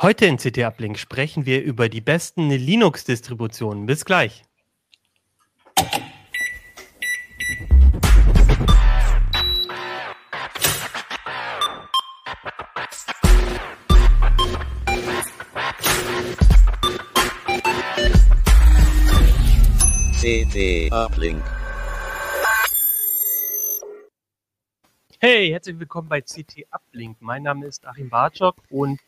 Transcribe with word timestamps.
Heute 0.00 0.26
in 0.26 0.36
CT 0.36 0.58
Uplink 0.58 0.96
sprechen 0.96 1.44
wir 1.44 1.60
über 1.60 1.88
die 1.88 2.00
besten 2.00 2.50
Linux-Distributionen. 2.50 3.86
Bis 3.86 4.04
gleich. 4.04 4.44
CT 20.20 20.92
Uplink. 20.92 21.42
Hey, 25.18 25.48
herzlich 25.50 25.76
willkommen 25.80 26.08
bei 26.08 26.20
CT 26.20 26.66
Uplink. 26.70 27.16
Mein 27.18 27.42
Name 27.42 27.66
ist 27.66 27.84
Achim 27.84 28.08
Bartschok 28.08 28.54
und 28.70 29.00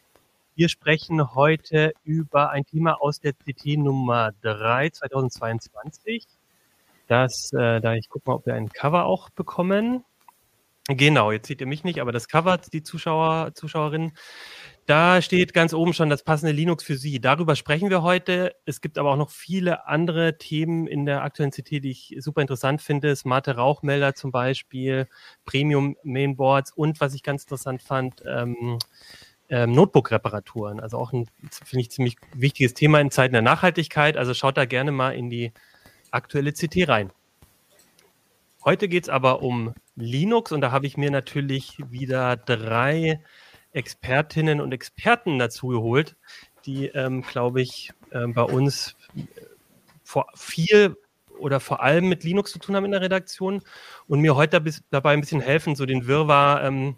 wir 0.60 0.68
sprechen 0.68 1.34
heute 1.34 1.94
über 2.04 2.50
ein 2.50 2.66
Thema 2.66 3.00
aus 3.00 3.18
der 3.18 3.32
CT 3.32 3.78
Nummer 3.78 4.32
3 4.42 4.90
2022. 4.90 6.26
Das, 7.06 7.50
äh, 7.54 7.80
da 7.80 7.94
ich 7.94 8.10
gucke 8.10 8.28
mal, 8.28 8.34
ob 8.36 8.44
wir 8.44 8.52
ein 8.52 8.68
Cover 8.68 9.06
auch 9.06 9.30
bekommen. 9.30 10.04
Genau, 10.86 11.32
jetzt 11.32 11.48
seht 11.48 11.62
ihr 11.62 11.66
mich 11.66 11.82
nicht, 11.82 11.98
aber 11.98 12.12
das 12.12 12.28
Cover, 12.28 12.58
die 12.58 12.82
Zuschauer, 12.82 13.54
Zuschauerinnen, 13.54 14.12
da 14.84 15.22
steht 15.22 15.54
ganz 15.54 15.72
oben 15.72 15.94
schon 15.94 16.10
das 16.10 16.24
passende 16.24 16.52
Linux 16.52 16.84
für 16.84 16.96
Sie. 16.96 17.20
Darüber 17.20 17.56
sprechen 17.56 17.88
wir 17.88 18.02
heute. 18.02 18.54
Es 18.66 18.82
gibt 18.82 18.98
aber 18.98 19.12
auch 19.12 19.16
noch 19.16 19.30
viele 19.30 19.86
andere 19.86 20.36
Themen 20.36 20.86
in 20.86 21.06
der 21.06 21.22
aktuellen 21.22 21.52
CT, 21.52 21.70
die 21.82 21.90
ich 21.90 22.16
super 22.18 22.42
interessant 22.42 22.82
finde. 22.82 23.16
Smarte 23.16 23.56
Rauchmelder 23.56 24.14
zum 24.14 24.30
Beispiel, 24.30 25.06
Premium 25.46 25.96
Mainboards 26.02 26.70
und 26.72 27.00
was 27.00 27.14
ich 27.14 27.22
ganz 27.22 27.44
interessant 27.44 27.80
fand, 27.82 28.22
ähm, 28.26 28.78
ähm, 29.50 29.72
Notebook-Reparaturen. 29.72 30.80
Also 30.80 30.96
auch 30.96 31.12
ein, 31.12 31.28
finde 31.50 31.82
ich, 31.82 31.90
ziemlich 31.90 32.16
wichtiges 32.34 32.74
Thema 32.74 33.00
in 33.00 33.10
Zeiten 33.10 33.32
der 33.32 33.42
Nachhaltigkeit. 33.42 34.16
Also 34.16 34.32
schaut 34.32 34.56
da 34.56 34.64
gerne 34.64 34.92
mal 34.92 35.10
in 35.10 35.28
die 35.28 35.52
aktuelle 36.10 36.52
CT 36.52 36.88
rein. 36.88 37.12
Heute 38.64 38.88
geht 38.88 39.04
es 39.04 39.08
aber 39.08 39.42
um 39.42 39.74
Linux 39.96 40.52
und 40.52 40.60
da 40.60 40.70
habe 40.70 40.86
ich 40.86 40.96
mir 40.96 41.10
natürlich 41.10 41.78
wieder 41.90 42.36
drei 42.36 43.20
Expertinnen 43.72 44.60
und 44.60 44.72
Experten 44.72 45.38
dazu 45.38 45.68
geholt, 45.68 46.16
die, 46.66 46.86
ähm, 46.86 47.22
glaube 47.22 47.62
ich, 47.62 47.90
äh, 48.10 48.26
bei 48.26 48.42
uns 48.42 48.96
vor 50.04 50.26
viel 50.34 50.96
oder 51.38 51.60
vor 51.60 51.82
allem 51.82 52.08
mit 52.08 52.22
Linux 52.24 52.52
zu 52.52 52.58
tun 52.58 52.76
haben 52.76 52.84
in 52.84 52.90
der 52.90 53.00
Redaktion 53.00 53.62
und 54.06 54.20
mir 54.20 54.36
heute 54.36 54.62
dabei 54.90 55.12
ein 55.12 55.20
bisschen 55.20 55.40
helfen, 55.40 55.74
so 55.74 55.86
den 55.86 56.06
Wirrwarr 56.06 56.64
ähm, 56.64 56.96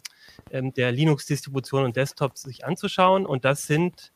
ähm, 0.52 0.72
der 0.74 0.92
Linux-Distribution 0.92 1.84
und 1.84 1.96
Desktops 1.96 2.42
sich 2.42 2.64
anzuschauen. 2.64 3.26
Und 3.26 3.44
das 3.44 3.66
sind 3.66 4.12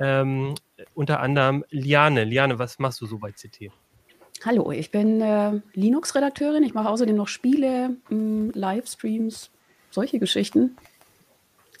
ähm, 0.00 0.54
unter 0.94 1.20
anderem 1.20 1.64
Liane. 1.70 2.24
Liane, 2.24 2.58
was 2.58 2.78
machst 2.78 3.00
du 3.00 3.06
so 3.06 3.18
bei 3.18 3.32
CT? 3.32 3.70
Hallo, 4.44 4.72
ich 4.72 4.90
bin 4.90 5.20
äh, 5.20 5.60
Linux-Redakteurin. 5.74 6.62
Ich 6.62 6.74
mache 6.74 6.88
außerdem 6.88 7.14
noch 7.14 7.28
Spiele, 7.28 7.96
mh, 8.08 8.52
Livestreams, 8.54 9.50
solche 9.90 10.18
Geschichten. 10.18 10.76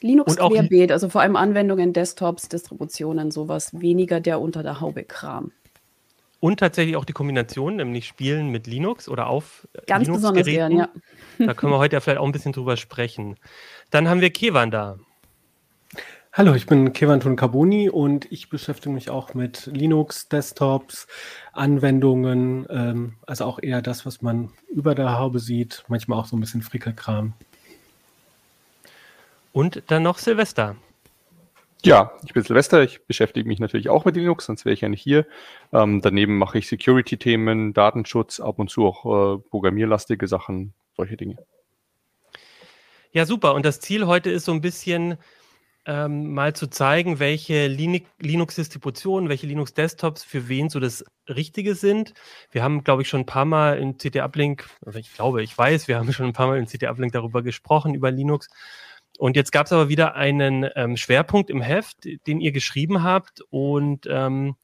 Linux 0.00 0.36
querbeet, 0.36 0.90
also 0.90 1.08
vor 1.08 1.20
allem 1.20 1.36
Anwendungen, 1.36 1.92
Desktops, 1.92 2.48
Distributionen, 2.48 3.30
sowas, 3.30 3.80
weniger 3.80 4.20
der 4.20 4.40
unter 4.40 4.62
der 4.64 4.80
Haube 4.80 5.04
Kram. 5.04 5.52
Und 6.42 6.58
tatsächlich 6.58 6.96
auch 6.96 7.04
die 7.04 7.12
Kombination, 7.12 7.76
nämlich 7.76 8.08
Spielen 8.08 8.48
mit 8.48 8.66
Linux 8.66 9.08
oder 9.08 9.28
auf 9.28 9.68
Ganz 9.86 10.08
Linux 10.08 10.22
besonders 10.22 10.44
gern, 10.44 10.72
ja. 10.72 10.88
Da 11.38 11.54
können 11.54 11.72
wir 11.72 11.78
heute 11.78 11.94
ja 11.94 12.00
vielleicht 12.00 12.18
auch 12.18 12.26
ein 12.26 12.32
bisschen 12.32 12.50
drüber 12.50 12.76
sprechen. 12.76 13.36
Dann 13.90 14.08
haben 14.08 14.20
wir 14.20 14.30
Kevan 14.30 14.72
da. 14.72 14.98
Hallo, 16.32 16.54
ich 16.54 16.66
bin 16.66 16.92
Kevan 16.92 17.20
Tun 17.20 17.36
Carboni 17.36 17.90
und 17.90 18.26
ich 18.32 18.48
beschäftige 18.48 18.92
mich 18.92 19.08
auch 19.08 19.34
mit 19.34 19.66
Linux, 19.66 20.28
Desktops, 20.30 21.06
Anwendungen, 21.52 22.66
ähm, 22.70 23.14
also 23.24 23.44
auch 23.44 23.60
eher 23.62 23.80
das, 23.80 24.04
was 24.04 24.20
man 24.20 24.50
über 24.68 24.96
der 24.96 25.16
Haube 25.20 25.38
sieht, 25.38 25.84
manchmal 25.86 26.18
auch 26.18 26.26
so 26.26 26.36
ein 26.36 26.40
bisschen 26.40 26.62
Frickelkram. 26.62 27.34
Und 29.52 29.80
dann 29.86 30.02
noch 30.02 30.18
Silvester. 30.18 30.74
Ja, 31.84 32.12
ich 32.24 32.32
bin 32.32 32.44
Silvester, 32.44 32.82
ich 32.84 33.04
beschäftige 33.06 33.48
mich 33.48 33.58
natürlich 33.58 33.88
auch 33.88 34.04
mit 34.04 34.14
Linux, 34.14 34.46
sonst 34.46 34.64
wäre 34.64 34.72
ich 34.72 34.82
ja 34.82 34.88
nicht 34.88 35.02
hier. 35.02 35.26
Ähm, 35.72 36.00
daneben 36.00 36.38
mache 36.38 36.58
ich 36.58 36.68
Security-Themen, 36.68 37.72
Datenschutz, 37.74 38.38
ab 38.38 38.60
und 38.60 38.70
zu 38.70 38.86
auch 38.86 39.04
äh, 39.04 39.38
programmierlastige 39.50 40.28
Sachen, 40.28 40.74
solche 40.96 41.16
Dinge. 41.16 41.38
Ja, 43.10 43.26
super. 43.26 43.54
Und 43.54 43.66
das 43.66 43.80
Ziel 43.80 44.06
heute 44.06 44.30
ist 44.30 44.44
so 44.44 44.52
ein 44.52 44.60
bisschen 44.60 45.18
ähm, 45.84 46.32
mal 46.32 46.54
zu 46.54 46.68
zeigen, 46.68 47.18
welche 47.18 47.66
Linux-Distributionen, 47.66 49.28
welche 49.28 49.48
Linux-Desktops 49.48 50.22
für 50.22 50.48
wen 50.48 50.68
so 50.68 50.78
das 50.78 51.04
Richtige 51.28 51.74
sind. 51.74 52.14
Wir 52.52 52.62
haben, 52.62 52.84
glaube 52.84 53.02
ich, 53.02 53.08
schon 53.08 53.20
ein 53.20 53.26
paar 53.26 53.44
Mal 53.44 53.78
in 53.78 53.98
CT-Uplink, 53.98 54.68
also 54.86 55.00
ich 55.00 55.12
glaube, 55.12 55.42
ich 55.42 55.58
weiß, 55.58 55.88
wir 55.88 55.98
haben 55.98 56.12
schon 56.12 56.26
ein 56.26 56.32
paar 56.32 56.46
Mal 56.46 56.58
in 56.58 56.66
CT-Uplink 56.66 57.12
darüber 57.12 57.42
gesprochen, 57.42 57.94
über 57.94 58.12
Linux. 58.12 58.48
Und 59.22 59.36
jetzt 59.36 59.52
gab 59.52 59.66
es 59.66 59.72
aber 59.72 59.88
wieder 59.88 60.16
einen 60.16 60.68
ähm, 60.74 60.96
Schwerpunkt 60.96 61.48
im 61.48 61.62
Heft, 61.62 62.08
den 62.26 62.40
ihr 62.40 62.50
geschrieben 62.50 63.04
habt. 63.04 63.40
Und 63.50 64.08
ähm, 64.10 64.56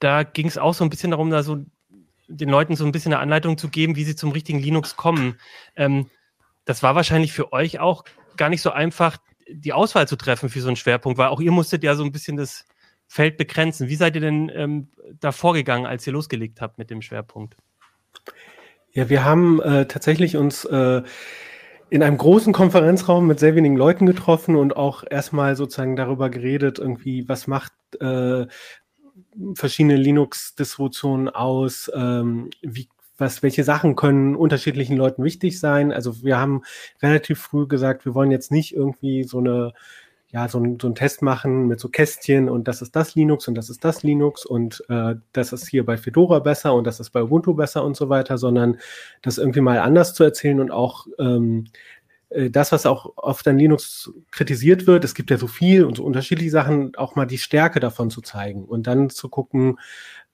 da 0.00 0.24
ging 0.24 0.48
es 0.48 0.58
auch 0.58 0.74
so 0.74 0.82
ein 0.82 0.90
bisschen 0.90 1.12
darum, 1.12 1.30
da 1.30 1.44
so 1.44 1.64
den 2.26 2.48
Leuten 2.48 2.74
so 2.74 2.84
ein 2.84 2.90
bisschen 2.90 3.12
eine 3.12 3.22
Anleitung 3.22 3.56
zu 3.56 3.68
geben, 3.68 3.94
wie 3.94 4.02
sie 4.02 4.16
zum 4.16 4.32
richtigen 4.32 4.58
Linux 4.58 4.96
kommen. 4.96 5.38
Ähm, 5.76 6.10
das 6.64 6.82
war 6.82 6.96
wahrscheinlich 6.96 7.32
für 7.32 7.52
euch 7.52 7.78
auch 7.78 8.02
gar 8.36 8.48
nicht 8.48 8.62
so 8.62 8.70
einfach, 8.72 9.18
die 9.48 9.72
Auswahl 9.72 10.08
zu 10.08 10.16
treffen 10.16 10.48
für 10.48 10.60
so 10.60 10.66
einen 10.66 10.74
Schwerpunkt, 10.74 11.16
weil 11.16 11.28
auch 11.28 11.40
ihr 11.40 11.52
musstet 11.52 11.84
ja 11.84 11.94
so 11.94 12.02
ein 12.02 12.10
bisschen 12.10 12.36
das 12.36 12.64
Feld 13.06 13.36
begrenzen. 13.36 13.88
Wie 13.88 13.94
seid 13.94 14.16
ihr 14.16 14.22
denn 14.22 14.50
ähm, 14.56 14.88
da 15.20 15.30
vorgegangen, 15.30 15.86
als 15.86 16.04
ihr 16.04 16.14
losgelegt 16.14 16.60
habt 16.60 16.78
mit 16.78 16.90
dem 16.90 17.00
Schwerpunkt? 17.00 17.56
Ja, 18.90 19.08
wir 19.08 19.24
haben 19.24 19.62
äh, 19.62 19.86
tatsächlich 19.86 20.36
uns 20.36 20.64
äh, 20.64 21.02
in 21.90 22.02
einem 22.02 22.18
großen 22.18 22.52
Konferenzraum 22.52 23.26
mit 23.26 23.38
sehr 23.38 23.54
wenigen 23.54 23.76
Leuten 23.76 24.06
getroffen 24.06 24.56
und 24.56 24.76
auch 24.76 25.04
erstmal 25.08 25.56
sozusagen 25.56 25.96
darüber 25.96 26.30
geredet, 26.30 26.78
irgendwie, 26.78 27.28
was 27.28 27.46
macht 27.46 27.72
äh, 28.00 28.46
verschiedene 29.54 29.96
Linux-Distributionen 29.96 31.28
aus, 31.28 31.90
ähm, 31.94 32.50
wie 32.62 32.88
was, 33.18 33.42
welche 33.42 33.64
Sachen 33.64 33.96
können 33.96 34.36
unterschiedlichen 34.36 34.96
Leuten 34.96 35.24
wichtig 35.24 35.58
sein. 35.58 35.92
Also 35.92 36.22
wir 36.22 36.38
haben 36.38 36.62
relativ 37.02 37.40
früh 37.40 37.66
gesagt, 37.66 38.04
wir 38.04 38.14
wollen 38.14 38.30
jetzt 38.30 38.52
nicht 38.52 38.74
irgendwie 38.74 39.24
so 39.24 39.38
eine 39.38 39.72
ja, 40.30 40.46
so 40.48 40.58
ein, 40.60 40.78
so 40.80 40.88
ein 40.88 40.94
Test 40.94 41.22
machen 41.22 41.68
mit 41.68 41.80
so 41.80 41.88
Kästchen 41.88 42.50
und 42.50 42.68
das 42.68 42.82
ist 42.82 42.94
das 42.94 43.14
Linux 43.14 43.48
und 43.48 43.54
das 43.54 43.70
ist 43.70 43.82
das 43.82 44.02
Linux 44.02 44.44
und 44.44 44.84
äh, 44.90 45.14
das 45.32 45.52
ist 45.52 45.68
hier 45.68 45.86
bei 45.86 45.96
Fedora 45.96 46.38
besser 46.40 46.74
und 46.74 46.86
das 46.86 47.00
ist 47.00 47.10
bei 47.10 47.22
Ubuntu 47.22 47.54
besser 47.54 47.82
und 47.82 47.96
so 47.96 48.10
weiter, 48.10 48.36
sondern 48.36 48.78
das 49.22 49.38
irgendwie 49.38 49.62
mal 49.62 49.78
anders 49.78 50.12
zu 50.12 50.24
erzählen 50.24 50.60
und 50.60 50.70
auch 50.70 51.06
ähm, 51.18 51.68
äh, 52.28 52.50
das, 52.50 52.72
was 52.72 52.84
auch 52.84 53.12
oft 53.16 53.48
an 53.48 53.58
Linux 53.58 54.10
kritisiert 54.30 54.86
wird, 54.86 55.04
es 55.04 55.14
gibt 55.14 55.30
ja 55.30 55.38
so 55.38 55.46
viel 55.46 55.84
und 55.84 55.96
so 55.96 56.04
unterschiedliche 56.04 56.50
Sachen, 56.50 56.94
auch 56.96 57.16
mal 57.16 57.26
die 57.26 57.38
Stärke 57.38 57.80
davon 57.80 58.10
zu 58.10 58.20
zeigen 58.20 58.64
und 58.66 58.86
dann 58.86 59.08
zu 59.08 59.30
gucken, 59.30 59.78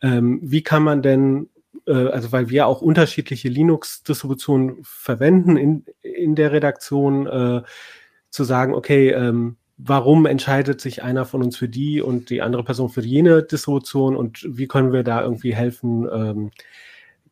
ähm, 0.03 0.41
wie 0.43 0.62
kann 0.62 0.83
man 0.83 1.03
denn 1.03 1.50
äh, 1.87 2.09
also 2.09 2.33
weil 2.33 2.50
wir 2.50 2.66
auch 2.66 2.83
unterschiedliche 2.83 3.49
Linux-Distributionen 3.49 4.78
verwenden 4.83 5.56
in, 5.56 5.84
in 6.03 6.34
der 6.34 6.50
Redaktion, 6.50 7.27
äh, 7.28 7.62
zu 8.31 8.43
sagen, 8.43 8.75
okay, 8.75 9.10
ähm, 9.10 9.56
warum 9.76 10.26
entscheidet 10.26 10.80
sich 10.80 11.02
einer 11.02 11.24
von 11.24 11.42
uns 11.42 11.56
für 11.56 11.68
die 11.68 12.00
und 12.00 12.30
die 12.30 12.42
andere 12.42 12.64
Person 12.64 12.88
für 12.88 13.02
jene 13.02 13.42
Distribution 13.42 14.16
und 14.16 14.46
wie 14.48 14.68
können 14.68 14.92
wir 14.92 15.02
da 15.02 15.22
irgendwie 15.22 15.54
helfen, 15.54 16.08
ähm, 16.12 16.50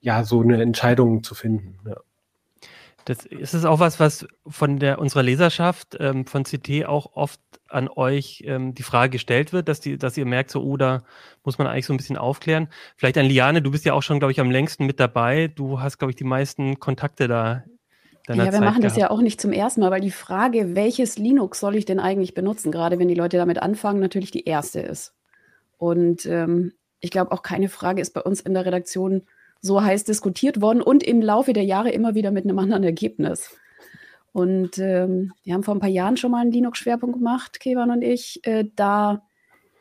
ja, 0.00 0.24
so 0.24 0.40
eine 0.40 0.60
Entscheidung 0.60 1.22
zu 1.22 1.34
finden. 1.34 1.78
Ja. 1.86 1.96
Das 3.04 3.24
ist 3.26 3.54
es 3.54 3.64
auch 3.64 3.80
was, 3.80 3.98
was 3.98 4.26
von 4.46 4.78
der 4.78 4.98
unserer 5.00 5.22
Leserschaft 5.22 5.96
ähm, 5.98 6.26
von 6.26 6.44
CT 6.44 6.86
auch 6.86 7.16
oft 7.16 7.40
an 7.68 7.88
euch 7.88 8.44
ähm, 8.46 8.74
die 8.74 8.82
Frage 8.82 9.10
gestellt 9.10 9.52
wird, 9.52 9.68
dass 9.68 9.80
die, 9.80 9.98
dass 9.98 10.16
ihr 10.16 10.26
merkt, 10.26 10.50
so, 10.50 10.62
oh, 10.62 10.76
da 10.76 11.02
muss 11.42 11.58
man 11.58 11.66
eigentlich 11.66 11.86
so 11.86 11.94
ein 11.94 11.96
bisschen 11.96 12.16
aufklären. 12.16 12.68
Vielleicht 12.96 13.18
an 13.18 13.26
Liane, 13.26 13.62
du 13.62 13.70
bist 13.70 13.84
ja 13.84 13.94
auch 13.94 14.02
schon, 14.02 14.18
glaube 14.18 14.32
ich, 14.32 14.40
am 14.40 14.50
längsten 14.50 14.86
mit 14.86 15.00
dabei. 15.00 15.48
Du 15.48 15.80
hast, 15.80 15.98
glaube 15.98 16.10
ich, 16.10 16.16
die 16.16 16.24
meisten 16.24 16.78
Kontakte 16.78 17.28
da. 17.28 17.64
Ja, 18.28 18.36
wir 18.36 18.44
Zeit 18.44 18.60
machen 18.60 18.80
gehabt. 18.80 18.84
das 18.84 18.96
ja 18.96 19.10
auch 19.10 19.20
nicht 19.20 19.40
zum 19.40 19.52
ersten 19.52 19.80
Mal, 19.80 19.90
weil 19.90 20.00
die 20.00 20.10
Frage, 20.10 20.74
welches 20.74 21.18
Linux 21.18 21.60
soll 21.60 21.74
ich 21.76 21.84
denn 21.84 21.98
eigentlich 21.98 22.34
benutzen, 22.34 22.70
gerade 22.70 22.98
wenn 22.98 23.08
die 23.08 23.14
Leute 23.14 23.36
damit 23.36 23.60
anfangen, 23.60 24.00
natürlich 24.00 24.30
die 24.30 24.44
erste 24.44 24.80
ist. 24.80 25.14
Und 25.76 26.26
ähm, 26.26 26.72
ich 27.00 27.10
glaube, 27.10 27.32
auch 27.32 27.42
keine 27.42 27.68
Frage 27.68 28.00
ist 28.00 28.14
bei 28.14 28.20
uns 28.20 28.40
in 28.40 28.54
der 28.54 28.64
Redaktion 28.64 29.22
so 29.60 29.82
heiß 29.82 30.04
diskutiert 30.04 30.60
worden 30.60 30.82
und 30.82 31.02
im 31.02 31.20
Laufe 31.20 31.52
der 31.52 31.64
Jahre 31.64 31.90
immer 31.90 32.14
wieder 32.14 32.30
mit 32.30 32.44
einem 32.44 32.58
anderen 32.58 32.84
Ergebnis. 32.84 33.56
Und 34.32 34.78
ähm, 34.78 35.32
wir 35.44 35.54
haben 35.54 35.62
vor 35.62 35.74
ein 35.74 35.80
paar 35.80 35.88
Jahren 35.88 36.16
schon 36.16 36.30
mal 36.30 36.40
einen 36.40 36.52
Linux-Schwerpunkt 36.52 37.18
gemacht, 37.18 37.60
Kevan 37.60 37.90
und 37.90 38.02
ich. 38.02 38.40
Äh, 38.44 38.64
da 38.76 39.22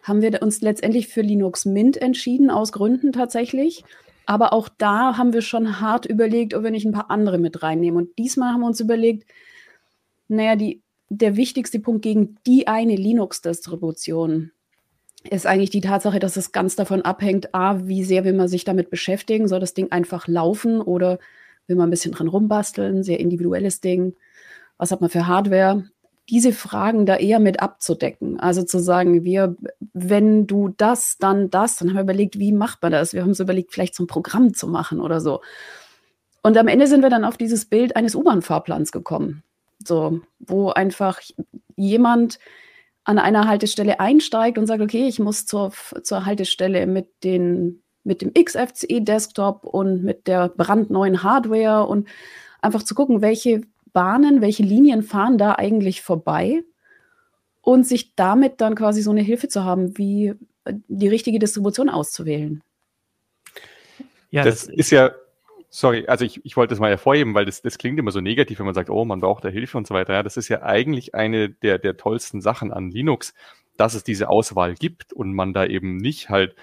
haben 0.03 0.21
wir 0.21 0.41
uns 0.41 0.61
letztendlich 0.61 1.07
für 1.07 1.21
Linux 1.21 1.65
Mint 1.65 1.97
entschieden, 1.97 2.49
aus 2.49 2.71
Gründen 2.71 3.11
tatsächlich. 3.11 3.83
Aber 4.31 4.53
auch 4.53 4.69
da 4.69 5.17
haben 5.17 5.33
wir 5.33 5.41
schon 5.41 5.81
hart 5.81 6.05
überlegt, 6.05 6.53
ob 6.53 6.63
wir 6.63 6.71
nicht 6.71 6.85
ein 6.85 6.93
paar 6.93 7.11
andere 7.11 7.37
mit 7.37 7.63
reinnehmen. 7.63 7.97
Und 7.97 8.17
diesmal 8.17 8.53
haben 8.53 8.61
wir 8.61 8.67
uns 8.67 8.79
überlegt, 8.79 9.29
naja, 10.29 10.55
die 10.55 10.81
der 11.09 11.35
wichtigste 11.35 11.81
Punkt 11.81 12.01
gegen 12.01 12.37
die 12.47 12.65
eine 12.65 12.95
Linux-Distribution 12.95 14.51
ist 15.29 15.45
eigentlich 15.45 15.69
die 15.69 15.81
Tatsache, 15.81 16.19
dass 16.19 16.37
es 16.37 16.53
ganz 16.53 16.77
davon 16.77 17.01
abhängt, 17.01 17.53
a, 17.53 17.85
wie 17.85 18.05
sehr 18.05 18.23
will 18.23 18.31
man 18.31 18.47
sich 18.47 18.63
damit 18.63 18.89
beschäftigen, 18.89 19.49
soll 19.49 19.59
das 19.59 19.73
Ding 19.73 19.91
einfach 19.91 20.29
laufen 20.29 20.79
oder 20.79 21.19
will 21.67 21.75
man 21.75 21.89
ein 21.89 21.91
bisschen 21.91 22.13
dran 22.13 22.29
rumbasteln, 22.29 23.03
sehr 23.03 23.19
individuelles 23.19 23.81
Ding, 23.81 24.15
was 24.77 24.93
hat 24.93 25.01
man 25.01 25.09
für 25.09 25.27
Hardware, 25.27 25.83
diese 26.29 26.53
Fragen 26.53 27.06
da 27.06 27.18
eher 27.18 27.39
mit 27.39 27.62
abzudecken. 27.62 28.39
Also 28.39 28.63
zu 28.63 28.79
sagen, 28.79 29.23
wir, 29.23 29.56
wenn 29.94 30.47
du 30.47 30.69
das, 30.69 31.18
dann 31.18 31.50
das, 31.50 31.77
dann 31.77 31.89
haben 31.89 31.95
wir 31.95 32.03
überlegt, 32.03 32.39
wie 32.39 32.53
macht 32.53 32.81
man 32.81 32.91
das? 32.91 33.13
Wir 33.13 33.21
haben 33.21 33.29
uns 33.29 33.39
überlegt, 33.39 33.73
vielleicht 33.73 33.95
so 33.95 34.03
ein 34.03 34.07
Programm 34.07 34.53
zu 34.53 34.68
machen 34.68 35.01
oder 35.01 35.19
so. 35.19 35.41
Und 36.44 36.57
am 36.57 36.68
Ende 36.68 36.88
sind 36.88 37.01
wir 37.01 37.09
dann 37.09 37.25
auf 37.25 37.38
dieses 37.38 37.65
Bild 37.65 37.95
eines 37.95 38.15
U-Bahn-Fahrplans 38.15 38.91
gekommen. 38.91 39.44
So, 39.85 40.21
wo 40.39 40.69
einfach 40.69 41.19
jemand 41.75 42.39
an 43.03 43.17
einer 43.17 43.47
Haltestelle 43.47 44.00
einsteigt 44.00 44.57
und 44.57 44.67
sagt, 44.67 44.81
okay, 44.81 45.07
ich 45.07 45.19
muss 45.19 45.45
zur, 45.45 45.71
zur 46.03 46.25
Haltestelle 46.25 46.85
mit, 46.85 47.07
den, 47.24 47.81
mit 48.03 48.21
dem 48.21 48.33
XFCE-Desktop 48.33 49.65
und 49.65 50.03
mit 50.03 50.27
der 50.27 50.50
brandneuen 50.50 51.24
Hardware 51.24 51.88
und 51.88 52.07
einfach 52.62 52.83
zu 52.83 52.94
gucken, 52.94 53.21
welche 53.21 53.62
Bahnen, 53.93 54.41
welche 54.41 54.63
Linien 54.63 55.03
fahren 55.03 55.38
da 55.38 55.55
eigentlich 55.55 56.01
vorbei 56.01 56.63
und 57.61 57.85
sich 57.85 58.15
damit 58.15 58.61
dann 58.61 58.75
quasi 58.75 59.01
so 59.01 59.11
eine 59.11 59.21
Hilfe 59.21 59.47
zu 59.47 59.63
haben, 59.63 59.97
wie 59.97 60.33
die 60.88 61.07
richtige 61.07 61.39
Distribution 61.39 61.89
auszuwählen. 61.89 62.63
Ja, 64.29 64.43
das, 64.43 64.67
das 64.67 64.75
ist 64.75 64.91
ja 64.91 65.11
Sorry, 65.73 66.05
also 66.05 66.25
ich, 66.25 66.45
ich 66.45 66.57
wollte 66.57 66.71
das 66.71 66.81
mal 66.81 66.89
hervorheben, 66.89 67.33
weil 67.33 67.45
das, 67.45 67.61
das 67.61 67.77
klingt 67.77 67.97
immer 67.97 68.11
so 68.11 68.19
negativ, 68.19 68.59
wenn 68.59 68.65
man 68.65 68.75
sagt, 68.75 68.89
oh, 68.89 69.05
man 69.05 69.21
braucht 69.21 69.45
da 69.45 69.47
Hilfe 69.47 69.77
und 69.77 69.88
so 69.88 69.93
weiter. 69.93 70.11
Ja, 70.11 70.21
das 70.21 70.35
ist 70.35 70.49
ja 70.49 70.63
eigentlich 70.63 71.15
eine 71.15 71.49
der, 71.49 71.79
der 71.79 71.95
tollsten 71.95 72.41
Sachen 72.41 72.73
an 72.73 72.91
Linux, 72.91 73.33
dass 73.77 73.93
es 73.93 74.03
diese 74.03 74.27
Auswahl 74.27 74.75
gibt 74.75 75.13
und 75.13 75.33
man 75.33 75.53
da 75.53 75.65
eben 75.65 75.95
nicht 75.95 76.29
halt, 76.29 76.55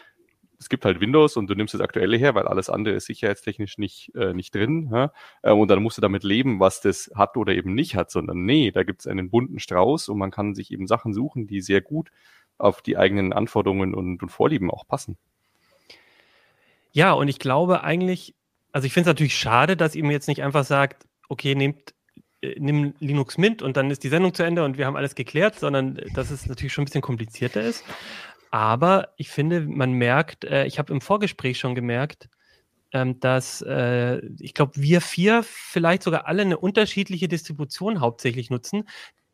es 0.58 0.68
gibt 0.68 0.84
halt 0.84 1.00
Windows 1.00 1.36
und 1.36 1.48
du 1.48 1.54
nimmst 1.54 1.74
das 1.74 1.80
aktuelle 1.80 2.16
her, 2.16 2.34
weil 2.34 2.48
alles 2.48 2.68
andere 2.68 2.94
ist 2.94 3.06
sicherheitstechnisch 3.06 3.78
nicht, 3.78 4.14
äh, 4.14 4.34
nicht 4.34 4.54
drin. 4.54 4.90
Ja? 4.92 5.12
Äh, 5.42 5.52
und 5.52 5.68
dann 5.68 5.82
musst 5.82 5.98
du 5.98 6.02
damit 6.02 6.24
leben, 6.24 6.58
was 6.58 6.80
das 6.80 7.10
hat 7.14 7.36
oder 7.36 7.54
eben 7.54 7.74
nicht 7.74 7.94
hat, 7.94 8.10
sondern 8.10 8.44
nee, 8.44 8.70
da 8.70 8.82
gibt 8.82 9.00
es 9.00 9.06
einen 9.06 9.30
bunten 9.30 9.60
Strauß 9.60 10.08
und 10.08 10.18
man 10.18 10.30
kann 10.30 10.54
sich 10.54 10.72
eben 10.72 10.86
Sachen 10.86 11.12
suchen, 11.14 11.46
die 11.46 11.60
sehr 11.60 11.80
gut 11.80 12.10
auf 12.58 12.82
die 12.82 12.96
eigenen 12.96 13.32
Anforderungen 13.32 13.94
und, 13.94 14.22
und 14.22 14.30
Vorlieben 14.30 14.70
auch 14.70 14.86
passen. 14.86 15.16
Ja, 16.90 17.12
und 17.12 17.28
ich 17.28 17.38
glaube 17.38 17.84
eigentlich, 17.84 18.34
also 18.72 18.86
ich 18.86 18.92
finde 18.92 19.10
es 19.10 19.14
natürlich 19.14 19.36
schade, 19.36 19.76
dass 19.76 19.94
ihr 19.94 20.04
mir 20.04 20.12
jetzt 20.12 20.28
nicht 20.28 20.42
einfach 20.42 20.64
sagt, 20.64 21.06
okay, 21.28 21.54
nehmt 21.54 21.94
äh, 22.40 22.56
nimm 22.58 22.94
Linux 22.98 23.38
Mint 23.38 23.62
und 23.62 23.76
dann 23.76 23.90
ist 23.90 24.02
die 24.04 24.08
Sendung 24.08 24.34
zu 24.34 24.42
Ende 24.42 24.64
und 24.64 24.78
wir 24.78 24.86
haben 24.86 24.96
alles 24.96 25.14
geklärt, 25.14 25.58
sondern 25.58 25.96
äh, 25.96 26.10
dass 26.14 26.30
es 26.30 26.46
natürlich 26.46 26.72
schon 26.72 26.82
ein 26.82 26.86
bisschen 26.86 27.02
komplizierter 27.02 27.62
ist. 27.62 27.84
Aber 28.50 29.12
ich 29.16 29.28
finde, 29.28 29.60
man 29.60 29.92
merkt, 29.92 30.44
äh, 30.44 30.64
ich 30.66 30.78
habe 30.78 30.92
im 30.92 31.00
Vorgespräch 31.00 31.58
schon 31.58 31.74
gemerkt, 31.74 32.28
ähm, 32.92 33.20
dass 33.20 33.62
äh, 33.62 34.24
ich 34.38 34.54
glaube, 34.54 34.72
wir 34.76 35.00
vier 35.00 35.42
vielleicht 35.42 36.02
sogar 36.02 36.26
alle 36.26 36.42
eine 36.42 36.58
unterschiedliche 36.58 37.28
Distribution 37.28 38.00
hauptsächlich 38.00 38.50
nutzen. 38.50 38.88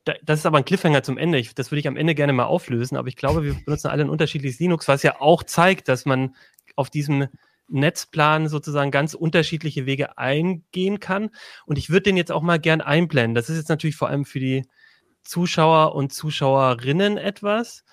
Da, 0.04 0.14
das 0.22 0.40
ist 0.40 0.46
aber 0.46 0.58
ein 0.58 0.64
Cliffhanger 0.64 1.02
zum 1.02 1.18
Ende. 1.18 1.38
Ich, 1.38 1.54
das 1.54 1.70
würde 1.70 1.80
ich 1.80 1.88
am 1.88 1.96
Ende 1.96 2.14
gerne 2.14 2.32
mal 2.32 2.44
auflösen, 2.44 2.96
aber 2.96 3.08
ich 3.08 3.16
glaube, 3.16 3.44
wir 3.44 3.54
benutzen 3.54 3.88
alle 3.88 4.04
ein 4.04 4.10
unterschiedliches 4.10 4.58
Linux, 4.58 4.88
was 4.88 5.02
ja 5.02 5.20
auch 5.20 5.42
zeigt, 5.44 5.88
dass 5.88 6.04
man 6.04 6.34
auf 6.76 6.90
diesem 6.90 7.28
Netzplan 7.68 8.48
sozusagen 8.48 8.90
ganz 8.90 9.14
unterschiedliche 9.14 9.86
Wege 9.86 10.18
eingehen 10.18 11.00
kann. 11.00 11.30
Und 11.64 11.78
ich 11.78 11.88
würde 11.90 12.02
den 12.02 12.16
jetzt 12.16 12.32
auch 12.32 12.42
mal 12.42 12.58
gern 12.58 12.80
einblenden. 12.80 13.34
Das 13.34 13.48
ist 13.48 13.56
jetzt 13.56 13.68
natürlich 13.68 13.96
vor 13.96 14.08
allem 14.08 14.24
für 14.24 14.40
die 14.40 14.64
Zuschauer 15.22 15.94
und 15.94 16.12
Zuschauerinnen 16.12 17.16
etwas. 17.16 17.84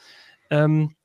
Ähm, 0.50 0.96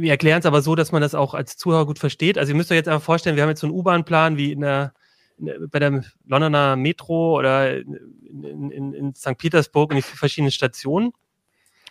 wir 0.00 0.10
erklären 0.10 0.40
es 0.40 0.46
aber 0.46 0.62
so, 0.62 0.74
dass 0.74 0.92
man 0.92 1.02
das 1.02 1.14
auch 1.14 1.34
als 1.34 1.56
Zuhörer 1.56 1.86
gut 1.86 1.98
versteht. 1.98 2.38
Also 2.38 2.52
ihr 2.52 2.56
müsst 2.56 2.70
euch 2.70 2.76
jetzt 2.76 2.88
einfach 2.88 3.04
vorstellen, 3.04 3.36
wir 3.36 3.42
haben 3.42 3.50
jetzt 3.50 3.60
so 3.60 3.66
einen 3.66 3.76
U-Bahn-Plan 3.76 4.36
wie 4.36 4.52
in 4.52 4.60
der, 4.60 4.94
in, 5.38 5.68
bei 5.70 5.78
der 5.78 6.04
Londoner 6.26 6.76
Metro 6.76 7.38
oder 7.38 7.76
in, 7.76 8.70
in, 8.70 8.92
in 8.94 9.14
St. 9.14 9.38
Petersburg 9.38 9.90
und 9.90 9.96
die 9.96 10.02
verschiedenen 10.02 10.52
Stationen. 10.52 11.12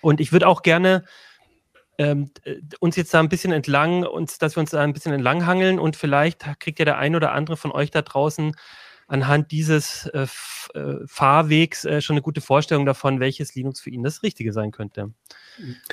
Und 0.01 0.19
ich 0.19 0.31
würde 0.31 0.47
auch 0.47 0.61
gerne 0.61 1.03
ähm, 1.97 2.31
uns 2.79 2.95
jetzt 2.95 3.13
da 3.13 3.19
ein 3.19 3.29
bisschen 3.29 3.51
entlang, 3.51 4.03
uns, 4.03 4.37
dass 4.37 4.55
wir 4.55 4.61
uns 4.61 4.71
da 4.71 4.81
ein 4.81 4.93
bisschen 4.93 5.13
entlang 5.13 5.45
hangeln 5.45 5.79
und 5.79 5.95
vielleicht 5.95 6.45
kriegt 6.59 6.79
ja 6.79 6.85
der 6.85 6.97
ein 6.97 7.15
oder 7.15 7.31
andere 7.31 7.57
von 7.57 7.71
euch 7.71 7.91
da 7.91 8.01
draußen 8.01 8.55
anhand 9.07 9.51
dieses 9.51 10.05
äh, 10.07 10.27
äh, 10.73 10.95
Fahrwegs 11.07 11.85
äh, 11.85 12.01
schon 12.01 12.15
eine 12.15 12.21
gute 12.21 12.41
Vorstellung 12.41 12.85
davon, 12.85 13.19
welches 13.19 13.55
Linux 13.55 13.79
für 13.79 13.89
ihn 13.89 14.03
das 14.03 14.21
Richtige 14.21 14.53
sein 14.53 14.71
könnte. 14.71 15.13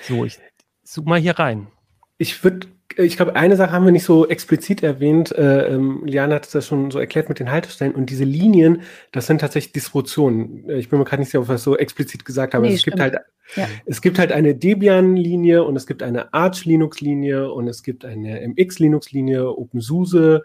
So, 0.02 0.24
ich 0.24 0.38
suche 0.82 1.08
mal 1.08 1.20
hier 1.20 1.38
rein. 1.38 1.68
Ich 2.18 2.44
würde 2.44 2.68
ich 2.96 3.16
glaube, 3.16 3.34
eine 3.36 3.56
Sache 3.56 3.72
haben 3.72 3.84
wir 3.84 3.92
nicht 3.92 4.04
so 4.04 4.28
explizit 4.28 4.82
erwähnt. 4.82 5.32
Äh, 5.32 5.74
ähm, 5.74 6.04
Liana 6.04 6.36
hat 6.36 6.46
es 6.46 6.52
das 6.52 6.66
schon 6.66 6.90
so 6.90 6.98
erklärt 6.98 7.28
mit 7.28 7.40
den 7.40 7.50
Haltestellen. 7.50 7.94
Und 7.94 8.10
diese 8.10 8.24
Linien, 8.24 8.82
das 9.12 9.26
sind 9.26 9.40
tatsächlich 9.40 9.72
Distributionen. 9.72 10.68
Äh, 10.68 10.78
ich 10.78 10.88
bin 10.88 10.98
mir 10.98 11.04
gerade 11.04 11.20
nicht 11.20 11.30
sicher, 11.30 11.40
ob 11.40 11.48
wir 11.48 11.56
es 11.56 11.64
so 11.64 11.76
explizit 11.76 12.24
gesagt 12.24 12.54
haben. 12.54 12.62
Nee, 12.62 12.74
es, 12.74 12.84
gibt 12.84 13.00
halt, 13.00 13.16
ja. 13.56 13.68
es 13.86 14.00
gibt 14.00 14.18
halt 14.18 14.32
eine 14.32 14.54
Debian-Linie 14.54 15.64
und 15.64 15.76
es 15.76 15.86
gibt 15.86 16.02
eine 16.02 16.32
Arch-Linux-Linie 16.32 17.50
und 17.50 17.68
es 17.68 17.82
gibt 17.82 18.04
eine 18.04 18.40
MX-Linux-Linie, 18.46 19.48
OpenSUSE. 19.48 20.44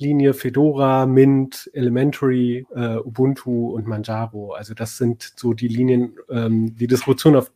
Linie 0.00 0.32
Fedora, 0.32 1.06
Mint, 1.06 1.68
Elementary, 1.72 2.64
äh, 2.72 2.98
Ubuntu 2.98 3.74
und 3.74 3.88
Manjaro. 3.88 4.52
Also 4.52 4.72
das 4.72 4.96
sind 4.96 5.32
so 5.34 5.54
die 5.54 5.66
Linien, 5.66 6.14
ähm, 6.30 6.76
die 6.76 6.86
Distribution, 6.86 7.34
auf 7.34 7.50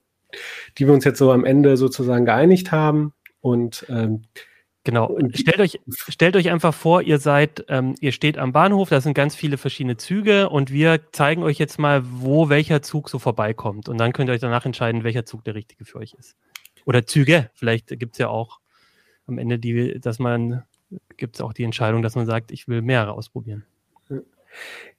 die 0.76 0.88
wir 0.88 0.92
uns 0.92 1.04
jetzt 1.04 1.18
so 1.18 1.30
am 1.30 1.44
Ende 1.44 1.76
sozusagen 1.76 2.24
geeinigt 2.24 2.72
haben. 2.72 3.12
Und 3.42 3.84
ähm, 3.90 4.22
Genau. 4.84 5.16
Stellt 5.32 5.60
euch, 5.60 5.80
stellt 6.08 6.34
euch 6.34 6.50
einfach 6.50 6.74
vor, 6.74 7.02
ihr 7.02 7.18
seid, 7.18 7.64
ähm, 7.68 7.94
ihr 8.00 8.10
steht 8.10 8.36
am 8.36 8.52
Bahnhof, 8.52 8.88
da 8.88 9.00
sind 9.00 9.14
ganz 9.14 9.36
viele 9.36 9.56
verschiedene 9.56 9.96
Züge 9.96 10.48
und 10.48 10.72
wir 10.72 11.00
zeigen 11.12 11.44
euch 11.44 11.58
jetzt 11.58 11.78
mal, 11.78 12.02
wo 12.04 12.48
welcher 12.48 12.82
Zug 12.82 13.08
so 13.08 13.20
vorbeikommt. 13.20 13.88
Und 13.88 13.98
dann 13.98 14.12
könnt 14.12 14.28
ihr 14.28 14.32
euch 14.32 14.40
danach 14.40 14.66
entscheiden, 14.66 15.04
welcher 15.04 15.24
Zug 15.24 15.44
der 15.44 15.54
richtige 15.54 15.84
für 15.84 15.98
euch 15.98 16.14
ist. 16.18 16.36
Oder 16.84 17.06
Züge. 17.06 17.48
Vielleicht 17.54 17.96
gibt 17.96 18.14
es 18.14 18.18
ja 18.18 18.28
auch 18.28 18.58
am 19.28 19.38
Ende 19.38 19.60
die, 19.60 20.00
dass 20.00 20.18
man, 20.18 20.64
gibt 21.16 21.36
es 21.36 21.40
auch 21.42 21.52
die 21.52 21.62
Entscheidung, 21.62 22.02
dass 22.02 22.16
man 22.16 22.26
sagt, 22.26 22.50
ich 22.50 22.66
will 22.66 22.82
mehrere 22.82 23.12
ausprobieren. 23.12 23.64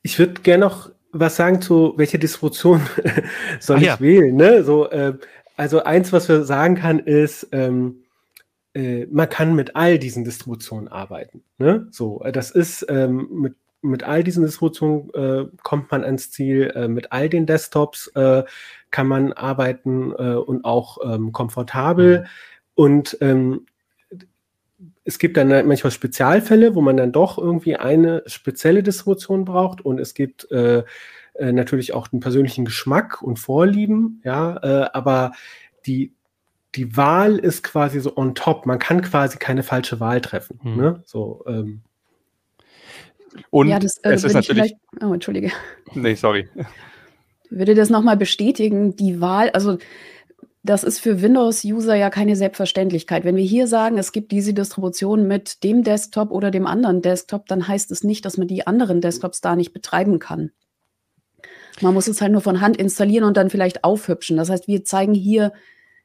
Ich 0.01 0.17
würde 0.17 0.41
gerne 0.41 0.65
noch 0.65 0.91
was 1.11 1.35
sagen 1.35 1.61
zu 1.61 1.93
welcher 1.97 2.17
Distribution 2.17 2.81
soll 3.59 3.77
Ach 3.77 3.81
ich 3.81 3.87
ja. 3.87 3.99
wählen. 3.99 4.35
Ne? 4.35 4.63
So, 4.63 4.89
äh, 4.89 5.13
also 5.57 5.83
eins, 5.83 6.13
was 6.13 6.29
wir 6.29 6.45
sagen 6.45 6.75
kann, 6.75 6.99
ist, 6.99 7.49
ähm, 7.51 8.02
äh, 8.73 9.05
man 9.11 9.29
kann 9.29 9.55
mit 9.55 9.75
all 9.75 9.99
diesen 9.99 10.23
Distributionen 10.23 10.87
arbeiten. 10.87 11.43
Ne? 11.57 11.87
So, 11.91 12.23
äh, 12.23 12.31
das 12.31 12.51
ist 12.51 12.85
ähm, 12.89 13.27
mit, 13.31 13.55
mit 13.81 14.03
all 14.03 14.23
diesen 14.23 14.43
Distributionen 14.43 15.13
äh, 15.13 15.45
kommt 15.61 15.91
man 15.91 16.03
ans 16.03 16.31
Ziel. 16.31 16.71
Äh, 16.75 16.87
mit 16.87 17.11
all 17.11 17.29
den 17.29 17.45
Desktops 17.45 18.07
äh, 18.15 18.43
kann 18.91 19.07
man 19.07 19.33
arbeiten 19.33 20.11
äh, 20.11 20.35
und 20.35 20.65
auch 20.65 20.97
ähm, 21.03 21.31
komfortabel. 21.31 22.21
Mhm. 22.21 22.25
Und 22.75 23.17
ähm, 23.21 23.65
es 25.05 25.19
gibt 25.19 25.37
dann 25.37 25.49
manchmal 25.67 25.91
Spezialfälle, 25.91 26.75
wo 26.75 26.81
man 26.81 26.97
dann 26.97 27.11
doch 27.11 27.37
irgendwie 27.37 27.75
eine 27.75 28.23
spezielle 28.25 28.81
Distribution 28.81 29.45
braucht 29.45 29.81
und 29.81 29.99
es 29.99 30.13
gibt 30.13 30.49
äh, 30.49 30.83
natürlich 31.39 31.93
auch 31.93 32.07
den 32.07 32.21
persönlichen 32.21 32.63
Geschmack 32.63 33.21
und 33.21 33.37
Vorlieben, 33.37 34.21
ja, 34.23 34.89
aber 34.93 35.33
die, 35.85 36.13
die 36.75 36.97
Wahl 36.97 37.37
ist 37.37 37.63
quasi 37.63 37.99
so 37.99 38.15
on 38.15 38.35
top. 38.35 38.65
Man 38.65 38.79
kann 38.79 39.01
quasi 39.01 39.37
keine 39.37 39.63
falsche 39.63 39.99
Wahl 39.99 40.21
treffen. 40.21 40.59
Hm. 40.63 40.77
Ne? 40.77 41.03
So, 41.05 41.43
ähm. 41.47 41.81
Und 43.49 43.67
ja, 43.67 43.79
das, 43.79 43.97
äh, 43.97 44.11
es 44.13 44.23
ist 44.23 44.33
natürlich. 44.33 44.75
Oh, 45.01 45.13
entschuldige. 45.13 45.51
Nee, 45.93 46.15
sorry. 46.15 46.49
Würde 47.49 47.75
das 47.75 47.89
nochmal 47.89 48.17
bestätigen, 48.17 48.95
die 48.95 49.21
Wahl, 49.21 49.49
also 49.51 49.77
das 50.63 50.83
ist 50.83 50.99
für 50.99 51.21
Windows-User 51.21 51.95
ja 51.95 52.09
keine 52.09 52.35
Selbstverständlichkeit. 52.35 53.25
Wenn 53.25 53.35
wir 53.35 53.43
hier 53.43 53.67
sagen, 53.67 53.97
es 53.97 54.13
gibt 54.13 54.31
diese 54.31 54.53
Distribution 54.53 55.27
mit 55.27 55.63
dem 55.63 55.83
Desktop 55.83 56.31
oder 56.31 56.51
dem 56.51 56.65
anderen 56.65 57.01
Desktop, 57.01 57.47
dann 57.47 57.67
heißt 57.67 57.91
es 57.91 58.03
nicht, 58.03 58.23
dass 58.23 58.37
man 58.37 58.47
die 58.47 58.65
anderen 58.65 59.01
Desktops 59.01 59.41
da 59.41 59.57
nicht 59.57 59.73
betreiben 59.73 60.19
kann. 60.19 60.51
Man 61.81 61.93
muss 61.93 62.07
es 62.07 62.21
halt 62.21 62.31
nur 62.31 62.41
von 62.41 62.61
Hand 62.61 62.77
installieren 62.77 63.25
und 63.25 63.35
dann 63.35 63.49
vielleicht 63.49 63.83
aufhübschen. 63.83 64.37
Das 64.37 64.49
heißt, 64.49 64.67
wir 64.67 64.85
zeigen 64.85 65.13
hier 65.13 65.51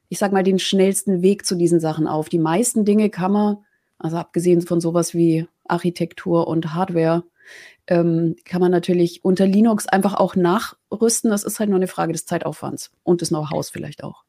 ich 0.09 0.19
sag 0.19 0.33
mal, 0.33 0.43
den 0.43 0.59
schnellsten 0.59 1.23
Weg 1.23 1.45
zu 1.45 1.55
diesen 1.55 1.81
Sachen 1.81 2.07
auf. 2.07 2.29
Die 2.29 2.39
meisten 2.39 2.85
Dinge 2.85 3.11
kann 3.11 3.33
man, 3.33 3.57
also 3.99 4.17
abgesehen 4.17 4.63
von 4.63 4.81
sowas 4.81 5.15
wie 5.15 5.47
Architektur 5.67 6.49
und 6.49 6.75
Hardware, 6.75 7.25
ähm, 7.87 8.37
kann 8.45 8.61
man 8.61 8.71
natürlich 8.71 9.25
unter 9.25 9.47
Linux 9.47 9.87
einfach 9.87 10.15
auch 10.15 10.37
nachrüsten. 10.37 11.31
Das 11.31 11.45
ist 11.45 11.59
halt 11.59 11.71
nur 11.71 11.79
eine 11.79 11.89
Frage 11.89 12.13
des 12.13 12.27
Zeitaufwands 12.27 12.91
und 13.03 13.21
des 13.21 13.29
Know-hows 13.29 13.71
vielleicht 13.71 14.05
auch. 14.05 14.25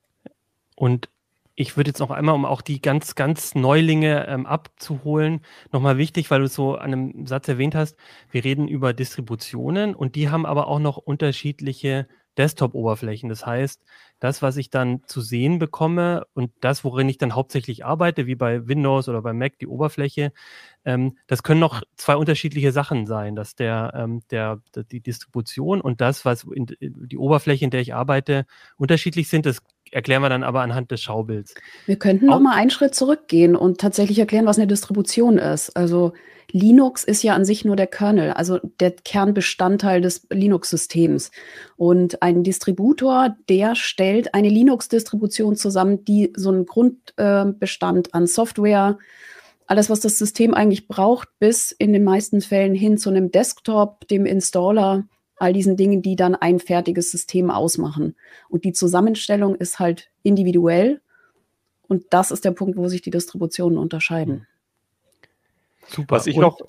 Und 0.75 1.09
ich 1.55 1.75
würde 1.75 1.89
jetzt 1.89 1.99
noch 1.99 2.11
einmal, 2.11 2.35
um 2.35 2.45
auch 2.45 2.61
die 2.61 2.81
ganz, 2.81 3.15
ganz 3.15 3.53
Neulinge 3.53 4.25
ähm, 4.27 4.45
abzuholen, 4.45 5.41
nochmal 5.73 5.97
wichtig, 5.97 6.31
weil 6.31 6.39
du 6.39 6.45
es 6.45 6.55
so 6.55 6.75
an 6.75 6.93
einem 6.93 7.27
Satz 7.27 7.49
erwähnt 7.49 7.75
hast, 7.75 7.97
wir 8.31 8.45
reden 8.45 8.69
über 8.69 8.93
Distributionen 8.93 9.93
und 9.93 10.15
die 10.15 10.29
haben 10.29 10.45
aber 10.45 10.67
auch 10.67 10.79
noch 10.79 10.95
unterschiedliche 10.95 12.07
Desktop-Oberflächen. 12.39 13.29
Das 13.29 13.45
heißt, 13.45 13.83
das, 14.19 14.41
was 14.41 14.57
ich 14.57 14.69
dann 14.69 15.03
zu 15.05 15.21
sehen 15.21 15.59
bekomme 15.59 16.25
und 16.33 16.51
das, 16.61 16.83
worin 16.83 17.09
ich 17.09 17.17
dann 17.17 17.35
hauptsächlich 17.35 17.85
arbeite, 17.85 18.25
wie 18.25 18.35
bei 18.35 18.67
Windows 18.67 19.07
oder 19.09 19.21
bei 19.21 19.33
Mac, 19.33 19.59
die 19.59 19.67
Oberfläche, 19.67 20.31
ähm, 20.85 21.17
das 21.27 21.43
können 21.43 21.59
noch 21.59 21.83
zwei 21.97 22.15
unterschiedliche 22.15 22.71
Sachen 22.71 23.05
sein, 23.05 23.35
dass 23.35 23.55
der, 23.55 23.91
ähm, 23.93 24.21
der, 24.31 24.61
die 24.91 25.01
Distribution 25.01 25.81
und 25.81 26.01
das, 26.01 26.25
was 26.25 26.45
in, 26.45 26.67
die 26.79 27.17
Oberfläche, 27.17 27.65
in 27.65 27.71
der 27.71 27.81
ich 27.81 27.93
arbeite, 27.93 28.45
unterschiedlich 28.77 29.27
sind. 29.29 29.45
Das 29.45 29.61
erklären 29.91 30.21
wir 30.21 30.29
dann 30.29 30.43
aber 30.43 30.61
anhand 30.61 30.91
des 30.91 31.01
Schaubilds. 31.01 31.55
Wir 31.85 31.97
könnten 31.97 32.27
noch 32.27 32.39
mal 32.39 32.55
einen 32.55 32.69
Schritt 32.69 32.95
zurückgehen 32.95 33.55
und 33.55 33.79
tatsächlich 33.79 34.19
erklären, 34.19 34.45
was 34.45 34.57
eine 34.57 34.67
Distribution 34.67 35.37
ist. 35.37 35.75
Also 35.75 36.13
Linux 36.51 37.03
ist 37.03 37.23
ja 37.23 37.35
an 37.35 37.45
sich 37.45 37.65
nur 37.65 37.75
der 37.75 37.87
Kernel, 37.87 38.31
also 38.31 38.59
der 38.79 38.91
Kernbestandteil 38.91 40.01
des 40.01 40.25
Linux-Systems. 40.29 41.31
Und 41.77 42.21
ein 42.21 42.43
Distributor, 42.43 43.35
der 43.49 43.75
stellt 43.75 44.33
eine 44.33 44.49
Linux-Distribution 44.49 45.55
zusammen, 45.55 46.03
die 46.05 46.33
so 46.35 46.49
einen 46.49 46.65
Grundbestand 46.65 48.07
äh, 48.07 48.11
an 48.13 48.27
Software, 48.27 48.97
alles, 49.67 49.89
was 49.91 49.99
das 49.99 50.17
System 50.17 50.55
eigentlich 50.55 50.87
braucht, 50.87 51.29
bis 51.37 51.71
in 51.71 51.93
den 51.93 52.03
meisten 52.03 52.41
Fällen 52.41 52.73
hin 52.73 52.97
zu 52.97 53.09
einem 53.09 53.29
Desktop, 53.29 54.07
dem 54.07 54.25
Installer, 54.25 55.03
all 55.39 55.53
diesen 55.53 55.77
Dingen, 55.77 56.01
die 56.01 56.15
dann 56.15 56.35
ein 56.35 56.59
fertiges 56.59 57.11
System 57.11 57.51
ausmachen. 57.51 58.15
Und 58.49 58.63
die 58.63 58.73
Zusammenstellung 58.73 59.55
ist 59.55 59.79
halt 59.79 60.09
individuell. 60.23 61.01
Und 61.87 62.05
das 62.11 62.31
ist 62.31 62.45
der 62.45 62.51
Punkt, 62.51 62.77
wo 62.77 62.87
sich 62.87 63.01
die 63.01 63.11
Distributionen 63.11 63.77
unterscheiden. 63.77 64.47
Super. 65.87 66.15
Was 66.15 66.27
ich 66.27 66.35
und, 66.35 66.41
noch 66.41 66.59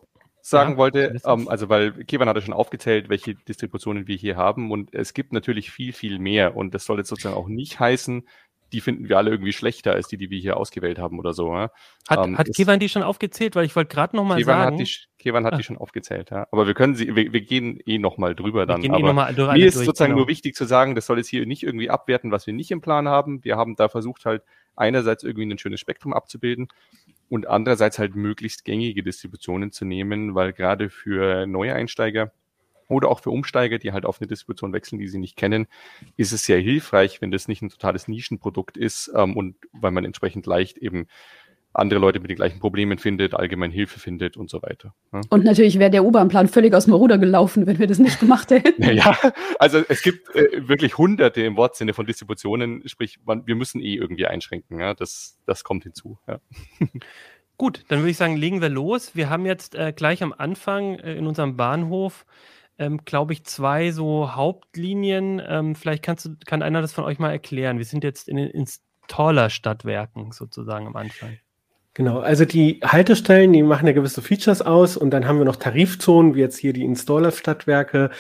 sagen 0.40 0.72
ja, 0.72 0.76
wollte, 0.78 1.20
ähm, 1.24 1.48
also 1.48 1.68
weil 1.68 1.92
Kevan 2.04 2.28
hatte 2.28 2.40
schon 2.40 2.54
aufgezählt, 2.54 3.08
welche 3.08 3.34
Distributionen 3.34 4.06
wir 4.06 4.16
hier 4.16 4.36
haben 4.36 4.70
und 4.70 4.94
es 4.94 5.12
gibt 5.12 5.32
natürlich 5.32 5.70
viel, 5.70 5.92
viel 5.92 6.18
mehr 6.18 6.56
und 6.56 6.74
das 6.74 6.84
soll 6.84 6.98
jetzt 6.98 7.08
sozusagen 7.08 7.36
auch 7.36 7.48
nicht 7.48 7.78
heißen, 7.78 8.26
die 8.72 8.80
finden 8.80 9.08
wir 9.08 9.18
alle 9.18 9.30
irgendwie 9.30 9.52
schlechter 9.52 9.92
als 9.92 10.08
die, 10.08 10.16
die 10.16 10.30
wir 10.30 10.38
hier 10.38 10.56
ausgewählt 10.56 10.98
haben 10.98 11.18
oder 11.18 11.32
so. 11.32 11.52
Ja? 11.52 11.70
Hat, 12.08 12.26
ähm, 12.26 12.38
hat 12.38 12.48
Kevan 12.54 12.78
die 12.78 12.88
schon 12.88 13.02
aufgezählt? 13.02 13.56
Weil 13.56 13.64
ich 13.64 13.74
wollte 13.76 13.94
gerade 13.94 14.16
noch 14.16 14.24
mal 14.24 14.42
sagen. 14.42 14.78
Hat 14.78 14.80
die, 14.80 14.90
Kevan 15.18 15.44
hat 15.44 15.54
ah. 15.54 15.56
die 15.56 15.62
schon 15.62 15.76
aufgezählt, 15.76 16.30
ja. 16.30 16.46
Aber 16.50 16.66
wir 16.66 16.74
können 16.74 16.94
sie, 16.94 17.14
wir, 17.14 17.32
wir 17.32 17.40
gehen 17.40 17.80
eh 17.84 17.98
noch 17.98 18.16
mal 18.16 18.34
drüber 18.34 18.66
dann. 18.66 18.82
Wir 18.82 18.90
gehen 18.90 18.98
eh 18.98 19.02
noch 19.02 19.12
mal 19.12 19.32
mir 19.32 19.66
ist 19.66 19.76
durch, 19.76 19.86
sozusagen 19.86 20.12
genau. 20.12 20.20
nur 20.20 20.28
wichtig 20.28 20.54
zu 20.54 20.64
sagen, 20.64 20.94
das 20.94 21.06
soll 21.06 21.18
jetzt 21.18 21.28
hier 21.28 21.46
nicht 21.46 21.62
irgendwie 21.62 21.90
abwerten, 21.90 22.30
was 22.30 22.46
wir 22.46 22.54
nicht 22.54 22.70
im 22.70 22.80
Plan 22.80 23.08
haben. 23.08 23.44
Wir 23.44 23.56
haben 23.56 23.76
da 23.76 23.88
versucht 23.88 24.24
halt 24.24 24.42
einerseits 24.76 25.24
irgendwie 25.24 25.46
ein 25.46 25.58
schönes 25.58 25.80
Spektrum 25.80 26.12
abzubilden 26.12 26.68
und 27.28 27.46
andererseits 27.46 27.98
halt 27.98 28.14
möglichst 28.14 28.64
gängige 28.64 29.02
Distributionen 29.02 29.72
zu 29.72 29.84
nehmen, 29.84 30.34
weil 30.34 30.52
gerade 30.52 30.90
für 30.90 31.46
neue 31.46 31.74
Einsteiger 31.74 32.32
oder 32.90 33.08
auch 33.08 33.20
für 33.20 33.30
Umsteiger, 33.30 33.78
die 33.78 33.92
halt 33.92 34.04
auf 34.04 34.20
eine 34.20 34.28
Distribution 34.28 34.72
wechseln, 34.72 34.98
die 34.98 35.08
sie 35.08 35.18
nicht 35.18 35.36
kennen, 35.36 35.66
ist 36.16 36.32
es 36.32 36.44
sehr 36.44 36.58
hilfreich, 36.58 37.20
wenn 37.20 37.30
das 37.30 37.48
nicht 37.48 37.62
ein 37.62 37.70
totales 37.70 38.08
Nischenprodukt 38.08 38.76
ist 38.76 39.10
ähm, 39.14 39.36
und 39.36 39.56
weil 39.72 39.90
man 39.90 40.04
entsprechend 40.04 40.46
leicht 40.46 40.78
eben 40.78 41.06
andere 41.72 42.00
Leute 42.00 42.18
mit 42.18 42.30
den 42.30 42.36
gleichen 42.36 42.58
Problemen 42.58 42.98
findet, 42.98 43.34
allgemein 43.34 43.70
Hilfe 43.70 44.00
findet 44.00 44.36
und 44.36 44.50
so 44.50 44.60
weiter. 44.62 44.94
Ja. 45.12 45.20
Und 45.28 45.44
natürlich 45.44 45.78
wäre 45.78 45.90
der 45.90 46.04
U-Bahn-Plan 46.04 46.48
völlig 46.48 46.74
aus 46.74 46.86
dem 46.86 46.94
Ruder 46.94 47.16
gelaufen, 47.18 47.66
wenn 47.66 47.78
wir 47.78 47.86
das 47.86 48.00
nicht 48.00 48.18
gemacht 48.18 48.50
hätten. 48.50 48.82
ja, 48.92 49.16
also 49.58 49.82
es 49.88 50.02
gibt 50.02 50.34
äh, 50.34 50.68
wirklich 50.68 50.98
hunderte 50.98 51.42
im 51.42 51.56
Wortsinne 51.56 51.94
von 51.94 52.06
Distributionen, 52.06 52.86
sprich, 52.88 53.20
man, 53.24 53.46
wir 53.46 53.54
müssen 53.54 53.80
eh 53.80 53.94
irgendwie 53.94 54.26
einschränken. 54.26 54.80
Ja? 54.80 54.94
Das, 54.94 55.38
das 55.46 55.62
kommt 55.62 55.84
hinzu. 55.84 56.18
Ja. 56.26 56.40
Gut, 57.56 57.84
dann 57.88 58.00
würde 58.00 58.10
ich 58.10 58.16
sagen, 58.16 58.36
legen 58.36 58.60
wir 58.62 58.70
los. 58.70 59.14
Wir 59.14 59.30
haben 59.30 59.46
jetzt 59.46 59.74
äh, 59.74 59.92
gleich 59.94 60.22
am 60.22 60.32
Anfang 60.36 60.98
äh, 60.98 61.14
in 61.14 61.26
unserem 61.26 61.56
Bahnhof 61.56 62.24
ähm, 62.80 63.04
glaube 63.04 63.34
ich, 63.34 63.44
zwei 63.44 63.92
so 63.92 64.34
Hauptlinien. 64.34 65.40
Ähm, 65.46 65.74
vielleicht 65.76 66.02
kannst 66.02 66.24
du, 66.24 66.30
kann 66.46 66.62
einer 66.62 66.80
das 66.80 66.92
von 66.92 67.04
euch 67.04 67.18
mal 67.18 67.30
erklären. 67.30 67.78
Wir 67.78 67.84
sind 67.84 68.02
jetzt 68.02 68.26
in 68.26 68.36
den 68.36 68.50
Installer-Stadtwerken 68.50 70.32
sozusagen 70.32 70.86
am 70.86 70.96
Anfang. 70.96 71.36
Genau, 71.92 72.20
also 72.20 72.46
die 72.46 72.80
Haltestellen, 72.82 73.52
die 73.52 73.62
machen 73.62 73.86
ja 73.86 73.92
gewisse 73.92 74.22
Features 74.22 74.62
aus 74.62 74.96
und 74.96 75.10
dann 75.10 75.26
haben 75.26 75.38
wir 75.38 75.44
noch 75.44 75.56
Tarifzonen, 75.56 76.34
wie 76.34 76.40
jetzt 76.40 76.56
hier 76.56 76.72
die 76.72 76.84
Installer-Stadtwerke, 76.84 78.10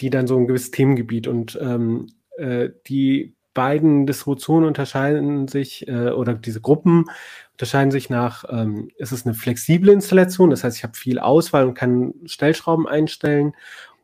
die 0.00 0.10
dann 0.10 0.26
so 0.26 0.36
ein 0.36 0.46
gewisses 0.46 0.72
Themengebiet 0.72 1.26
und 1.26 1.58
ähm, 1.62 2.08
äh, 2.36 2.70
die 2.88 3.34
beiden 3.54 4.06
Distributionen 4.06 4.66
unterscheiden 4.66 5.48
sich 5.48 5.88
äh, 5.88 6.10
oder 6.10 6.34
diese 6.34 6.60
Gruppen 6.60 7.06
unterscheiden 7.52 7.90
sich 7.90 8.08
nach, 8.08 8.44
ähm, 8.48 8.90
ist 8.96 9.12
es 9.12 9.26
eine 9.26 9.34
flexible 9.34 9.92
Installation, 9.92 10.50
das 10.50 10.64
heißt, 10.64 10.78
ich 10.78 10.82
habe 10.82 10.96
viel 10.96 11.18
Auswahl 11.18 11.66
und 11.66 11.74
kann 11.74 12.14
Stellschrauben 12.24 12.88
einstellen 12.88 13.54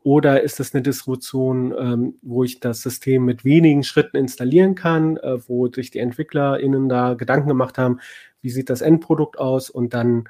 oder 0.07 0.41
ist 0.41 0.61
es 0.61 0.73
eine 0.73 0.81
Distribution, 0.81 1.75
ähm, 1.77 2.15
wo 2.21 2.45
ich 2.45 2.61
das 2.61 2.81
System 2.81 3.25
mit 3.25 3.43
wenigen 3.43 3.83
Schritten 3.83 4.15
installieren 4.15 4.73
kann, 4.73 5.17
äh, 5.17 5.37
wo 5.49 5.67
sich 5.67 5.91
die 5.91 5.99
EntwicklerInnen 5.99 6.87
da 6.87 7.15
Gedanken 7.15 7.49
gemacht 7.49 7.77
haben, 7.77 7.99
wie 8.41 8.49
sieht 8.49 8.69
das 8.69 8.79
Endprodukt 8.79 9.37
aus 9.37 9.69
und 9.69 9.93
dann 9.93 10.29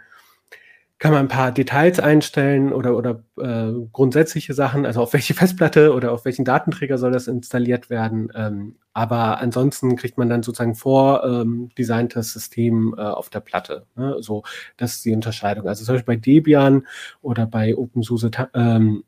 kann 0.99 1.11
man 1.11 1.25
ein 1.25 1.27
paar 1.27 1.51
Details 1.51 1.99
einstellen 1.99 2.73
oder, 2.73 2.97
oder 2.97 3.23
äh, 3.39 3.71
grundsätzliche 3.93 4.55
Sachen, 4.55 4.83
also 4.83 5.01
auf 5.01 5.13
welche 5.13 5.35
Festplatte 5.35 5.93
oder 5.93 6.11
auf 6.11 6.25
welchen 6.25 6.43
Datenträger 6.43 6.97
soll 6.97 7.11
das 7.11 7.27
installiert 7.27 7.91
werden. 7.91 8.31
Ähm, 8.33 8.77
aber 8.93 9.39
ansonsten 9.39 9.95
kriegt 9.95 10.17
man 10.17 10.27
dann 10.27 10.41
sozusagen 10.41 10.73
vor 10.73 11.23
ähm, 11.23 11.69
System 11.77 12.95
äh, 12.97 13.01
auf 13.01 13.29
der 13.29 13.41
Platte. 13.41 13.85
Ne? 13.95 14.15
So, 14.21 14.41
das 14.75 14.95
ist 14.95 15.05
die 15.05 15.13
Unterscheidung. 15.13 15.67
Also 15.67 15.85
zum 15.85 15.93
Beispiel 15.93 16.15
bei 16.15 16.19
Debian 16.19 16.87
oder 17.21 17.45
bei 17.45 17.77
OpenSUSE 17.77 18.31
ähm, 18.55 19.03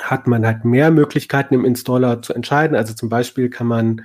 hat 0.00 0.26
man 0.26 0.46
halt 0.46 0.64
mehr 0.64 0.90
Möglichkeiten 0.90 1.54
im 1.54 1.64
Installer 1.64 2.22
zu 2.22 2.34
entscheiden. 2.34 2.76
Also 2.76 2.94
zum 2.94 3.08
Beispiel 3.08 3.48
kann 3.48 3.66
man 3.66 4.04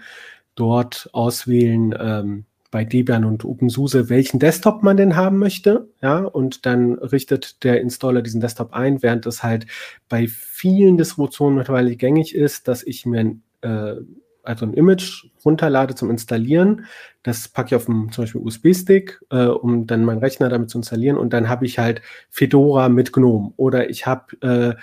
dort 0.55 1.09
auswählen 1.13 1.95
ähm, 1.99 2.45
bei 2.71 2.83
Debian 2.83 3.23
und 3.23 3.45
OpenSUSE, 3.45 4.09
welchen 4.09 4.39
Desktop 4.39 4.81
man 4.81 4.97
denn 4.97 5.15
haben 5.15 5.37
möchte. 5.37 5.89
Ja, 6.01 6.19
und 6.19 6.65
dann 6.65 6.93
richtet 6.95 7.63
der 7.63 7.81
Installer 7.81 8.23
diesen 8.23 8.41
Desktop 8.41 8.73
ein, 8.73 9.03
während 9.03 9.27
es 9.27 9.43
halt 9.43 9.67
bei 10.09 10.27
vielen 10.27 10.97
Distributionen 10.97 11.57
mittlerweile 11.57 11.95
gängig 11.95 12.33
ist, 12.33 12.67
dass 12.67 12.81
ich 12.81 13.05
mir 13.05 13.35
äh, 13.61 13.95
also 14.41 14.65
ein 14.65 14.73
Image 14.73 15.25
runterlade 15.45 15.95
zum 15.95 16.09
Installieren. 16.09 16.85
Das 17.21 17.47
packe 17.47 17.67
ich 17.67 17.75
auf 17.75 17.85
dem 17.85 18.11
zum 18.11 18.23
Beispiel 18.23 18.41
USB-Stick, 18.41 19.21
äh, 19.29 19.45
um 19.45 19.85
dann 19.85 20.03
meinen 20.03 20.19
Rechner 20.19 20.49
damit 20.49 20.69
zu 20.69 20.79
installieren. 20.79 21.17
Und 21.17 21.31
dann 21.31 21.49
habe 21.49 21.65
ich 21.65 21.79
halt 21.79 22.01
Fedora 22.29 22.89
mit 22.89 23.13
GNOME 23.13 23.53
oder 23.55 23.89
ich 23.89 24.05
habe 24.07 24.35
äh, 24.41 24.75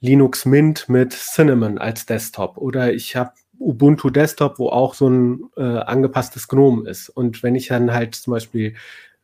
Linux 0.00 0.44
Mint 0.46 0.88
mit 0.88 1.12
Cinnamon 1.12 1.78
als 1.78 2.06
Desktop 2.06 2.56
oder 2.58 2.92
ich 2.92 3.16
habe 3.16 3.32
Ubuntu 3.58 4.10
Desktop, 4.10 4.58
wo 4.58 4.68
auch 4.68 4.94
so 4.94 5.08
ein 5.08 5.50
äh, 5.56 5.62
angepasstes 5.62 6.48
GNOME 6.48 6.88
ist. 6.88 7.08
Und 7.08 7.42
wenn 7.42 7.54
ich 7.54 7.68
dann 7.68 7.92
halt 7.92 8.14
zum 8.14 8.32
Beispiel 8.32 8.74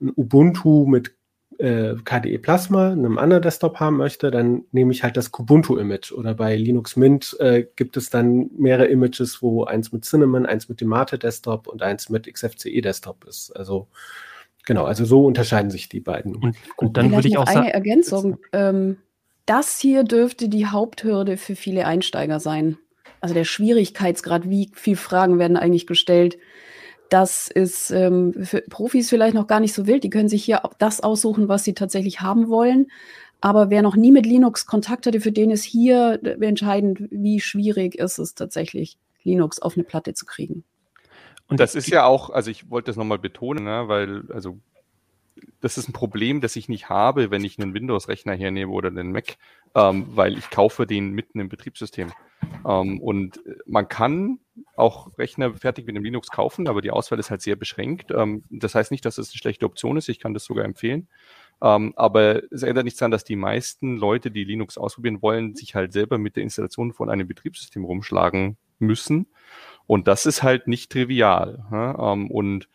ein 0.00 0.12
Ubuntu 0.16 0.86
mit 0.86 1.14
äh, 1.58 1.94
KDE 2.04 2.38
Plasma, 2.38 2.90
einem 2.90 3.18
anderen 3.18 3.42
Desktop 3.42 3.78
haben 3.78 3.96
möchte, 3.96 4.32
dann 4.32 4.64
nehme 4.72 4.92
ich 4.92 5.04
halt 5.04 5.16
das 5.16 5.30
Kubuntu-Image. 5.30 6.12
Oder 6.12 6.34
bei 6.34 6.56
Linux 6.56 6.96
Mint 6.96 7.36
äh, 7.38 7.64
gibt 7.76 7.96
es 7.96 8.10
dann 8.10 8.50
mehrere 8.56 8.86
Images, 8.86 9.40
wo 9.40 9.64
eins 9.64 9.92
mit 9.92 10.04
Cinnamon, 10.04 10.46
eins 10.46 10.68
mit 10.68 10.80
dem 10.80 10.88
Mate 10.88 11.18
Desktop 11.18 11.68
und 11.68 11.82
eins 11.82 12.08
mit 12.10 12.32
XFCE 12.32 12.80
Desktop 12.80 13.24
ist. 13.24 13.52
Also 13.54 13.86
genau, 14.64 14.84
also 14.84 15.04
so 15.04 15.24
unterscheiden 15.24 15.70
sich 15.70 15.88
die 15.88 16.00
beiden. 16.00 16.34
Und, 16.34 16.56
und 16.76 16.96
dann 16.96 17.12
würde 17.12 17.28
ich 17.28 17.38
auch 17.38 17.46
sagen. 17.46 17.60
Eine 17.60 17.74
Ergänzung. 17.74 18.38
Ähm, 18.52 18.96
das 19.46 19.78
hier 19.78 20.04
dürfte 20.04 20.48
die 20.48 20.66
Haupthürde 20.66 21.36
für 21.36 21.56
viele 21.56 21.86
Einsteiger 21.86 22.40
sein. 22.40 22.78
Also 23.20 23.34
der 23.34 23.44
Schwierigkeitsgrad, 23.44 24.48
wie 24.48 24.70
viele 24.74 24.96
Fragen 24.96 25.38
werden 25.38 25.56
eigentlich 25.56 25.86
gestellt. 25.86 26.38
Das 27.10 27.48
ist 27.48 27.90
ähm, 27.90 28.34
für 28.44 28.62
Profis 28.62 29.08
vielleicht 29.08 29.34
noch 29.34 29.46
gar 29.46 29.60
nicht 29.60 29.74
so 29.74 29.86
wild. 29.86 30.04
Die 30.04 30.10
können 30.10 30.28
sich 30.28 30.44
hier 30.44 30.62
das 30.78 31.00
aussuchen, 31.00 31.48
was 31.48 31.64
sie 31.64 31.74
tatsächlich 31.74 32.20
haben 32.20 32.48
wollen. 32.48 32.86
Aber 33.40 33.68
wer 33.68 33.82
noch 33.82 33.96
nie 33.96 34.10
mit 34.10 34.24
Linux 34.24 34.66
Kontakt 34.66 35.06
hatte, 35.06 35.20
für 35.20 35.32
den 35.32 35.50
ist 35.50 35.64
hier 35.64 36.18
entscheidend, 36.40 37.02
wie 37.10 37.40
schwierig 37.40 37.94
ist 37.94 38.18
es 38.18 38.34
tatsächlich, 38.34 38.96
Linux 39.22 39.60
auf 39.60 39.74
eine 39.74 39.84
Platte 39.84 40.14
zu 40.14 40.24
kriegen. 40.24 40.64
Und 41.48 41.60
das 41.60 41.74
ist 41.74 41.88
ja 41.88 42.06
auch, 42.06 42.30
also 42.30 42.50
ich 42.50 42.70
wollte 42.70 42.86
das 42.86 42.96
nochmal 42.96 43.18
betonen, 43.18 43.64
ne, 43.64 43.84
weil, 43.86 44.22
also 44.32 44.58
das 45.60 45.78
ist 45.78 45.88
ein 45.88 45.92
Problem, 45.92 46.40
das 46.40 46.56
ich 46.56 46.68
nicht 46.68 46.88
habe, 46.88 47.30
wenn 47.30 47.44
ich 47.44 47.58
einen 47.58 47.74
Windows-Rechner 47.74 48.34
hernehme 48.34 48.72
oder 48.72 48.88
einen 48.88 49.12
Mac, 49.12 49.36
ähm, 49.74 50.06
weil 50.10 50.38
ich 50.38 50.50
kaufe 50.50 50.86
den 50.86 51.12
mitten 51.12 51.40
im 51.40 51.48
Betriebssystem. 51.48 52.12
Ähm, 52.66 53.00
und 53.00 53.40
man 53.66 53.88
kann 53.88 54.38
auch 54.76 55.16
Rechner 55.18 55.54
fertig 55.54 55.86
mit 55.86 55.96
dem 55.96 56.04
Linux 56.04 56.30
kaufen, 56.30 56.68
aber 56.68 56.82
die 56.82 56.90
Auswahl 56.90 57.18
ist 57.18 57.30
halt 57.30 57.42
sehr 57.42 57.56
beschränkt. 57.56 58.10
Ähm, 58.10 58.44
das 58.50 58.74
heißt 58.74 58.90
nicht, 58.90 59.04
dass 59.04 59.18
es 59.18 59.30
eine 59.30 59.38
schlechte 59.38 59.66
Option 59.66 59.96
ist. 59.96 60.08
Ich 60.08 60.20
kann 60.20 60.34
das 60.34 60.44
sogar 60.44 60.64
empfehlen. 60.64 61.08
Ähm, 61.62 61.92
aber 61.96 62.42
es 62.52 62.62
ändert 62.62 62.84
nichts 62.84 62.98
daran, 62.98 63.10
dass 63.10 63.24
die 63.24 63.36
meisten 63.36 63.96
Leute, 63.96 64.30
die 64.30 64.44
Linux 64.44 64.76
ausprobieren 64.76 65.22
wollen, 65.22 65.54
sich 65.54 65.74
halt 65.74 65.92
selber 65.92 66.18
mit 66.18 66.36
der 66.36 66.42
Installation 66.42 66.92
von 66.92 67.08
einem 67.08 67.26
Betriebssystem 67.26 67.84
rumschlagen 67.84 68.56
müssen. 68.78 69.26
Und 69.86 70.08
das 70.08 70.26
ist 70.26 70.42
halt 70.42 70.66
nicht 70.66 70.92
trivial. 70.92 71.64
Ja? 71.70 72.12
Ähm, 72.12 72.30
und 72.30 72.68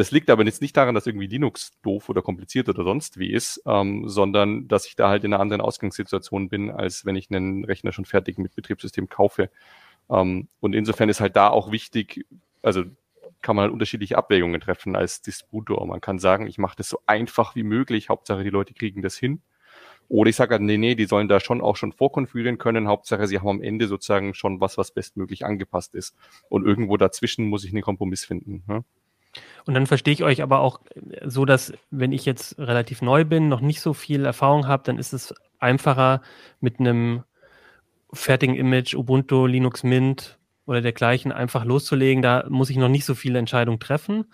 das 0.00 0.10
liegt 0.10 0.30
aber 0.30 0.44
jetzt 0.44 0.62
nicht 0.62 0.76
daran, 0.76 0.94
dass 0.94 1.06
irgendwie 1.06 1.26
Linux 1.26 1.72
doof 1.82 2.08
oder 2.08 2.22
kompliziert 2.22 2.70
oder 2.70 2.84
sonst 2.84 3.18
wie 3.18 3.30
ist, 3.30 3.62
ähm, 3.66 4.08
sondern 4.08 4.66
dass 4.66 4.86
ich 4.86 4.96
da 4.96 5.10
halt 5.10 5.24
in 5.24 5.34
einer 5.34 5.42
anderen 5.42 5.60
Ausgangssituation 5.60 6.48
bin, 6.48 6.70
als 6.70 7.04
wenn 7.04 7.16
ich 7.16 7.30
einen 7.30 7.66
Rechner 7.66 7.92
schon 7.92 8.06
fertig 8.06 8.38
mit 8.38 8.54
Betriebssystem 8.54 9.10
kaufe. 9.10 9.50
Ähm, 10.08 10.48
und 10.60 10.74
insofern 10.74 11.10
ist 11.10 11.20
halt 11.20 11.36
da 11.36 11.48
auch 11.48 11.70
wichtig, 11.70 12.24
also 12.62 12.84
kann 13.42 13.56
man 13.56 13.64
halt 13.64 13.72
unterschiedliche 13.74 14.16
Abwägungen 14.16 14.62
treffen 14.62 14.96
als 14.96 15.20
Distributor. 15.20 15.86
Man 15.86 16.00
kann 16.00 16.18
sagen, 16.18 16.46
ich 16.46 16.56
mache 16.56 16.76
das 16.76 16.88
so 16.88 17.00
einfach 17.06 17.54
wie 17.54 17.62
möglich, 17.62 18.08
Hauptsache 18.08 18.42
die 18.42 18.50
Leute 18.50 18.72
kriegen 18.72 19.02
das 19.02 19.18
hin. 19.18 19.42
Oder 20.08 20.30
ich 20.30 20.36
sage, 20.36 20.54
halt, 20.54 20.62
nee, 20.62 20.78
nee, 20.78 20.94
die 20.94 21.04
sollen 21.04 21.28
da 21.28 21.40
schon 21.40 21.60
auch 21.60 21.76
schon 21.76 21.92
vorkonfigurieren 21.92 22.58
können. 22.58 22.88
Hauptsache, 22.88 23.26
sie 23.26 23.38
haben 23.38 23.48
am 23.48 23.62
Ende 23.62 23.86
sozusagen 23.86 24.32
schon 24.32 24.60
was, 24.60 24.78
was 24.78 24.92
bestmöglich 24.92 25.44
angepasst 25.44 25.94
ist. 25.94 26.16
Und 26.48 26.66
irgendwo 26.66 26.96
dazwischen 26.96 27.46
muss 27.46 27.64
ich 27.64 27.72
einen 27.72 27.82
Kompromiss 27.82 28.24
finden. 28.24 28.64
Ne? 28.66 28.82
Und 29.66 29.74
dann 29.74 29.86
verstehe 29.86 30.14
ich 30.14 30.24
euch 30.24 30.42
aber 30.42 30.60
auch 30.60 30.80
so, 31.24 31.44
dass 31.44 31.72
wenn 31.90 32.12
ich 32.12 32.24
jetzt 32.24 32.58
relativ 32.58 33.02
neu 33.02 33.24
bin, 33.24 33.48
noch 33.48 33.60
nicht 33.60 33.80
so 33.80 33.94
viel 33.94 34.24
Erfahrung 34.24 34.66
habe, 34.66 34.82
dann 34.84 34.98
ist 34.98 35.12
es 35.12 35.34
einfacher 35.58 36.22
mit 36.60 36.80
einem 36.80 37.22
fertigen 38.12 38.56
Image, 38.56 38.94
Ubuntu, 38.94 39.46
Linux 39.46 39.82
Mint 39.82 40.38
oder 40.66 40.80
dergleichen 40.80 41.32
einfach 41.32 41.64
loszulegen. 41.64 42.22
Da 42.22 42.46
muss 42.48 42.70
ich 42.70 42.76
noch 42.76 42.88
nicht 42.88 43.04
so 43.04 43.14
viele 43.14 43.38
Entscheidungen 43.38 43.78
treffen. 43.78 44.24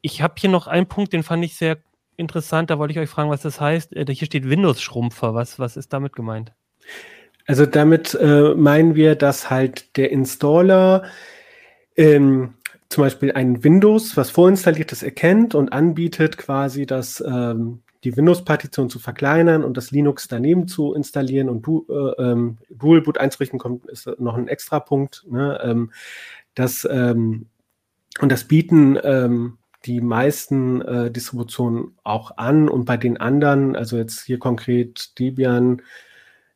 Ich 0.00 0.22
habe 0.22 0.34
hier 0.38 0.50
noch 0.50 0.66
einen 0.66 0.86
Punkt, 0.86 1.12
den 1.12 1.22
fand 1.22 1.44
ich 1.44 1.56
sehr 1.56 1.78
interessant. 2.16 2.70
Da 2.70 2.78
wollte 2.78 2.92
ich 2.92 2.98
euch 2.98 3.08
fragen, 3.08 3.30
was 3.30 3.42
das 3.42 3.60
heißt. 3.60 3.94
Äh, 3.96 4.06
hier 4.08 4.26
steht 4.26 4.48
Windows-Schrumpfer. 4.48 5.34
Was, 5.34 5.58
was 5.58 5.76
ist 5.76 5.92
damit 5.92 6.12
gemeint? 6.14 6.52
Also 7.46 7.64
damit 7.64 8.14
äh, 8.14 8.54
meinen 8.54 8.94
wir, 8.94 9.14
dass 9.14 9.48
halt 9.48 9.96
der 9.96 10.10
Installer 10.10 11.04
ähm, 11.96 12.54
zum 12.88 13.04
Beispiel 13.04 13.32
ein 13.32 13.62
Windows, 13.64 14.16
was 14.16 14.30
vorinstalliertes 14.30 15.02
erkennt 15.02 15.54
und 15.54 15.72
anbietet, 15.72 16.38
quasi 16.38 16.86
das 16.86 17.22
ähm, 17.26 17.82
die 18.04 18.16
Windows-Partition 18.16 18.90
zu 18.90 18.98
verkleinern 18.98 19.64
und 19.64 19.76
das 19.76 19.90
Linux 19.90 20.28
daneben 20.28 20.68
zu 20.68 20.94
installieren 20.94 21.48
und 21.48 21.62
du, 21.62 21.86
äh, 21.88 22.22
ähm, 22.22 22.58
Dual 22.70 23.00
Boot 23.00 23.18
einzurichten, 23.18 23.58
kommt, 23.58 23.86
ist 23.86 24.08
noch 24.18 24.36
ein 24.36 24.48
extra 24.48 24.80
Punkt. 24.80 25.24
Ne? 25.28 25.58
Ähm, 25.62 25.90
das, 26.54 26.86
ähm, 26.90 27.46
und 28.20 28.30
das 28.30 28.44
bieten 28.44 28.98
ähm, 29.02 29.58
die 29.84 30.00
meisten 30.00 30.80
äh, 30.82 31.10
Distributionen 31.10 31.98
auch 32.04 32.36
an 32.36 32.68
und 32.68 32.84
bei 32.84 32.96
den 32.96 33.16
anderen, 33.16 33.76
also 33.76 33.96
jetzt 33.96 34.24
hier 34.24 34.38
konkret 34.38 35.18
Debian, 35.18 35.82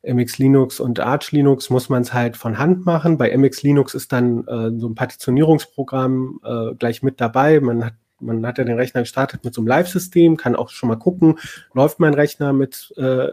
MX 0.03 0.37
Linux 0.37 0.79
und 0.79 0.99
Arch 0.99 1.31
Linux 1.31 1.69
muss 1.69 1.89
man 1.89 2.01
es 2.01 2.13
halt 2.13 2.37
von 2.37 2.57
Hand 2.59 2.85
machen. 2.85 3.17
Bei 3.17 3.35
MX 3.35 3.63
Linux 3.63 3.93
ist 3.93 4.11
dann 4.11 4.45
äh, 4.47 4.71
so 4.77 4.87
ein 4.87 4.95
Partitionierungsprogramm 4.95 6.39
äh, 6.43 6.75
gleich 6.75 7.03
mit 7.03 7.21
dabei. 7.21 7.59
Man 7.59 7.85
hat 7.85 7.93
man 8.23 8.45
hat 8.45 8.57
ja 8.57 8.63
den 8.63 8.77
Rechner 8.77 9.01
gestartet 9.01 9.43
mit 9.43 9.53
so 9.53 9.61
einem 9.61 9.67
Live-System, 9.67 10.37
kann 10.37 10.55
auch 10.55 10.69
schon 10.69 10.89
mal 10.89 10.95
gucken, 10.95 11.39
läuft 11.73 11.99
mein 11.99 12.13
Rechner 12.13 12.53
mit, 12.53 12.93
äh, 12.97 13.27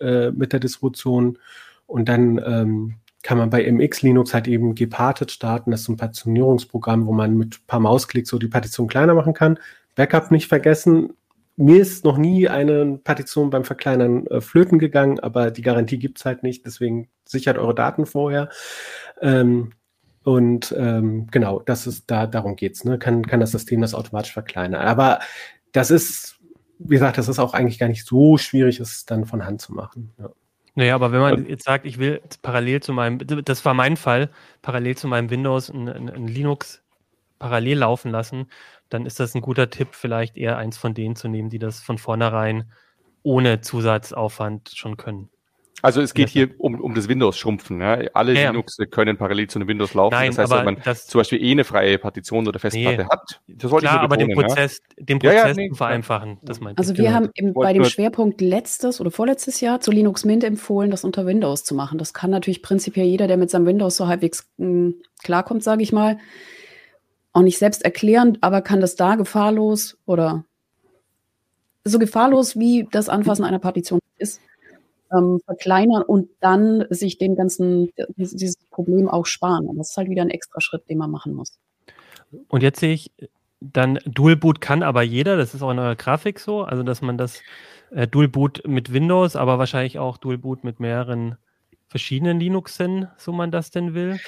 äh, 0.00 0.30
mit 0.30 0.52
der 0.52 0.60
Distribution 0.60 1.38
und 1.86 2.08
dann 2.08 2.40
ähm, 2.44 2.94
kann 3.22 3.36
man 3.36 3.50
bei 3.50 3.70
MX 3.70 4.02
Linux 4.02 4.32
halt 4.32 4.48
eben 4.48 4.74
gepartet 4.74 5.30
starten. 5.30 5.70
Das 5.70 5.80
ist 5.80 5.86
so 5.86 5.92
ein 5.92 5.98
Partitionierungsprogramm, 5.98 7.06
wo 7.06 7.12
man 7.12 7.36
mit 7.36 7.56
ein 7.56 7.66
paar 7.66 7.80
Mausklicks 7.80 8.30
so 8.30 8.38
die 8.38 8.48
Partition 8.48 8.88
kleiner 8.88 9.14
machen 9.14 9.34
kann. 9.34 9.58
Backup 9.94 10.30
nicht 10.30 10.48
vergessen. 10.48 11.10
Mir 11.60 11.82
ist 11.82 12.06
noch 12.06 12.16
nie 12.16 12.48
eine 12.48 12.98
Partition 13.04 13.50
beim 13.50 13.64
Verkleinern 13.64 14.26
äh, 14.28 14.40
flöten 14.40 14.78
gegangen, 14.78 15.20
aber 15.20 15.50
die 15.50 15.60
Garantie 15.60 15.98
gibt 15.98 16.18
es 16.18 16.24
halt 16.24 16.42
nicht. 16.42 16.64
Deswegen 16.64 17.08
sichert 17.26 17.58
eure 17.58 17.74
Daten 17.74 18.06
vorher. 18.06 18.48
Ähm, 19.20 19.72
und 20.22 20.74
ähm, 20.78 21.26
genau, 21.30 21.60
das 21.60 21.86
ist 21.86 22.10
da, 22.10 22.26
darum 22.26 22.56
geht's. 22.56 22.84
Ne? 22.84 22.98
Kann, 22.98 23.26
kann 23.26 23.40
das 23.40 23.50
System 23.50 23.82
das 23.82 23.92
automatisch 23.92 24.32
verkleinern. 24.32 24.80
Aber 24.80 25.18
das 25.72 25.90
ist, 25.90 26.40
wie 26.78 26.94
gesagt, 26.94 27.18
das 27.18 27.28
ist 27.28 27.38
auch 27.38 27.52
eigentlich 27.52 27.78
gar 27.78 27.88
nicht 27.88 28.06
so 28.06 28.38
schwierig, 28.38 28.80
es 28.80 29.04
dann 29.04 29.26
von 29.26 29.44
Hand 29.44 29.60
zu 29.60 29.74
machen. 29.74 30.14
Ja. 30.18 30.30
Naja, 30.76 30.94
aber 30.94 31.12
wenn 31.12 31.20
man 31.20 31.46
jetzt 31.46 31.64
sagt, 31.64 31.84
ich 31.84 31.98
will 31.98 32.22
parallel 32.40 32.80
zu 32.80 32.94
meinem, 32.94 33.18
das 33.44 33.62
war 33.66 33.74
mein 33.74 33.98
Fall, 33.98 34.30
parallel 34.62 34.96
zu 34.96 35.08
meinem 35.08 35.28
Windows 35.28 35.68
ein, 35.68 35.90
ein, 35.90 36.08
ein 36.08 36.26
Linux 36.26 36.80
parallel 37.40 37.78
laufen 37.78 38.12
lassen, 38.12 38.46
dann 38.88 39.04
ist 39.04 39.18
das 39.18 39.34
ein 39.34 39.40
guter 39.40 39.70
Tipp, 39.70 39.88
vielleicht 39.92 40.36
eher 40.36 40.56
eins 40.56 40.78
von 40.78 40.94
denen 40.94 41.16
zu 41.16 41.26
nehmen, 41.26 41.50
die 41.50 41.58
das 41.58 41.80
von 41.80 41.98
vornherein 41.98 42.70
ohne 43.22 43.60
Zusatzaufwand 43.60 44.70
schon 44.76 44.96
können. 44.96 45.28
Also 45.82 46.02
es 46.02 46.12
geht 46.12 46.28
hier 46.28 46.50
um, 46.58 46.78
um 46.80 46.94
das 46.94 47.08
Windows-Schrumpfen. 47.08 47.80
Ja? 47.80 47.98
Alle 48.12 48.34
ja, 48.34 48.50
Linux 48.50 48.76
können 48.90 49.16
parallel 49.16 49.48
zu 49.48 49.58
einem 49.58 49.68
Windows 49.68 49.94
laufen. 49.94 50.14
Nein, 50.14 50.28
das 50.28 50.38
heißt, 50.38 50.52
wenn 50.52 50.64
man 50.64 50.82
das, 50.84 51.06
zum 51.06 51.20
Beispiel 51.20 51.42
eh 51.42 51.52
eine 51.52 51.64
freie 51.64 51.98
Partition 51.98 52.46
oder 52.46 52.58
Festplatte 52.58 53.04
nee. 53.04 53.08
hat, 53.08 53.40
das 53.48 53.70
sollte 53.70 53.86
Klar, 53.86 54.02
ich 54.02 54.08
betonen, 54.08 54.32
aber 54.32 54.44
den 54.44 54.48
Prozess, 54.48 54.80
ja? 54.98 55.04
den 55.04 55.18
Prozess 55.20 55.56
ja, 55.56 55.62
nee, 55.62 55.70
vereinfachen. 55.74 56.38
Das 56.42 56.60
meint 56.60 56.78
also 56.78 56.96
wir 56.96 57.04
genau. 57.04 57.16
haben 57.16 57.30
im, 57.34 57.54
bei 57.54 57.72
dem 57.72 57.84
Schwerpunkt 57.84 58.40
letztes 58.40 59.00
oder 59.00 59.10
vorletztes 59.10 59.60
Jahr 59.60 59.80
zu 59.80 59.90
Linux 59.90 60.24
Mint 60.24 60.44
empfohlen, 60.44 60.90
das 60.90 61.04
unter 61.04 61.24
Windows 61.24 61.64
zu 61.64 61.74
machen. 61.74 61.98
Das 61.98 62.12
kann 62.12 62.30
natürlich 62.30 62.62
prinzipiell 62.62 63.06
jeder, 63.06 63.26
der 63.26 63.38
mit 63.38 63.48
seinem 63.48 63.66
Windows 63.66 63.96
so 63.96 64.06
halbwegs 64.06 64.50
mh, 64.58 64.66
hm, 64.66 64.94
klarkommt, 65.22 65.62
sage 65.62 65.82
ich 65.82 65.92
mal, 65.92 66.18
auch 67.32 67.42
nicht 67.42 67.58
selbst 67.58 67.84
erklären, 67.84 68.38
aber 68.40 68.62
kann 68.62 68.80
das 68.80 68.96
da 68.96 69.14
gefahrlos 69.14 69.98
oder 70.06 70.44
so 71.84 71.98
gefahrlos 71.98 72.58
wie 72.58 72.88
das 72.90 73.08
Anfassen 73.08 73.44
einer 73.44 73.58
Partition 73.58 74.00
ist, 74.18 74.40
ähm, 75.12 75.40
verkleinern 75.44 76.02
und 76.02 76.28
dann 76.40 76.84
sich 76.90 77.18
den 77.18 77.36
ganzen, 77.36 77.90
dieses, 78.16 78.36
dieses 78.36 78.56
Problem 78.70 79.08
auch 79.08 79.26
sparen. 79.26 79.66
Und 79.66 79.78
das 79.78 79.90
ist 79.90 79.96
halt 79.96 80.10
wieder 80.10 80.22
ein 80.22 80.30
extra 80.30 80.60
Schritt, 80.60 80.88
den 80.88 80.98
man 80.98 81.10
machen 81.10 81.34
muss. 81.34 81.58
Und 82.48 82.62
jetzt 82.62 82.80
sehe 82.80 82.92
ich, 82.92 83.10
dann 83.60 83.98
Dual 84.06 84.36
Boot 84.36 84.60
kann 84.60 84.82
aber 84.82 85.02
jeder, 85.02 85.36
das 85.36 85.54
ist 85.54 85.62
auch 85.62 85.70
in 85.70 85.78
eurer 85.78 85.96
Grafik 85.96 86.38
so, 86.38 86.62
also 86.62 86.82
dass 86.82 87.02
man 87.02 87.18
das 87.18 87.42
äh, 87.90 88.06
Dual 88.06 88.28
Boot 88.28 88.62
mit 88.66 88.92
Windows, 88.92 89.36
aber 89.36 89.58
wahrscheinlich 89.58 89.98
auch 89.98 90.16
Dual 90.16 90.38
Boot 90.38 90.64
mit 90.64 90.80
mehreren 90.80 91.36
verschiedenen 91.88 92.38
Linuxen, 92.38 93.08
so 93.16 93.32
man 93.32 93.50
das 93.50 93.70
denn 93.70 93.94
will. 93.94 94.18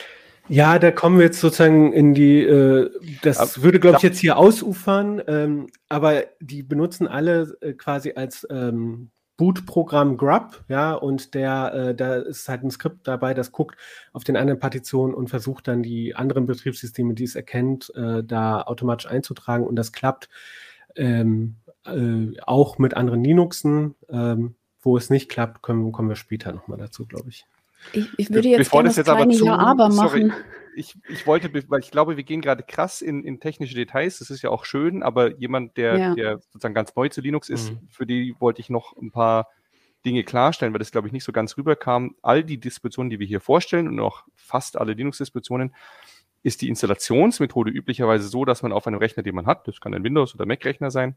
Ja, 0.52 0.78
da 0.78 0.90
kommen 0.90 1.16
wir 1.16 1.24
jetzt 1.24 1.40
sozusagen 1.40 1.94
in 1.94 2.12
die, 2.12 2.40
äh, 2.40 2.90
das 3.22 3.38
aber, 3.38 3.64
würde, 3.64 3.80
glaube 3.80 3.96
ich, 3.96 4.02
jetzt 4.02 4.18
hier 4.18 4.36
ausufern, 4.36 5.22
ähm, 5.26 5.68
aber 5.88 6.24
die 6.40 6.62
benutzen 6.62 7.08
alle 7.08 7.56
äh, 7.62 7.72
quasi 7.72 8.12
als 8.16 8.46
ähm, 8.50 9.10
Bootprogramm 9.38 10.18
Grub, 10.18 10.62
ja, 10.68 10.92
und 10.92 11.32
der, 11.32 11.72
äh, 11.72 11.94
da 11.94 12.16
ist 12.16 12.50
halt 12.50 12.64
ein 12.64 12.70
Skript 12.70 13.08
dabei, 13.08 13.32
das 13.32 13.50
guckt 13.50 13.76
auf 14.12 14.24
den 14.24 14.36
anderen 14.36 14.60
Partitionen 14.60 15.14
und 15.14 15.30
versucht 15.30 15.68
dann 15.68 15.82
die 15.82 16.14
anderen 16.14 16.44
Betriebssysteme, 16.44 17.14
die 17.14 17.24
es 17.24 17.34
erkennt, 17.34 17.90
äh, 17.94 18.22
da 18.22 18.60
automatisch 18.60 19.10
einzutragen 19.10 19.66
und 19.66 19.76
das 19.76 19.90
klappt 19.90 20.28
ähm, 20.96 21.56
äh, 21.86 22.38
auch 22.42 22.76
mit 22.76 22.92
anderen 22.94 23.24
Linuxen. 23.24 23.94
Ähm, 24.10 24.54
wo 24.82 24.96
es 24.96 25.10
nicht 25.10 25.30
klappt, 25.30 25.62
kommen, 25.62 25.92
kommen 25.92 26.08
wir 26.08 26.16
später 26.16 26.52
nochmal 26.52 26.78
dazu, 26.78 27.06
glaube 27.06 27.28
ich. 27.28 27.46
Ich. 27.92 28.08
Ich 28.16 28.30
würde 28.30 28.48
jetzt 28.48 28.58
Bevor 28.58 28.82
gerne 28.82 28.94
das, 28.94 29.04
das 29.04 29.14
kleine 29.14 29.34
Ja-Aber 29.34 29.88
machen. 29.88 30.30
Sorry 30.30 30.32
ich, 30.74 30.96
ich 31.08 31.26
wollte, 31.26 31.52
weil 31.68 31.80
ich 31.80 31.90
glaube, 31.90 32.16
wir 32.16 32.24
gehen 32.24 32.40
gerade 32.40 32.62
krass 32.62 33.02
in, 33.02 33.24
in 33.24 33.40
technische 33.40 33.74
Details. 33.74 34.18
Das 34.18 34.30
ist 34.30 34.42
ja 34.42 34.50
auch 34.50 34.64
schön, 34.64 35.02
aber 35.02 35.36
jemand, 35.38 35.76
der, 35.76 35.98
ja. 35.98 36.14
der 36.14 36.38
sozusagen 36.38 36.74
ganz 36.74 36.94
neu 36.94 37.08
zu 37.08 37.20
Linux 37.20 37.48
ist, 37.48 37.72
mhm. 37.72 37.88
für 37.88 38.06
die 38.06 38.34
wollte 38.38 38.60
ich 38.60 38.70
noch 38.70 38.96
ein 38.96 39.10
paar 39.10 39.48
Dinge 40.04 40.24
klarstellen, 40.24 40.72
weil 40.72 40.80
das, 40.80 40.90
glaube 40.90 41.06
ich, 41.06 41.12
nicht 41.12 41.24
so 41.24 41.32
ganz 41.32 41.56
rüberkam. 41.56 42.16
All 42.22 42.42
die 42.42 42.58
Distributionen, 42.58 43.10
die 43.10 43.18
wir 43.18 43.26
hier 43.26 43.40
vorstellen 43.40 43.88
und 43.88 44.00
auch 44.00 44.24
fast 44.34 44.76
alle 44.76 44.94
Linux-Distributionen, 44.94 45.74
ist 46.42 46.60
die 46.60 46.68
Installationsmethode 46.68 47.70
üblicherweise 47.70 48.26
so, 48.26 48.44
dass 48.44 48.62
man 48.62 48.72
auf 48.72 48.86
einem 48.86 48.98
Rechner, 48.98 49.22
den 49.22 49.34
man 49.34 49.46
hat, 49.46 49.68
das 49.68 49.80
kann 49.80 49.94
ein 49.94 50.02
Windows- 50.02 50.34
oder 50.34 50.44
Mac-Rechner 50.44 50.90
sein 50.90 51.14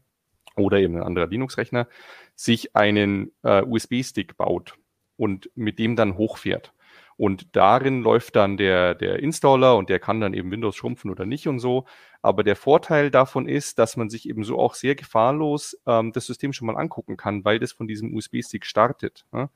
oder 0.54 0.78
eben 0.78 0.96
ein 0.96 1.02
anderer 1.02 1.26
Linux-Rechner, 1.26 1.88
sich 2.36 2.76
einen 2.76 3.32
äh, 3.42 3.62
USB-Stick 3.62 4.36
baut 4.36 4.76
und 5.16 5.50
mit 5.54 5.78
dem 5.78 5.96
dann 5.96 6.16
hochfährt. 6.16 6.72
Und 7.16 7.56
darin 7.56 8.02
läuft 8.02 8.36
dann 8.36 8.58
der, 8.58 8.94
der 8.94 9.20
Installer 9.20 9.76
und 9.76 9.88
der 9.88 9.98
kann 9.98 10.20
dann 10.20 10.34
eben 10.34 10.50
Windows 10.50 10.76
schrumpfen 10.76 11.10
oder 11.10 11.24
nicht 11.24 11.48
und 11.48 11.60
so. 11.60 11.86
Aber 12.20 12.44
der 12.44 12.56
Vorteil 12.56 13.10
davon 13.10 13.48
ist, 13.48 13.78
dass 13.78 13.96
man 13.96 14.10
sich 14.10 14.28
eben 14.28 14.44
so 14.44 14.58
auch 14.58 14.74
sehr 14.74 14.94
gefahrlos 14.94 15.80
ähm, 15.86 16.12
das 16.12 16.26
System 16.26 16.52
schon 16.52 16.66
mal 16.66 16.76
angucken 16.76 17.16
kann, 17.16 17.44
weil 17.44 17.58
das 17.58 17.72
von 17.72 17.86
diesem 17.88 18.14
USB-Stick 18.14 18.66
startet. 18.66 19.24
Ne? 19.32 19.48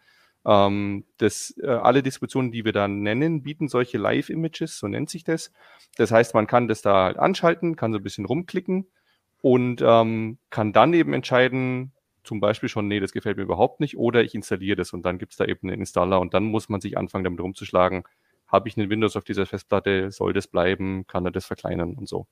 Ähm, 0.47 1.05
das, 1.19 1.55
äh, 1.63 1.67
alle 1.67 2.03
Distributionen, 2.03 2.51
die 2.51 2.65
wir 2.65 2.73
da 2.73 2.89
nennen, 2.89 3.43
bieten 3.43 3.69
solche 3.69 3.99
Live-Images, 3.99 4.79
so 4.79 4.89
nennt 4.89 5.11
sich 5.11 5.25
das. 5.25 5.53
Das 5.97 6.13
heißt, 6.13 6.35
man 6.35 6.47
kann 6.47 6.67
das 6.67 6.81
da 6.81 7.05
halt 7.05 7.19
anschalten, 7.19 7.77
kann 7.77 7.93
so 7.93 7.99
ein 7.99 8.03
bisschen 8.03 8.25
rumklicken 8.25 8.87
und 9.43 9.83
ähm, 9.85 10.39
kann 10.49 10.73
dann 10.73 10.95
eben 10.95 11.13
entscheiden, 11.13 11.93
zum 12.25 12.41
Beispiel 12.41 12.69
schon, 12.69 12.89
nee, 12.89 13.01
das 13.01 13.13
gefällt 13.13 13.37
mir 13.37 13.43
überhaupt 13.43 13.81
nicht, 13.81 13.97
oder 13.97 14.23
ich 14.23 14.35
installiere 14.35 14.77
das 14.77 14.93
und 14.93 15.03
dann 15.03 15.19
gibt 15.19 15.33
es 15.33 15.39
da 15.39 15.45
eben 15.45 15.69
einen 15.69 15.81
Installer 15.81 16.21
und 16.21 16.35
dann 16.35 16.45
muss 16.45 16.69
man 16.69 16.81
sich 16.81 16.97
anfangen, 16.99 17.25
damit 17.25 17.41
rumzuschlagen, 17.41 18.05
habe 18.47 18.69
ich 18.69 18.77
einen 18.77 18.91
Windows 18.91 19.17
auf 19.17 19.25
dieser 19.25 19.47
Festplatte, 19.47 20.11
soll 20.11 20.33
das 20.33 20.47
bleiben, 20.47 21.07
kann 21.07 21.25
er 21.25 21.31
das 21.31 21.47
verkleinern 21.47 21.95
und 21.95 22.09
so. 22.09 22.27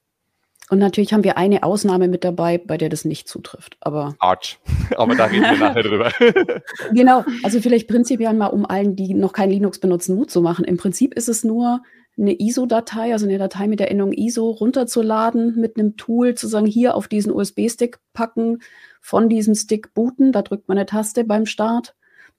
Und 0.70 0.81
natürlich 0.81 1.14
haben 1.14 1.24
wir 1.24 1.38
eine 1.38 1.62
Ausnahme 1.62 2.09
mit 2.09 2.24
dabei, 2.24 2.59
bei 2.59 2.77
der 2.77 2.90
das 2.90 3.05
nicht 3.05 3.27
zutrifft. 3.27 3.79
Aber 3.81 4.16
Arch. 4.18 4.59
Aber 4.96 5.14
da 5.14 5.24
reden 5.24 5.44
wir 5.44 5.57
nachher 5.57 5.83
drüber. 5.83 6.12
genau. 6.92 7.24
Also 7.42 7.61
vielleicht 7.61 7.88
prinzipiell 7.88 8.35
mal, 8.35 8.48
um 8.48 8.66
allen, 8.66 8.94
die 8.94 9.14
noch 9.14 9.33
kein 9.33 9.51
Linux 9.51 9.79
benutzen, 9.79 10.16
Mut 10.16 10.31
zu 10.31 10.42
machen. 10.42 10.64
Im 10.66 10.77
Prinzip 10.77 11.14
ist 11.14 11.29
es 11.29 11.42
nur 11.42 11.83
eine 12.18 12.38
ISO-Datei, 12.38 13.12
also 13.12 13.27
eine 13.27 13.38
Datei 13.38 13.68
mit 13.68 13.81
der 13.81 13.90
Endung 13.90 14.12
ISO 14.12 14.51
runterzuladen, 14.51 15.59
mit 15.59 15.79
einem 15.79 15.96
Tool 15.96 16.35
zu 16.35 16.48
sagen, 16.48 16.66
hier 16.66 16.96
auf 16.96 17.09
diesen 17.09 17.33
USB-Stick 17.33 17.98
packen, 18.12 18.59
von 19.00 19.28
diesem 19.28 19.54
Stick 19.54 19.94
booten. 19.94 20.32
Da 20.32 20.42
drückt 20.42 20.68
man 20.68 20.78
eine 20.78 20.87
Taste 20.87 21.24
beim 21.24 21.46
Start, 21.46 21.94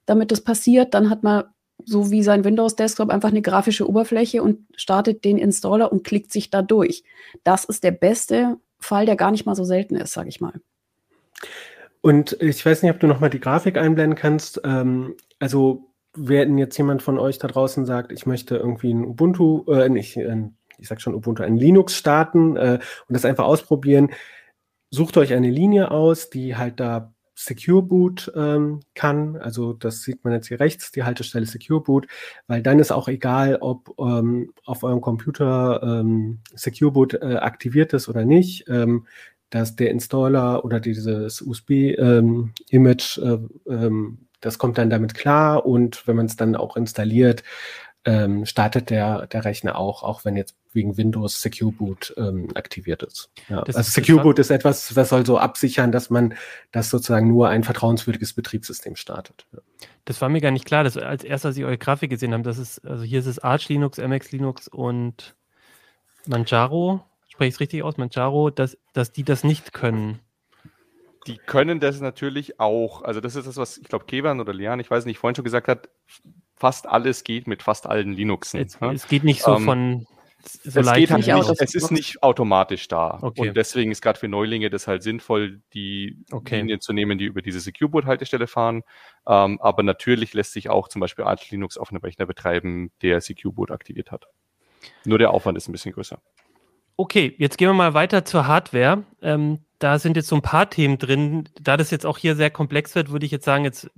damit 0.05 0.31
das 0.31 0.41
passiert. 0.41 0.93
Dann 0.93 1.09
hat 1.09 1.23
man 1.23 1.45
so 1.85 2.11
wie 2.11 2.23
sein 2.23 2.43
Windows-Desktop 2.43 3.09
einfach 3.09 3.29
eine 3.29 3.41
grafische 3.41 3.87
Oberfläche 3.87 4.43
und 4.43 4.59
startet 4.75 5.23
den 5.23 5.37
Installer 5.37 5.91
und 5.91 6.03
klickt 6.03 6.31
sich 6.31 6.49
da 6.49 6.61
durch. 6.61 7.03
Das 7.43 7.63
ist 7.65 7.83
der 7.83 7.91
beste 7.91 8.57
Fall, 8.79 9.05
der 9.05 9.15
gar 9.15 9.31
nicht 9.31 9.45
mal 9.45 9.55
so 9.55 9.63
selten 9.63 9.95
ist, 9.95 10.13
sage 10.13 10.29
ich 10.29 10.41
mal. 10.41 10.53
Und 12.01 12.37
ich 12.41 12.65
weiß 12.65 12.83
nicht, 12.83 12.91
ob 12.91 12.99
du 12.99 13.07
nochmal 13.07 13.29
die 13.29 13.39
Grafik 13.39 13.77
einblenden 13.77 14.17
kannst. 14.17 14.61
Ähm, 14.63 15.15
also, 15.39 15.85
wenn 16.13 16.57
jetzt 16.57 16.77
jemand 16.77 17.01
von 17.01 17.19
euch 17.19 17.39
da 17.39 17.47
draußen 17.47 17.85
sagt, 17.85 18.11
ich 18.11 18.25
möchte 18.25 18.55
irgendwie 18.55 18.93
ein 18.93 19.05
Ubuntu, 19.05 19.65
äh, 19.71 19.89
nicht, 19.89 20.17
äh, 20.17 20.49
ich 20.77 20.87
sag 20.87 21.01
schon 21.01 21.13
Ubuntu, 21.13 21.43
ein 21.43 21.57
Linux 21.57 21.95
starten 21.95 22.55
äh, 22.55 22.79
und 23.07 23.13
das 23.13 23.25
einfach 23.25 23.45
ausprobieren, 23.45 24.11
sucht 24.89 25.17
euch 25.17 25.33
eine 25.33 25.49
Linie 25.49 25.91
aus, 25.91 26.29
die 26.29 26.55
halt 26.55 26.79
da 26.79 27.13
Secure 27.35 27.81
Boot 27.81 28.31
ähm, 28.35 28.81
kann. 28.95 29.37
Also 29.37 29.71
das 29.71 30.01
sieht 30.01 30.25
man 30.25 30.33
jetzt 30.33 30.49
hier 30.49 30.59
rechts, 30.59 30.91
die 30.91 31.03
Haltestelle 31.03 31.45
Secure 31.45 31.81
Boot, 31.81 32.07
weil 32.47 32.61
dann 32.61 32.79
ist 32.79 32.91
auch 32.91 33.07
egal, 33.07 33.57
ob 33.61 33.95
ähm, 33.97 34.51
auf 34.65 34.83
eurem 34.83 34.99
Computer 34.99 35.81
ähm, 35.81 36.39
Secure 36.53 36.91
Boot 36.91 37.13
äh, 37.13 37.35
aktiviert 37.35 37.93
ist 37.93 38.09
oder 38.09 38.25
nicht. 38.25 38.67
Ähm, 38.67 39.05
dass 39.49 39.75
der 39.75 39.89
Installer 39.89 40.63
oder 40.63 40.79
dieses 40.79 41.41
USB-Image, 41.41 43.17
ähm, 43.17 43.49
äh, 43.65 43.73
ähm, 43.73 44.27
das 44.41 44.57
kommt 44.57 44.77
dann 44.77 44.89
damit 44.89 45.15
klar 45.15 45.65
und 45.65 46.07
wenn 46.07 46.15
man 46.15 46.27
es 46.27 46.35
dann 46.35 46.55
auch 46.55 46.77
installiert, 46.77 47.43
ähm, 48.05 48.45
startet 48.45 48.89
der, 48.89 49.27
der 49.27 49.45
Rechner 49.45 49.77
auch, 49.77 50.03
auch 50.03 50.23
wenn 50.25 50.35
jetzt 50.35 50.55
wegen 50.71 50.97
Windows 50.97 51.41
Secure 51.41 51.71
Boot 51.71 52.13
ähm, 52.17 52.49
aktiviert 52.55 53.03
ist. 53.03 53.29
Ja. 53.49 53.61
also 53.63 53.81
Secure 53.81 54.21
Boot 54.21 54.39
ist 54.39 54.51
etwas, 54.51 54.87
das 54.93 55.09
soll 55.09 55.25
so 55.25 55.37
absichern, 55.37 55.91
dass 55.91 56.09
man 56.09 56.35
das 56.71 56.89
sozusagen 56.89 57.27
nur 57.27 57.49
ein 57.49 57.63
vertrauenswürdiges 57.63 58.33
Betriebssystem 58.33 58.95
startet. 58.95 59.45
Ja. 59.51 59.59
Das 60.05 60.21
war 60.21 60.29
mir 60.29 60.41
gar 60.41 60.51
nicht 60.51 60.65
klar, 60.65 60.83
dass 60.83 60.97
als 60.97 61.23
erstes, 61.23 61.49
als 61.49 61.57
ich 61.57 61.65
eure 61.65 61.77
Grafik 61.77 62.09
gesehen 62.09 62.33
habe, 62.33 62.43
das 62.43 62.57
ist, 62.57 62.85
also 62.85 63.03
hier 63.03 63.19
ist 63.19 63.25
es 63.25 63.39
Arch 63.39 63.67
Linux, 63.69 63.97
MX 63.97 64.31
Linux 64.31 64.67
und 64.67 65.35
Manjaro, 66.25 67.03
spreche 67.27 67.49
ich 67.49 67.55
es 67.55 67.59
richtig 67.59 67.83
aus, 67.83 67.97
Manjaro, 67.97 68.49
dass, 68.49 68.77
dass 68.93 69.11
die 69.11 69.23
das 69.23 69.43
nicht 69.43 69.73
können. 69.73 70.19
Die 71.27 71.37
können 71.37 71.79
das 71.79 71.99
natürlich 71.99 72.59
auch. 72.59 73.03
Also 73.03 73.21
das 73.21 73.35
ist 73.35 73.47
das, 73.47 73.57
was 73.57 73.77
ich 73.77 73.87
glaube, 73.87 74.05
Kevan 74.05 74.39
oder 74.39 74.53
Lian, 74.53 74.79
ich 74.79 74.89
weiß 74.89 75.05
nicht, 75.05 75.17
vorhin 75.17 75.35
schon 75.35 75.43
gesagt 75.43 75.67
hat, 75.67 75.89
fast 76.59 76.87
alles 76.87 77.23
geht 77.23 77.47
mit 77.47 77.63
fast 77.63 77.87
allen 77.87 78.13
Linuxen. 78.13 78.59
Es, 78.59 78.77
ja? 78.79 78.91
es 78.91 79.07
geht 79.07 79.23
nicht 79.23 79.41
so 79.41 79.55
ähm, 79.55 79.65
von 79.65 80.07
so 80.63 80.79
es, 80.79 80.93
geht 80.93 81.11
halt 81.11 81.27
nicht, 81.27 81.61
es 81.61 81.75
ist 81.75 81.91
nicht 81.91 82.23
automatisch 82.23 82.87
da. 82.87 83.19
Okay. 83.21 83.49
Und 83.49 83.57
deswegen 83.57 83.91
ist 83.91 84.01
gerade 84.01 84.17
für 84.17 84.29
Neulinge 84.29 84.69
das 84.69 84.87
halt 84.87 85.03
sinnvoll, 85.03 85.61
die 85.73 86.23
okay. 86.31 86.57
Linien 86.57 86.79
zu 86.79 86.93
nehmen, 86.93 87.17
die 87.17 87.25
über 87.25 87.41
diese 87.41 87.59
Secure 87.59 87.89
Boot 87.89 88.05
Haltestelle 88.05 88.47
fahren. 88.47 88.83
Ähm, 89.27 89.59
aber 89.61 89.83
natürlich 89.83 90.33
lässt 90.33 90.53
sich 90.53 90.69
auch 90.69 90.87
zum 90.87 91.01
Beispiel 91.01 91.25
Arch 91.25 91.51
Linux 91.51 91.77
auf 91.77 91.91
einem 91.91 92.01
Rechner 92.01 92.25
betreiben, 92.25 92.91
der 93.01 93.19
Secure 93.19 93.53
Boot 93.53 93.71
aktiviert 93.71 94.11
hat. 94.11 94.27
Nur 95.03 95.17
der 95.19 95.31
Aufwand 95.31 95.57
ist 95.57 95.67
ein 95.67 95.73
bisschen 95.73 95.91
größer. 95.91 96.19
Okay, 96.95 97.35
jetzt 97.37 97.57
gehen 97.57 97.69
wir 97.69 97.73
mal 97.73 97.93
weiter 97.93 98.23
zur 98.23 98.47
Hardware. 98.47 99.03
Ähm, 99.21 99.59
da 99.77 99.99
sind 99.99 100.15
jetzt 100.15 100.27
so 100.27 100.35
ein 100.35 100.41
paar 100.41 100.69
Themen 100.69 100.97
drin. 100.97 101.49
Da 101.59 101.77
das 101.77 101.91
jetzt 101.91 102.05
auch 102.05 102.17
hier 102.17 102.35
sehr 102.35 102.49
komplex 102.49 102.95
wird, 102.95 103.11
würde 103.11 103.25
ich 103.25 103.31
jetzt 103.31 103.45
sagen, 103.45 103.65
jetzt 103.65 103.89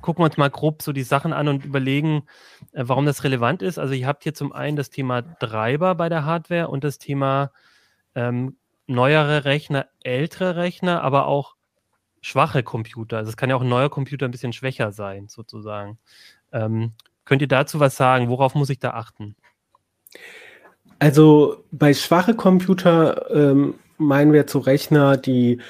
gucken 0.00 0.22
wir 0.22 0.26
uns 0.26 0.36
mal 0.36 0.50
grob 0.50 0.82
so 0.82 0.92
die 0.92 1.02
Sachen 1.02 1.32
an 1.32 1.48
und 1.48 1.64
überlegen, 1.64 2.24
äh, 2.72 2.84
warum 2.86 3.06
das 3.06 3.24
relevant 3.24 3.62
ist. 3.62 3.78
Also 3.78 3.94
ihr 3.94 4.06
habt 4.06 4.22
hier 4.22 4.34
zum 4.34 4.52
einen 4.52 4.76
das 4.76 4.90
Thema 4.90 5.22
Treiber 5.38 5.94
bei 5.94 6.08
der 6.08 6.24
Hardware 6.24 6.68
und 6.68 6.84
das 6.84 6.98
Thema 6.98 7.52
ähm, 8.14 8.56
neuere 8.86 9.44
Rechner, 9.44 9.86
ältere 10.02 10.56
Rechner, 10.56 11.02
aber 11.02 11.26
auch 11.26 11.56
schwache 12.20 12.62
Computer. 12.62 13.18
Also 13.18 13.30
es 13.30 13.36
kann 13.36 13.50
ja 13.50 13.56
auch 13.56 13.62
ein 13.62 13.68
neuer 13.68 13.90
Computer 13.90 14.26
ein 14.26 14.30
bisschen 14.30 14.52
schwächer 14.52 14.92
sein, 14.92 15.28
sozusagen. 15.28 15.98
Ähm, 16.52 16.92
könnt 17.24 17.42
ihr 17.42 17.48
dazu 17.48 17.80
was 17.80 17.96
sagen? 17.96 18.28
Worauf 18.28 18.54
muss 18.54 18.70
ich 18.70 18.78
da 18.78 18.90
achten? 18.90 19.36
Also 20.98 21.64
bei 21.70 21.94
schwache 21.94 22.34
Computer 22.34 23.30
ähm, 23.30 23.74
meinen 23.98 24.32
wir 24.32 24.46
zu 24.46 24.58
Rechner, 24.58 25.16
die 25.16 25.60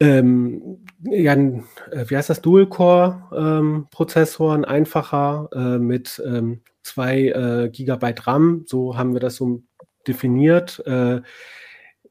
ähm, 0.00 0.84
ja, 1.02 1.34
äh, 1.34 1.62
wie 2.08 2.16
heißt 2.16 2.30
das, 2.30 2.42
Dual-Core-Prozessoren, 2.42 4.64
ähm, 4.64 4.68
einfacher 4.68 5.48
äh, 5.52 5.78
mit 5.78 6.20
ähm, 6.24 6.62
zwei 6.82 7.28
äh, 7.28 7.70
Gigabyte 7.70 8.26
RAM, 8.26 8.64
so 8.66 8.96
haben 8.96 9.12
wir 9.12 9.20
das 9.20 9.36
so 9.36 9.62
definiert. 10.06 10.82
Äh, 10.86 11.20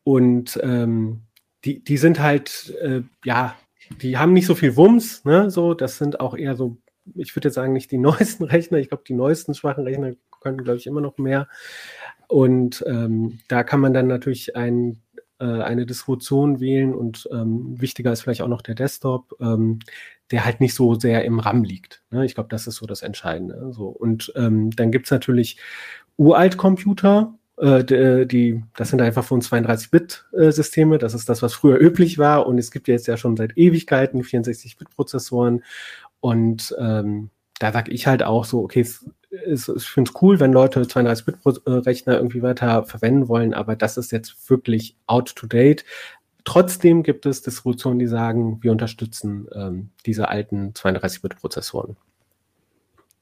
und 0.04 0.60
ähm, 0.64 1.24
die, 1.66 1.84
die 1.84 1.98
sind 1.98 2.20
halt, 2.20 2.74
äh, 2.82 3.02
ja, 3.24 3.56
die 4.02 4.18
haben 4.18 4.34
nicht 4.34 4.48
so 4.48 4.56
viel 4.56 4.76
Wumms, 4.76 5.24
ne, 5.26 5.52
so, 5.52 5.74
das 5.74 5.98
sind 5.98 6.20
auch 6.20 6.36
eher 6.36 6.56
so, 6.56 6.78
ich 7.16 7.36
würde 7.36 7.50
jetzt 7.50 7.56
sagen, 7.56 7.74
nicht 7.74 7.92
die 7.92 7.98
neuesten 8.00 8.44
Rechner, 8.44 8.80
ich 8.80 8.90
glaube, 8.90 9.04
die 9.08 9.14
neuesten 9.14 9.54
schwachen 9.54 9.84
Rechner 9.84 10.14
können, 10.42 10.64
glaube 10.64 10.78
ich, 10.78 10.88
immer 10.88 11.02
noch 11.02 11.18
mehr. 11.18 11.48
Und 12.28 12.84
ähm, 12.88 13.40
da 13.48 13.64
kann 13.64 13.80
man 13.80 13.94
dann 13.94 14.08
natürlich 14.08 14.56
ein 14.56 15.02
äh, 15.44 15.62
eine 15.62 15.86
Distribution 15.86 16.62
wählen 16.62 16.94
und 16.94 17.28
ähm, 17.32 17.76
wichtiger 17.82 18.14
ist 18.14 18.22
vielleicht 18.22 18.42
auch 18.42 18.48
noch 18.48 18.62
der 18.62 18.76
Desktop, 18.76 19.36
ähm, 19.42 19.80
der 20.32 20.46
halt 20.46 20.62
nicht 20.62 20.74
so 20.74 20.96
sehr 20.96 21.26
im 21.26 21.40
RAM 21.40 21.66
liegt. 21.66 22.02
Ne? 22.12 22.26
Ich 22.26 22.36
glaube, 22.36 22.50
das 22.50 22.66
ist 22.66 22.78
so 22.78 22.86
das 22.86 23.02
Entscheidende. 23.02 23.74
So. 23.74 23.88
Und 23.88 24.32
ähm, 24.38 24.72
dann 24.72 24.92
gibt 24.92 25.08
es 25.08 25.12
natürlich 25.12 25.58
Uralt-Computer, 26.16 27.34
äh, 27.58 27.84
die, 27.84 28.26
die, 28.26 28.64
das 28.78 28.90
sind 28.90 29.02
einfach 29.02 29.26
von 29.26 29.42
32-Bit-Systeme. 29.42 30.98
Das 30.98 31.14
ist 31.14 31.28
das, 31.28 31.42
was 31.42 31.54
früher 31.54 31.78
üblich 31.78 32.18
war. 32.18 32.48
Und 32.48 32.58
es 32.58 32.72
gibt 32.72 32.88
jetzt 32.88 33.08
ja 33.08 33.18
schon 33.18 33.36
seit 33.36 33.58
Ewigkeiten 33.58 34.22
64-Bit-Prozessoren. 34.22 35.64
Und 36.22 36.74
ähm, 36.80 37.32
da 37.60 37.74
sage 37.74 37.92
ich 37.92 38.08
halt 38.08 38.24
auch 38.24 38.46
so, 38.46 38.64
okay, 38.64 38.88
ist, 39.34 39.68
ich 39.70 39.88
finde 39.88 40.12
es 40.14 40.22
cool, 40.22 40.40
wenn 40.40 40.54
Leute 40.54 40.84
32-Bit-Rechner 40.84 42.16
irgendwie 42.18 42.42
weiter 42.42 42.84
verwenden 42.84 43.28
wollen, 43.28 43.54
aber 43.54 43.76
das 43.76 43.98
ist 43.98 44.12
jetzt 44.12 44.50
wirklich 44.50 44.96
out 45.08 45.36
to 45.36 45.48
date. 45.48 45.84
Trotzdem 46.46 47.04
gibt 47.04 47.26
es 47.26 47.42
Distributionen, 47.42 48.00
die 48.00 48.08
sagen, 48.08 48.62
wir 48.62 48.72
unterstützen 48.72 49.48
ähm, 49.56 49.90
diese 50.06 50.28
alten 50.30 50.74
32-Bit-Prozessoren. 50.74 51.98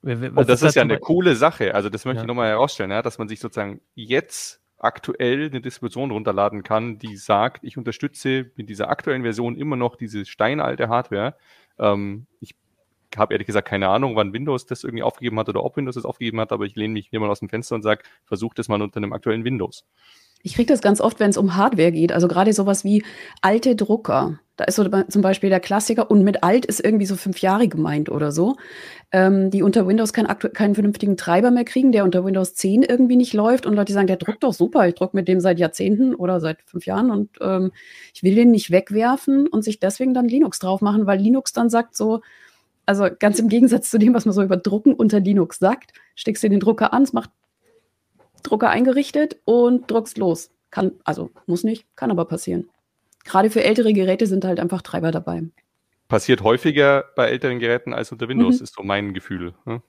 Und 0.03 0.49
das 0.49 0.63
ist 0.63 0.75
ja 0.75 0.81
eine 0.81 0.97
coole 0.97 1.35
Sache. 1.35 1.75
Also 1.75 1.89
das 1.89 2.05
möchte 2.05 2.17
ja. 2.17 2.23
ich 2.23 2.27
nochmal 2.27 2.49
herausstellen, 2.49 2.89
ja, 2.89 3.03
dass 3.03 3.19
man 3.19 3.27
sich 3.27 3.39
sozusagen 3.39 3.81
jetzt 3.93 4.59
aktuell 4.79 5.45
eine 5.45 5.61
Distribution 5.61 6.09
runterladen 6.09 6.63
kann, 6.63 6.97
die 6.97 7.15
sagt, 7.15 7.63
ich 7.63 7.77
unterstütze 7.77 8.51
mit 8.55 8.67
dieser 8.67 8.89
aktuellen 8.89 9.21
Version 9.21 9.55
immer 9.55 9.75
noch 9.75 9.95
diese 9.95 10.25
steinalte 10.25 10.89
Hardware. 10.89 11.35
Ähm, 11.77 12.25
ich 12.39 12.55
habe 13.17 13.33
ehrlich 13.33 13.47
gesagt 13.47 13.67
keine 13.67 13.89
Ahnung, 13.89 14.15
wann 14.15 14.33
Windows 14.33 14.65
das 14.65 14.83
irgendwie 14.83 15.03
aufgegeben 15.03 15.39
hat 15.39 15.49
oder 15.49 15.63
ob 15.63 15.77
Windows 15.77 15.95
das 15.95 16.05
aufgegeben 16.05 16.39
hat, 16.39 16.51
aber 16.51 16.65
ich 16.65 16.75
lehne 16.75 16.93
mich 16.93 17.07
hier 17.09 17.19
mal 17.19 17.29
aus 17.29 17.39
dem 17.39 17.49
Fenster 17.49 17.75
und 17.75 17.83
sage, 17.83 18.03
versucht 18.25 18.59
das 18.59 18.67
mal 18.67 18.81
unter 18.81 18.97
einem 18.97 19.13
aktuellen 19.13 19.43
Windows. 19.43 19.85
Ich 20.43 20.55
kriege 20.55 20.71
das 20.71 20.81
ganz 20.81 21.01
oft, 21.01 21.19
wenn 21.19 21.29
es 21.29 21.37
um 21.37 21.55
Hardware 21.55 21.91
geht. 21.91 22.11
Also 22.11 22.27
gerade 22.27 22.53
sowas 22.53 22.83
wie 22.83 23.03
alte 23.41 23.75
Drucker. 23.75 24.39
Da 24.57 24.65
ist 24.65 24.75
so 24.75 24.87
zum 24.87 25.21
Beispiel 25.21 25.49
der 25.49 25.59
Klassiker 25.59 26.11
und 26.11 26.23
mit 26.23 26.43
alt 26.43 26.65
ist 26.65 26.83
irgendwie 26.83 27.05
so 27.05 27.15
fünf 27.15 27.39
Jahre 27.39 27.67
gemeint 27.67 28.09
oder 28.09 28.31
so, 28.31 28.57
ähm, 29.11 29.49
die 29.49 29.63
unter 29.63 29.87
Windows 29.87 30.13
kein, 30.13 30.27
keinen 30.27 30.75
vernünftigen 30.75 31.17
Treiber 31.17 31.49
mehr 31.49 31.63
kriegen, 31.63 31.91
der 31.91 32.03
unter 32.03 32.23
Windows 32.25 32.53
10 32.53 32.83
irgendwie 32.83 33.15
nicht 33.15 33.33
läuft 33.33 33.65
und 33.65 33.73
Leute 33.73 33.93
sagen, 33.93 34.07
der 34.07 34.17
druckt 34.17 34.43
doch 34.43 34.53
super, 34.53 34.87
ich 34.87 34.93
drucke 34.93 35.15
mit 35.15 35.27
dem 35.27 35.39
seit 35.39 35.57
Jahrzehnten 35.57 36.13
oder 36.13 36.39
seit 36.39 36.61
fünf 36.63 36.85
Jahren 36.85 37.09
und 37.09 37.29
ähm, 37.41 37.71
ich 38.13 38.21
will 38.21 38.35
den 38.35 38.51
nicht 38.51 38.69
wegwerfen 38.69 39.47
und 39.47 39.63
sich 39.63 39.79
deswegen 39.79 40.13
dann 40.13 40.27
Linux 40.27 40.59
drauf 40.59 40.81
machen, 40.81 41.07
weil 41.07 41.19
Linux 41.19 41.53
dann 41.53 41.69
sagt 41.71 41.95
so, 41.95 42.21
also 42.91 43.15
ganz 43.17 43.39
im 43.39 43.47
Gegensatz 43.47 43.89
zu 43.89 43.97
dem, 43.97 44.13
was 44.13 44.25
man 44.25 44.33
so 44.33 44.43
über 44.43 44.57
Drucken 44.57 44.93
unter 44.93 45.19
Linux 45.19 45.59
sagt, 45.59 45.93
steckst 46.15 46.43
du 46.43 46.49
den 46.49 46.59
Drucker 46.59 46.93
an, 46.93 47.03
es 47.03 47.13
macht 47.13 47.29
Drucker 48.43 48.69
eingerichtet 48.69 49.37
und 49.45 49.89
druckst 49.89 50.17
los. 50.17 50.51
Kann, 50.71 50.93
also 51.03 51.31
muss 51.47 51.63
nicht, 51.63 51.85
kann 51.95 52.11
aber 52.11 52.25
passieren. 52.25 52.69
Gerade 53.23 53.49
für 53.49 53.63
ältere 53.63 53.93
Geräte 53.93 54.25
sind 54.27 54.45
halt 54.45 54.59
einfach 54.59 54.81
Treiber 54.81 55.11
dabei. 55.11 55.43
Passiert 56.07 56.41
häufiger 56.41 57.05
bei 57.15 57.27
älteren 57.27 57.59
Geräten 57.59 57.93
als 57.93 58.11
unter 58.11 58.27
Windows, 58.27 58.57
mhm. 58.57 58.63
ist 58.63 58.75
so 58.75 58.83
mein 58.83 59.13
Gefühl. 59.13 59.53
Ne? 59.65 59.81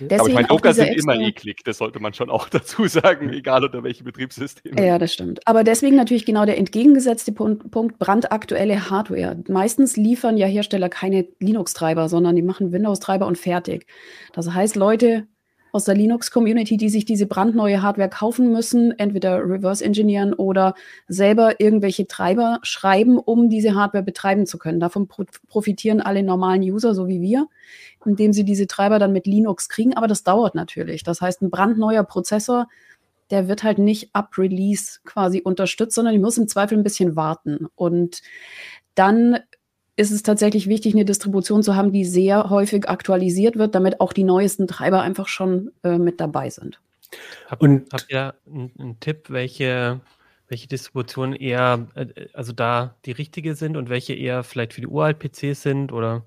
Deswegen 0.00 0.20
aber 0.20 0.28
ich 0.28 0.34
meine, 0.34 0.48
Drucker 0.48 0.74
sind 0.74 0.88
immer 0.88 1.14
eklig, 1.16 1.64
das 1.64 1.78
sollte 1.78 2.00
man 2.00 2.14
schon 2.14 2.30
auch 2.30 2.48
dazu 2.50 2.86
sagen, 2.86 3.32
egal 3.32 3.64
unter 3.64 3.82
welchem 3.82 4.04
Betriebssystem. 4.04 4.76
Ja, 4.76 4.98
das 4.98 5.12
stimmt. 5.12 5.46
Aber 5.46 5.64
deswegen 5.64 5.96
natürlich 5.96 6.24
genau 6.26 6.44
der 6.44 6.58
entgegengesetzte 6.58 7.32
Punkt, 7.32 7.70
Punkt 7.70 7.98
brandaktuelle 7.98 8.90
Hardware. 8.90 9.42
Meistens 9.48 9.96
liefern 9.96 10.36
ja 10.36 10.46
Hersteller 10.46 10.88
keine 10.88 11.26
Linux-Treiber, 11.40 12.08
sondern 12.08 12.36
die 12.36 12.42
machen 12.42 12.72
Windows-Treiber 12.72 13.26
und 13.26 13.38
fertig. 13.38 13.86
Das 14.32 14.52
heißt, 14.52 14.76
Leute 14.76 15.26
aus 15.72 15.84
der 15.84 15.94
Linux-Community, 15.94 16.76
die 16.76 16.88
sich 16.88 17.04
diese 17.04 17.26
brandneue 17.26 17.82
Hardware 17.82 18.08
kaufen 18.08 18.52
müssen, 18.52 18.98
entweder 18.98 19.38
reverse 19.44 19.84
engineeren 19.84 20.32
oder 20.32 20.74
selber 21.06 21.60
irgendwelche 21.60 22.06
Treiber 22.06 22.58
schreiben, 22.62 23.18
um 23.18 23.48
diese 23.48 23.74
Hardware 23.74 24.04
betreiben 24.04 24.46
zu 24.46 24.58
können. 24.58 24.80
Davon 24.80 25.08
profitieren 25.48 26.00
alle 26.00 26.22
normalen 26.22 26.62
User, 26.62 26.94
so 26.94 27.08
wie 27.08 27.20
wir, 27.20 27.48
indem 28.04 28.32
sie 28.32 28.44
diese 28.44 28.66
Treiber 28.66 28.98
dann 28.98 29.12
mit 29.12 29.26
Linux 29.26 29.68
kriegen. 29.68 29.94
Aber 29.94 30.06
das 30.06 30.24
dauert 30.24 30.54
natürlich. 30.54 31.02
Das 31.02 31.20
heißt, 31.20 31.42
ein 31.42 31.50
brandneuer 31.50 32.04
Prozessor, 32.04 32.68
der 33.30 33.48
wird 33.48 33.62
halt 33.62 33.78
nicht 33.78 34.10
ab 34.14 34.38
Release 34.38 35.00
quasi 35.04 35.40
unterstützt, 35.42 35.94
sondern 35.94 36.14
die 36.14 36.20
muss 36.20 36.38
im 36.38 36.48
Zweifel 36.48 36.78
ein 36.78 36.84
bisschen 36.84 37.14
warten. 37.14 37.66
Und 37.74 38.22
dann 38.94 39.38
ist 39.98 40.12
es 40.12 40.22
tatsächlich 40.22 40.68
wichtig, 40.68 40.94
eine 40.94 41.04
Distribution 41.04 41.64
zu 41.64 41.74
haben, 41.74 41.92
die 41.92 42.04
sehr 42.04 42.50
häufig 42.50 42.88
aktualisiert 42.88 43.58
wird, 43.58 43.74
damit 43.74 44.00
auch 44.00 44.12
die 44.12 44.22
neuesten 44.22 44.68
Treiber 44.68 45.02
einfach 45.02 45.26
schon 45.26 45.72
äh, 45.82 45.98
mit 45.98 46.20
dabei 46.20 46.50
sind. 46.50 46.80
Hab, 47.48 47.60
und 47.60 47.92
habt 47.92 48.06
ihr 48.08 48.34
einen, 48.46 48.70
einen 48.78 49.00
Tipp, 49.00 49.24
welche, 49.28 50.00
welche 50.46 50.68
Distributionen 50.68 51.34
eher, 51.34 51.88
äh, 51.96 52.06
also 52.32 52.52
da 52.52 52.94
die 53.06 53.10
richtige 53.10 53.56
sind 53.56 53.76
und 53.76 53.88
welche 53.88 54.14
eher 54.14 54.44
vielleicht 54.44 54.72
für 54.72 54.80
die 54.80 54.86
uralt-PCs 54.86 55.62
sind 55.62 55.92
oder 55.92 56.24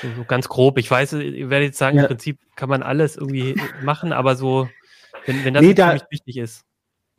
so, 0.00 0.08
so, 0.16 0.24
ganz 0.24 0.48
grob? 0.48 0.78
Ich 0.78 0.90
weiß, 0.90 1.12
ihr 1.12 1.50
werdet 1.50 1.68
jetzt 1.68 1.78
sagen, 1.78 1.98
ja. 1.98 2.04
im 2.04 2.08
Prinzip 2.08 2.38
kann 2.56 2.70
man 2.70 2.82
alles 2.82 3.16
irgendwie 3.16 3.54
machen, 3.82 4.14
aber 4.14 4.34
so, 4.34 4.66
wenn, 5.26 5.44
wenn 5.44 5.52
das 5.52 5.62
nee, 5.62 5.74
da, 5.74 5.98
wichtig 6.10 6.38
ist. 6.38 6.64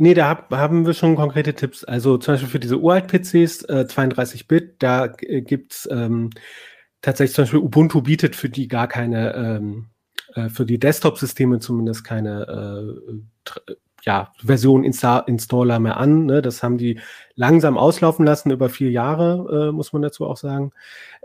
Nee, 0.01 0.13
da 0.13 0.29
hab, 0.29 0.49
haben 0.51 0.85
wir 0.85 0.93
schon 0.93 1.17
konkrete 1.17 1.53
Tipps. 1.53 1.83
Also 1.83 2.17
zum 2.17 2.35
Beispiel 2.35 2.49
für 2.49 2.59
diese 2.59 2.79
uralt-PCs, 2.79 3.63
äh, 3.65 3.85
32-Bit, 3.87 4.75
da 4.79 5.13
äh, 5.19 5.41
gibt's 5.41 5.89
ähm, 5.91 6.29
tatsächlich 7.01 7.35
zum 7.35 7.43
Beispiel 7.43 7.59
Ubuntu 7.59 8.01
bietet 8.01 8.37
für 8.37 8.47
die 8.49 8.69
gar 8.69 8.87
keine 8.87 9.33
ähm, 9.35 9.89
äh, 10.35 10.47
für 10.47 10.65
die 10.65 10.79
Desktop-Systeme 10.79 11.59
zumindest 11.59 12.05
keine 12.05 12.97
äh, 13.05 13.63
ja, 14.03 14.31
Version 14.37 14.85
Insta 14.85 15.19
Installer 15.19 15.79
mehr 15.79 15.97
an. 15.97 16.25
Ne? 16.25 16.41
Das 16.41 16.63
haben 16.63 16.77
die 16.77 17.01
langsam 17.35 17.77
auslaufen 17.77 18.25
lassen 18.25 18.51
über 18.51 18.69
vier 18.69 18.91
Jahre, 18.91 19.67
äh, 19.67 19.71
muss 19.73 19.91
man 19.91 20.01
dazu 20.01 20.25
auch 20.25 20.37
sagen. 20.37 20.71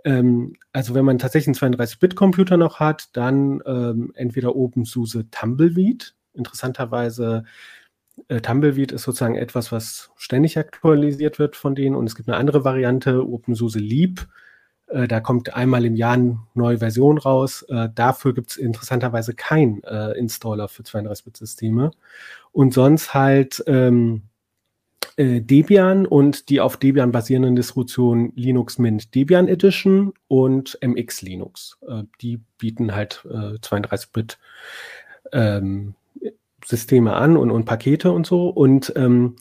Ähm, 0.04 0.54
also 0.72 0.94
wenn 0.96 1.04
man 1.04 1.20
tatsächlich 1.20 1.62
einen 1.62 1.74
32-Bit-Computer 1.74 2.56
noch 2.56 2.80
hat, 2.80 3.10
dann 3.12 3.62
ähm, 3.66 4.10
entweder 4.16 4.56
OpenSUSE 4.56 5.30
Tumbleweed. 5.30 6.16
Interessanterweise 6.32 7.44
äh, 8.29 8.40
Tumbleweed 8.40 8.92
ist 8.92 9.03
sozusagen 9.03 9.37
etwas, 9.37 9.72
was 9.72 10.11
ständig 10.16 10.59
aktualisiert 10.59 11.38
wird 11.38 11.57
von 11.57 11.74
denen. 11.74 11.96
Und 11.96 12.07
es 12.07 12.14
gibt 12.14 12.29
eine 12.29 12.38
andere 12.38 12.64
Variante, 12.64 13.27
OpenSUSE 13.27 13.79
Leap. 13.79 14.27
Äh, 14.88 15.09
da 15.09 15.20
kommt 15.20 15.55
einmal 15.55 15.85
im 15.85 15.96
Jahr 15.96 16.14
eine 16.14 16.38
neue 16.55 16.79
Version 16.79 17.18
raus. 17.18 17.62
Äh, 17.68 17.88
dafür 17.94 18.35
gibt 18.35 18.50
es 18.50 18.57
interessanterweise 18.57 19.35
keinen 19.35 19.83
Installer 20.16 20.68
für 20.68 20.83
32-Bit-Systeme. 20.83 21.90
Und 22.53 22.72
sonst 22.72 23.14
halt 23.14 23.62
ähm, 23.66 24.22
äh, 25.16 25.40
Debian 25.40 26.07
und 26.07 26.48
die 26.48 26.61
auf 26.61 26.77
Debian 26.77 27.12
basierenden 27.12 27.57
Distributionen 27.57 28.33
Linux 28.37 28.79
Mint 28.79 29.14
Debian 29.14 29.48
Edition 29.48 30.12
und 30.29 30.79
MX 30.81 31.22
Linux. 31.22 31.79
Die 32.20 32.40
bieten 32.59 32.94
halt 32.94 33.24
32-Bit 33.24 34.38
ähm, 35.33 35.94
Systeme 36.64 37.14
an 37.14 37.37
und, 37.37 37.50
und 37.50 37.64
Pakete 37.64 38.12
und 38.12 38.27
so. 38.27 38.48
Und 38.48 38.92
ähm, 38.96 39.37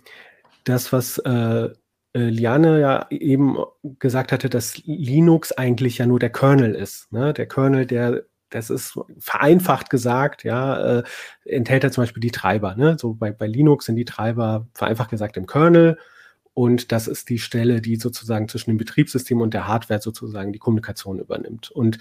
das, 0.63 0.91
was 0.93 1.17
äh, 1.19 1.69
äh, 2.13 2.29
Liane 2.29 2.79
ja 2.79 3.07
eben 3.09 3.57
gesagt 3.99 4.31
hatte, 4.31 4.49
dass 4.49 4.77
Linux 4.85 5.51
eigentlich 5.51 5.97
ja 5.97 6.05
nur 6.05 6.19
der 6.19 6.31
Kernel 6.31 6.75
ist. 6.75 7.11
Ne? 7.11 7.33
Der 7.33 7.47
Kernel, 7.47 7.85
der, 7.85 8.23
das 8.49 8.69
ist 8.69 8.99
vereinfacht 9.19 9.89
gesagt, 9.89 10.43
ja, 10.43 10.99
äh, 10.99 11.03
enthält 11.45 11.83
er 11.83 11.91
zum 11.91 12.03
Beispiel 12.03 12.21
die 12.21 12.31
Treiber. 12.31 12.75
Ne? 12.75 12.97
So 12.99 13.13
bei, 13.13 13.31
bei 13.31 13.47
Linux 13.47 13.85
sind 13.85 13.95
die 13.95 14.05
Treiber 14.05 14.67
vereinfacht 14.73 15.09
gesagt 15.09 15.37
im 15.37 15.47
Kernel. 15.47 15.97
Und 16.53 16.91
das 16.91 17.07
ist 17.07 17.29
die 17.29 17.39
Stelle, 17.39 17.81
die 17.81 17.95
sozusagen 17.95 18.47
zwischen 18.47 18.69
dem 18.69 18.77
Betriebssystem 18.77 19.41
und 19.41 19.55
der 19.55 19.67
Hardware 19.67 20.01
sozusagen 20.01 20.53
die 20.53 20.59
Kommunikation 20.59 21.17
übernimmt. 21.17 21.71
Und 21.71 21.97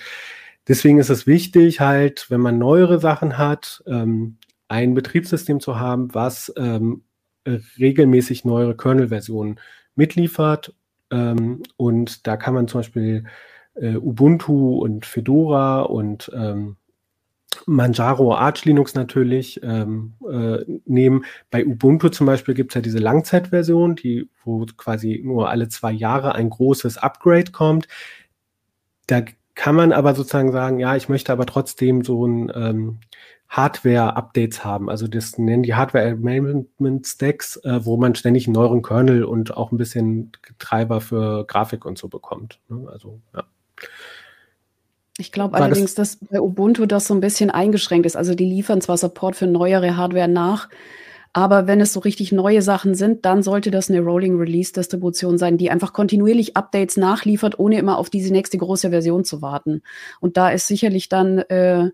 deswegen 0.69 0.99
ist 0.99 1.09
es 1.09 1.27
wichtig, 1.27 1.81
halt, 1.81 2.27
wenn 2.29 2.43
man 2.43 2.59
neuere 2.59 3.01
Sachen 3.01 3.39
hat, 3.39 3.83
ähm, 3.87 4.37
ein 4.73 4.95
Betriebssystem 4.95 5.61
zu 5.61 5.79
haben, 5.79 6.15
was 6.15 6.51
ähm, 6.57 7.03
regelmäßig 7.79 8.47
neuere 8.47 8.75
Kernel-Versionen 8.75 9.61
mitliefert. 9.95 10.75
Ähm, 11.11 11.63
und 11.77 12.27
da 12.27 12.39
kann 12.39 12.55
man 12.55 12.69
zum 12.69 12.81
Beispiel 12.81 13.25
äh, 13.75 13.97
Ubuntu 13.97 14.79
und 14.79 15.05
Fedora 15.05 15.83
und 15.83 16.31
ähm, 16.35 16.77
Manjaro 17.67 18.35
Arch 18.35 18.65
Linux 18.65 18.95
natürlich 18.95 19.63
ähm, 19.63 20.15
äh, 20.27 20.65
nehmen. 20.87 21.27
Bei 21.51 21.67
Ubuntu 21.67 22.09
zum 22.09 22.27
Beispiel 22.27 22.55
gibt 22.55 22.71
es 22.73 22.77
ja 22.77 22.81
diese 22.81 22.99
Langzeitversion, 22.99 23.95
die, 23.95 24.31
wo 24.43 24.65
quasi 24.79 25.21
nur 25.23 25.51
alle 25.51 25.69
zwei 25.69 25.93
Jahre 25.93 26.35
ein 26.35 26.49
großes 26.49 26.97
Upgrade 26.97 27.53
kommt. 27.53 27.89
Da 29.07 29.23
kann 29.55 29.75
man 29.75 29.93
aber 29.93 30.15
sozusagen 30.15 30.51
sagen, 30.51 30.79
ja, 30.79 30.97
ich 30.97 31.11
möchte 31.11 31.31
aber 31.31 31.45
trotzdem 31.45 32.03
so 32.03 32.27
ein 32.27 32.51
ähm, 32.55 33.01
Hardware-Updates 33.53 34.65
haben. 34.65 34.89
Also 34.89 35.07
das 35.07 35.37
nennen 35.37 35.63
die 35.63 35.75
Hardware-Amendment-Stacks, 35.75 37.57
äh, 37.59 37.85
wo 37.85 37.99
man 37.99 38.15
ständig 38.15 38.47
einen 38.47 38.55
neueren 38.55 38.81
Kernel 38.81 39.25
und 39.25 39.55
auch 39.55 39.73
ein 39.73 39.77
bisschen 39.77 40.33
Treiber 40.59 41.03
für 41.03 41.45
Grafik 41.47 41.85
und 41.85 41.99
so 41.99 42.09
bekommt. 42.09 42.61
Ne? 42.69 42.89
Also, 42.91 43.21
ja. 43.35 43.45
Ich 45.19 45.33
glaube 45.33 45.57
allerdings, 45.57 45.95
das 45.95 46.19
dass 46.19 46.29
bei 46.31 46.41
Ubuntu 46.41 46.87
das 46.87 47.07
so 47.07 47.13
ein 47.13 47.21
bisschen 47.21 47.51
eingeschränkt 47.51 48.07
ist. 48.07 48.17
Also 48.17 48.35
die 48.35 48.47
liefern 48.47 48.81
zwar 48.81 48.97
Support 48.97 49.37
für 49.37 49.47
neuere 49.47 49.99
Hardware 49.99 50.29
nach, 50.29 50.71
aber 51.35 51.67
wenn 51.67 51.83
es 51.83 51.93
so 51.93 52.01
richtig 52.01 52.33
neue 52.33 52.63
Sachen 52.63 52.95
sind, 52.95 53.27
dann 53.27 53.43
sollte 53.43 53.71
das 53.71 53.91
eine 53.91 54.01
Rolling 54.01 54.39
Release 54.39 54.73
Distribution 54.73 55.37
sein, 55.37 55.59
die 55.59 55.71
einfach 55.71 55.93
kontinuierlich 55.93 56.57
Updates 56.57 56.97
nachliefert, 56.97 57.59
ohne 57.59 57.79
immer 57.79 57.99
auf 57.99 58.09
diese 58.09 58.33
nächste 58.33 58.57
große 58.57 58.89
Version 58.89 59.25
zu 59.25 59.43
warten. 59.43 59.83
Und 60.21 60.39
da 60.39 60.51
ist 60.51 60.67
sicherlich 60.67 61.11
dann 61.11 61.39
äh, 61.39 61.91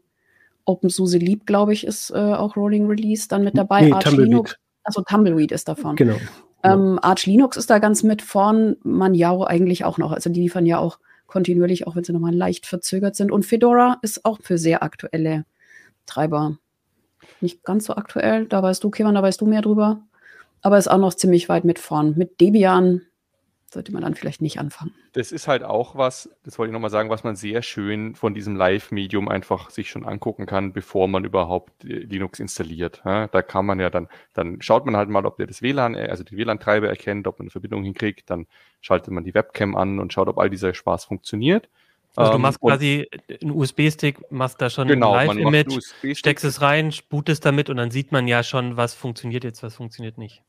OpenSUSE 0.69 1.19
Leap, 1.19 1.47
glaube 1.47 1.73
ich, 1.73 1.87
ist 1.87 2.11
äh, 2.11 2.15
auch 2.15 2.57
Rolling 2.57 2.87
Release 2.87 3.27
dann 3.29 3.45
mit 3.45 3.57
dabei. 3.57 3.83
Nee, 3.83 3.93
Arch 3.93 4.05
Tumbleweed. 4.05 4.29
Linux, 4.29 4.57
also 4.85 5.03
Tumbleweed 5.03 5.53
ist 5.53 5.69
davon. 5.69 5.97
Genau. 5.97 6.17
Ähm, 6.63 6.99
Arch 7.03 7.27
Linux 7.27 7.57
ist 7.57 7.71
da 7.71 7.79
ganz 7.79 8.03
mit 8.03 8.23
vorn, 8.23 8.77
Manjaro 8.83 9.45
eigentlich 9.45 9.85
auch 9.85 9.99
noch. 9.99 10.13
Also 10.13 10.31
die 10.31 10.41
liefern 10.41 10.67
ja 10.67 10.79
auch 10.79 10.99
kontinuierlich, 11.27 11.87
auch 11.87 11.97
wenn 11.97 12.05
sie 12.05 12.13
nochmal 12.13 12.35
leicht 12.35 12.67
verzögert 12.67 13.17
sind. 13.17 13.31
Und 13.31 13.47
Fedora 13.47 13.99
ist 14.03 14.25
auch 14.25 14.39
für 14.43 14.59
sehr 14.59 14.83
aktuelle 14.83 15.45
Treiber. 16.07 16.59
Nicht 17.41 17.63
ganz 17.65 17.85
so 17.85 17.95
aktuell, 17.95 18.47
da 18.47 18.63
weißt 18.63 18.83
du, 18.83 18.91
Kevin, 18.91 19.15
da 19.15 19.23
weißt 19.23 19.41
du 19.41 19.47
mehr 19.47 19.63
drüber. 19.63 20.03
Aber 20.61 20.79
ist 20.79 20.91
auch 20.91 20.99
noch 20.99 21.15
ziemlich 21.15 21.49
weit 21.49 21.65
mit 21.65 21.79
vorn. 21.79 22.15
Mit 22.17 22.41
Debian 22.41 23.03
sollte 23.71 23.93
man 23.93 24.03
dann 24.03 24.15
vielleicht 24.15 24.41
nicht 24.41 24.59
anfangen. 24.59 24.95
Das 25.13 25.31
ist 25.31 25.47
halt 25.47 25.63
auch 25.63 25.95
was, 25.95 26.31
das 26.43 26.59
wollte 26.59 26.71
ich 26.71 26.73
nochmal 26.73 26.91
sagen, 26.91 27.11
was 27.11 27.23
man 27.23 27.37
sehr 27.37 27.63
schön 27.63 28.15
von 28.15 28.33
diesem 28.33 28.57
Live-Medium 28.57 29.29
einfach 29.29 29.71
sich 29.71 29.91
schon 29.91 30.07
angucken 30.07 30.47
kann, 30.47 30.73
bevor 30.73 31.07
man 31.07 31.25
überhaupt 31.25 31.85
Linux 31.85 32.41
installiert. 32.41 33.03
da 33.05 33.27
kann 33.43 33.67
man 33.67 33.79
ja 33.79 33.91
dann, 33.91 34.09
dann 34.33 34.63
schaut 34.63 34.87
man 34.87 34.97
halt 34.97 35.11
mal, 35.11 35.27
ob 35.27 35.37
der 35.37 35.47
das 35.47 35.61
WLAN, 35.61 35.95
also 35.97 36.25
die 36.25 36.37
WLAN-Treiber 36.37 36.89
erkennt, 36.89 37.27
ob 37.27 37.39
man 37.39 37.45
eine 37.45 37.51
Verbindung 37.51 37.85
hinkriegt, 37.85 38.31
dann 38.31 38.47
schaltet 38.81 39.13
man 39.13 39.25
die 39.25 39.35
Webcam 39.35 39.77
an 39.77 39.99
und 39.99 40.13
schaut, 40.13 40.29
ob 40.29 40.39
all 40.39 40.49
dieser 40.49 40.73
Spaß 40.73 41.05
funktioniert. 41.05 41.69
Also 42.17 42.33
du 42.33 42.37
ähm, 42.37 42.43
machst 42.43 42.61
quasi 42.61 43.09
einen 43.43 43.53
USB-Stick, 43.53 44.33
machst 44.33 44.61
da 44.61 44.71
schon 44.71 44.89
genau, 44.89 45.13
ein 45.13 45.29
Live-Image, 45.29 45.79
steckst 46.17 46.45
es 46.45 46.63
rein, 46.63 46.93
bootest 47.11 47.45
damit 47.45 47.71
und 47.71 47.77
dann 47.77 47.91
sieht 47.91 48.13
man 48.13 48.27
ja 48.27 48.43
schon, 48.43 48.77
was 48.77 48.95
funktioniert 48.95 49.45
jetzt, 49.45 49.63
was 49.63 49.77
funktioniert 49.77 50.17
nicht. 50.19 50.43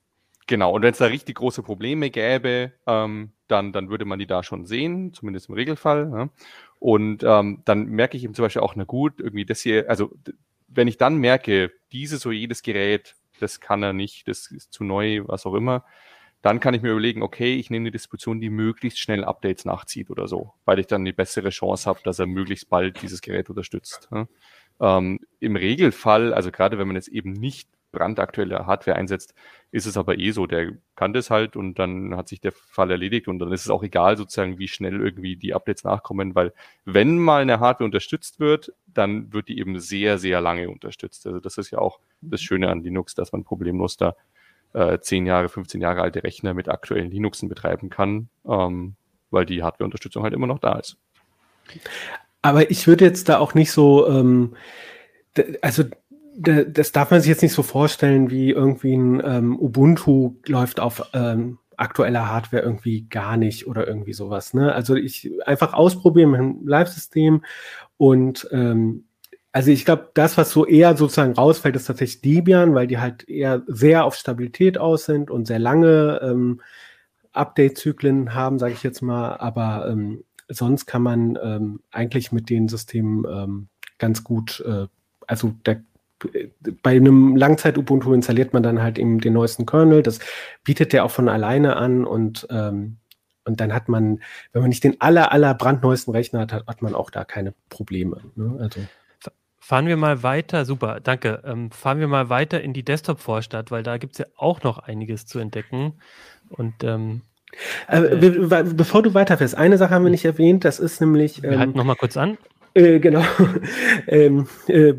Genau, 0.50 0.72
und 0.72 0.82
wenn 0.82 0.94
es 0.94 0.98
da 0.98 1.06
richtig 1.06 1.36
große 1.36 1.62
Probleme 1.62 2.10
gäbe, 2.10 2.74
ähm, 2.88 3.34
dann, 3.48 3.72
dann 3.72 3.92
würde 3.92 4.06
man 4.06 4.18
die 4.18 4.26
da 4.26 4.42
schon 4.42 4.66
sehen, 4.66 5.14
zumindest 5.14 5.48
im 5.48 5.54
Regelfall. 5.54 6.10
Ja. 6.12 6.30
Und 6.80 7.22
ähm, 7.24 7.62
dann 7.66 7.86
merke 7.86 8.18
ich 8.18 8.24
eben 8.24 8.34
zum 8.34 8.46
Beispiel 8.46 8.64
auch, 8.64 8.76
na 8.76 8.84
gut, 8.84 9.20
irgendwie 9.20 9.46
das 9.46 9.62
hier, 9.62 9.88
also 9.88 10.12
wenn 10.68 10.88
ich 10.88 10.98
dann 10.98 11.18
merke, 11.18 11.72
dieses 11.92 12.26
oder 12.26 12.34
jedes 12.34 12.64
Gerät, 12.64 13.16
das 13.40 13.60
kann 13.60 13.84
er 13.84 13.94
nicht, 13.94 14.28
das 14.28 14.50
ist 14.50 14.74
zu 14.74 14.84
neu, 14.84 15.22
was 15.28 15.46
auch 15.46 15.54
immer, 15.54 15.86
dann 16.42 16.60
kann 16.60 16.74
ich 16.74 16.82
mir 16.82 16.94
überlegen, 16.94 17.22
okay, 17.22 17.54
ich 17.54 17.70
nehme 17.70 17.84
eine 17.84 17.92
Distribution, 17.92 18.42
die 18.42 18.50
möglichst 18.50 18.98
schnell 18.98 19.26
Updates 19.26 19.66
nachzieht 19.66 20.10
oder 20.10 20.28
so, 20.28 20.54
weil 20.66 20.80
ich 20.80 20.88
dann 20.88 21.06
die 21.06 21.14
bessere 21.14 21.52
Chance 21.52 21.88
habe, 21.88 22.00
dass 22.04 22.18
er 22.18 22.26
möglichst 22.26 22.72
bald 22.72 23.04
dieses 23.04 23.22
Gerät 23.22 23.52
unterstützt. 23.52 24.10
Ja. 24.12 24.28
Ähm, 24.82 25.20
Im 25.40 25.56
Regelfall, 25.56 26.34
also 26.34 26.50
gerade 26.50 26.80
wenn 26.80 26.88
man 26.88 26.96
jetzt 26.96 27.10
eben 27.10 27.34
nicht 27.34 27.70
brandaktuelle 27.92 28.66
Hardware 28.66 28.98
einsetzt, 28.98 29.34
ist 29.72 29.86
es 29.86 29.98
aber 29.98 30.18
eh 30.18 30.32
so, 30.32 30.48
der 30.48 30.74
kann 30.96 31.14
das 31.14 31.30
halt 31.30 31.56
und 31.56 31.80
dann 31.80 32.16
hat 32.16 32.28
sich 32.28 32.42
der 32.42 32.52
Fall 32.52 32.92
erledigt 32.92 33.28
und 33.28 33.40
dann 33.40 33.52
ist 33.52 33.66
es 33.66 33.70
auch 33.70 33.84
egal 33.84 34.18
sozusagen, 34.18 34.58
wie 34.58 34.68
schnell 34.68 35.00
irgendwie 35.00 35.36
die 35.36 35.54
Updates 35.54 35.84
nachkommen, 35.84 36.36
weil 36.36 36.54
wenn 36.86 37.18
mal 37.18 37.42
eine 37.42 37.60
Hardware 37.60 37.86
unterstützt 37.86 38.40
wird, 38.40 38.74
dann 38.88 39.32
wird 39.34 39.48
die 39.48 39.60
eben 39.60 39.80
sehr, 39.80 40.18
sehr 40.18 40.42
lange 40.42 40.70
unterstützt. 40.70 41.26
Also 41.28 41.40
das 41.40 41.58
ist 41.58 41.72
ja 41.72 41.80
auch 41.80 42.00
das 42.22 42.42
Schöne 42.42 42.70
an 42.70 42.84
Linux, 42.84 43.16
dass 43.16 43.32
man 43.32 43.44
problemlos 43.44 43.98
da 43.98 44.16
äh, 44.74 45.00
10 45.00 45.26
Jahre, 45.26 45.50
15 45.50 45.82
Jahre 45.82 46.02
alte 46.02 46.24
Rechner 46.24 46.54
mit 46.54 46.70
aktuellen 46.70 47.12
Linuxen 47.12 47.50
betreiben 47.50 47.90
kann, 47.90 48.30
ähm, 48.48 48.96
weil 49.32 49.46
die 49.46 49.64
Hardware-Unterstützung 49.64 50.24
halt 50.24 50.34
immer 50.34 50.48
noch 50.48 50.60
da 50.60 50.80
ist. 50.80 50.98
Aber 52.42 52.72
ich 52.72 52.88
würde 52.88 53.06
jetzt 53.06 53.30
da 53.30 53.38
auch 53.38 53.54
nicht 53.54 53.72
so, 53.72 54.08
ähm, 54.08 54.56
also 55.62 55.84
das 56.42 56.92
darf 56.92 57.12
man 57.12 57.22
sich 57.22 57.30
jetzt 57.30 57.42
nicht 57.42 57.54
so 57.54 57.64
vorstellen, 57.64 58.30
wie 58.30 58.52
irgendwie 58.52 58.96
ein 58.96 59.22
ähm, 59.24 59.60
Ubuntu 59.60 60.36
läuft 60.48 60.80
auf 60.80 61.10
ähm, 61.14 61.58
aktueller 61.76 62.30
Hardware 62.30 62.64
irgendwie 62.64 63.08
gar 63.10 63.38
nicht 63.38 63.68
oder 63.68 63.88
irgendwie 63.88 64.14
sowas. 64.14 64.54
Ne? 64.54 64.74
Also 64.74 64.96
ich 64.96 65.32
einfach 65.46 65.74
ausprobieren 65.74 66.32
mit 66.32 66.40
einem 66.40 66.68
Live-System 66.68 67.44
und 67.98 68.48
ähm, 68.52 69.06
also 69.52 69.72
ich 69.72 69.84
glaube, 69.84 70.12
das, 70.14 70.38
was 70.38 70.52
so 70.52 70.66
eher 70.66 70.96
sozusagen 70.96 71.34
rausfällt, 71.34 71.76
ist 71.76 71.86
tatsächlich 71.86 72.22
Debian, 72.22 72.76
weil 72.76 72.88
die 72.88 73.00
halt 73.00 73.28
eher 73.28 73.64
sehr 73.68 74.06
auf 74.06 74.16
Stabilität 74.16 74.78
aus 74.78 75.06
sind 75.06 75.32
und 75.32 75.48
sehr 75.48 75.60
lange 75.60 76.20
ähm, 76.22 76.62
Update-Zyklen 77.32 78.36
haben, 78.36 78.60
sage 78.60 78.74
ich 78.74 78.84
jetzt 78.84 79.02
mal. 79.02 79.38
Aber 79.38 79.90
ähm, 79.90 80.24
sonst 80.50 80.86
kann 80.86 81.02
man 81.02 81.38
ähm, 81.42 81.80
eigentlich 81.92 82.32
mit 82.32 82.50
den 82.50 82.68
Systemen 82.68 83.26
ähm, 83.28 83.70
ganz 83.98 84.24
gut, 84.24 84.64
äh, 84.68 84.88
also 85.26 85.54
der, 85.66 85.84
bei 86.84 86.92
einem 86.92 87.36
Langzeit-Ubuntu 87.36 88.14
installiert 88.14 88.54
man 88.54 88.64
dann 88.64 88.82
halt 88.82 89.00
eben 89.00 89.20
den 89.20 89.34
neuesten 89.34 89.66
Kernel. 89.66 90.04
Das 90.04 90.20
bietet 90.64 90.94
der 90.94 91.06
auch 91.06 91.12
von 91.12 91.30
alleine 91.30 91.76
an 91.78 92.06
und 92.06 92.48
ähm, 92.50 92.98
und 93.46 93.60
dann 93.62 93.74
hat 93.74 93.90
man, 93.90 94.20
wenn 94.54 94.62
man 94.62 94.70
nicht 94.70 94.84
den 94.84 95.02
aller, 95.02 95.32
aller 95.32 95.56
brandneuesten 95.56 96.14
Rechner 96.14 96.42
hat, 96.42 96.54
hat 96.54 96.82
man 96.84 96.94
auch 96.94 97.10
da 97.10 97.26
keine 97.26 97.54
Probleme. 97.70 98.22
Ne? 98.36 98.58
Also. 98.60 98.82
Fahren 99.60 99.88
wir 99.88 99.98
mal 99.98 100.24
weiter, 100.24 100.66
super, 100.66 101.00
danke. 101.00 101.42
Ähm, 101.46 101.72
fahren 101.72 102.00
wir 102.00 102.08
mal 102.08 102.30
weiter 102.30 102.62
in 102.62 102.74
die 102.74 102.84
Desktop-Vorstadt, 102.84 103.72
weil 103.72 103.84
da 103.84 103.98
gibt 103.98 104.14
es 104.14 104.20
ja 104.20 104.26
auch 104.36 104.64
noch 104.64 104.80
einiges 104.80 105.26
zu 105.26 105.40
entdecken. 105.40 105.94
Und 106.50 106.84
ähm, 106.84 107.22
äh, 107.88 107.98
äh, 107.98 108.64
bevor 108.74 109.04
du 109.04 109.14
weiterfährst, 109.14 109.56
eine 109.56 109.78
Sache 109.78 109.94
haben 109.94 110.04
wir 110.04 110.12
nicht 110.12 110.26
erwähnt, 110.26 110.66
das 110.66 110.80
ist 110.80 111.02
nämlich. 111.02 111.44
Wir 111.44 111.52
ähm, 111.52 111.60
halten 111.60 111.78
nochmal 111.78 111.96
kurz 111.96 112.18
an. 112.18 112.38
Äh, 112.74 113.00
genau. 113.00 113.24
ähm, 114.08 114.48
äh, 114.68 114.94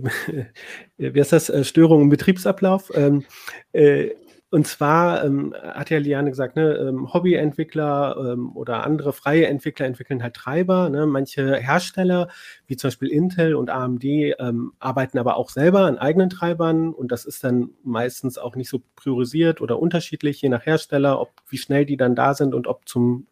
wie 0.96 1.20
heißt 1.20 1.32
das? 1.32 1.48
Äh, 1.48 1.64
Störung 1.64 2.02
im 2.02 2.08
Betriebsablauf. 2.08 2.90
Ähm, 2.94 3.24
äh, 3.72 4.10
und 4.52 4.66
zwar 4.66 5.24
ähm, 5.24 5.54
hat 5.62 5.90
ja 5.90 5.98
Liane 5.98 6.28
gesagt, 6.28 6.56
ne, 6.56 6.74
ähm, 6.74 7.12
Hobbyentwickler 7.14 8.32
ähm, 8.32 8.56
oder 8.56 8.84
andere 8.84 9.12
freie 9.12 9.46
Entwickler 9.46 9.86
entwickeln 9.86 10.24
halt 10.24 10.34
Treiber. 10.34 10.90
Ne? 10.90 11.06
Manche 11.06 11.54
Hersteller, 11.54 12.28
wie 12.66 12.76
zum 12.76 12.88
Beispiel 12.88 13.10
Intel 13.10 13.54
und 13.54 13.70
AMD, 13.70 14.02
ähm, 14.04 14.72
arbeiten 14.80 15.18
aber 15.18 15.36
auch 15.36 15.50
selber 15.50 15.82
an 15.82 15.98
eigenen 15.98 16.30
Treibern 16.30 16.92
und 16.92 17.12
das 17.12 17.26
ist 17.26 17.44
dann 17.44 17.70
meistens 17.84 18.38
auch 18.38 18.56
nicht 18.56 18.68
so 18.68 18.82
priorisiert 18.96 19.60
oder 19.60 19.78
unterschiedlich, 19.78 20.42
je 20.42 20.48
nach 20.48 20.66
Hersteller, 20.66 21.20
ob 21.20 21.30
wie 21.48 21.58
schnell 21.58 21.86
die 21.86 21.96
dann 21.96 22.16
da 22.16 22.34
sind 22.34 22.52
und 22.52 22.66
ob 22.66 22.88
zum, 22.88 23.28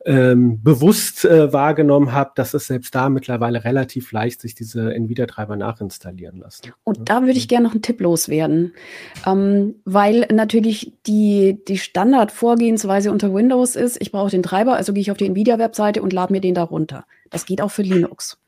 ähm, 0.06 0.62
bewusst 0.64 1.26
äh, 1.26 1.54
wahrgenommen 1.54 2.12
habe, 2.12 2.32
dass 2.36 2.54
es 2.54 2.68
selbst 2.68 2.96
da 2.96 3.10
mittlerweile 3.10 3.64
relativ 3.64 4.12
leicht 4.12 4.42
sich 4.42 4.56
diese 4.56 4.94
Nvidia-Treiber 4.94 5.56
nachinstallieren 5.56 6.40
lassen. 6.40 6.72
Und 6.84 7.10
da 7.10 7.22
würde 7.22 7.38
ich 7.38 7.48
gerne 7.48 7.66
noch 7.66 7.74
einen 7.74 7.84
Tipp 7.84 8.02
loswerden, 8.02 8.74
ähm, 9.28 9.76
weil 9.86 10.26
natürlich 10.32 10.94
die, 11.06 11.64
die 11.68 11.78
Standardvorgehensweise 11.78 13.12
unter 13.12 13.34
Windows 13.34 13.76
ist, 13.76 14.02
ich 14.02 14.12
brauche 14.12 14.32
den 14.32 14.44
Treiber, 14.44 14.76
also 14.76 14.94
gehe 14.94 15.02
ich 15.02 15.12
auf 15.12 15.18
die 15.18 15.28
Nvidia-Webseite 15.28 16.02
und 16.02 16.14
lade 16.14 16.34
mir 16.34 16.42
den 16.42 16.56
da 16.56 16.64
runter. 16.64 17.06
Das 17.30 17.46
geht 17.46 17.62
auch 17.62 17.72
für 17.72 17.84
Linux. 17.84 18.41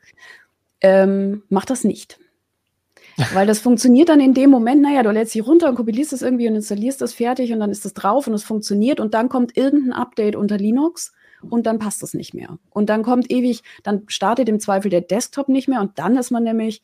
Ähm, 0.84 1.44
mach 1.50 1.66
das 1.66 1.84
nicht. 1.84 2.20
Weil 3.34 3.48
das 3.48 3.60
funktioniert 3.60 4.10
dann 4.10 4.20
in 4.20 4.34
dem 4.34 4.50
Moment, 4.50 4.82
naja, 4.82 5.04
du 5.04 5.12
lädst 5.12 5.34
sie 5.34 5.40
runter 5.40 5.70
und 5.70 5.76
kompilierst 5.76 6.14
es 6.14 6.22
irgendwie 6.22 6.48
und 6.48 6.56
installierst 6.56 7.00
das 7.02 7.14
fertig 7.14 7.54
und 7.54 7.60
dann 7.60 7.70
ist 7.70 7.86
das 7.86 7.94
drauf 7.94 8.28
und 8.28 8.34
es 8.34 8.44
funktioniert 8.44 9.00
und 9.00 9.14
dann 9.14 9.30
kommt 9.30 9.56
irgendein 9.56 9.94
Update 9.94 10.36
unter 10.36 10.58
Linux 10.58 11.14
und 11.50 11.66
dann 11.66 11.80
passt 11.80 12.02
das 12.02 12.14
nicht 12.14 12.34
mehr. 12.34 12.58
Und 12.72 12.90
dann 12.90 13.04
kommt 13.04 13.30
ewig, 13.32 13.62
dann 13.84 14.04
startet 14.08 14.50
im 14.50 14.60
Zweifel 14.60 14.90
der 14.90 15.02
Desktop 15.02 15.48
nicht 15.48 15.68
mehr 15.68 15.82
und 15.82 16.00
dann 16.00 16.18
ist 16.18 16.32
man 16.32 16.44
nämlich 16.44 16.82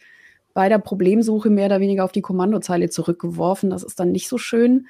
bei 0.53 0.69
der 0.69 0.79
Problemsuche 0.79 1.49
mehr 1.49 1.67
oder 1.67 1.79
weniger 1.79 2.03
auf 2.03 2.12
die 2.12 2.21
Kommandozeile 2.21 2.89
zurückgeworfen. 2.89 3.69
Das 3.69 3.83
ist 3.83 3.99
dann 3.99 4.12
nicht 4.12 4.27
so 4.27 4.38
schön 4.38 4.88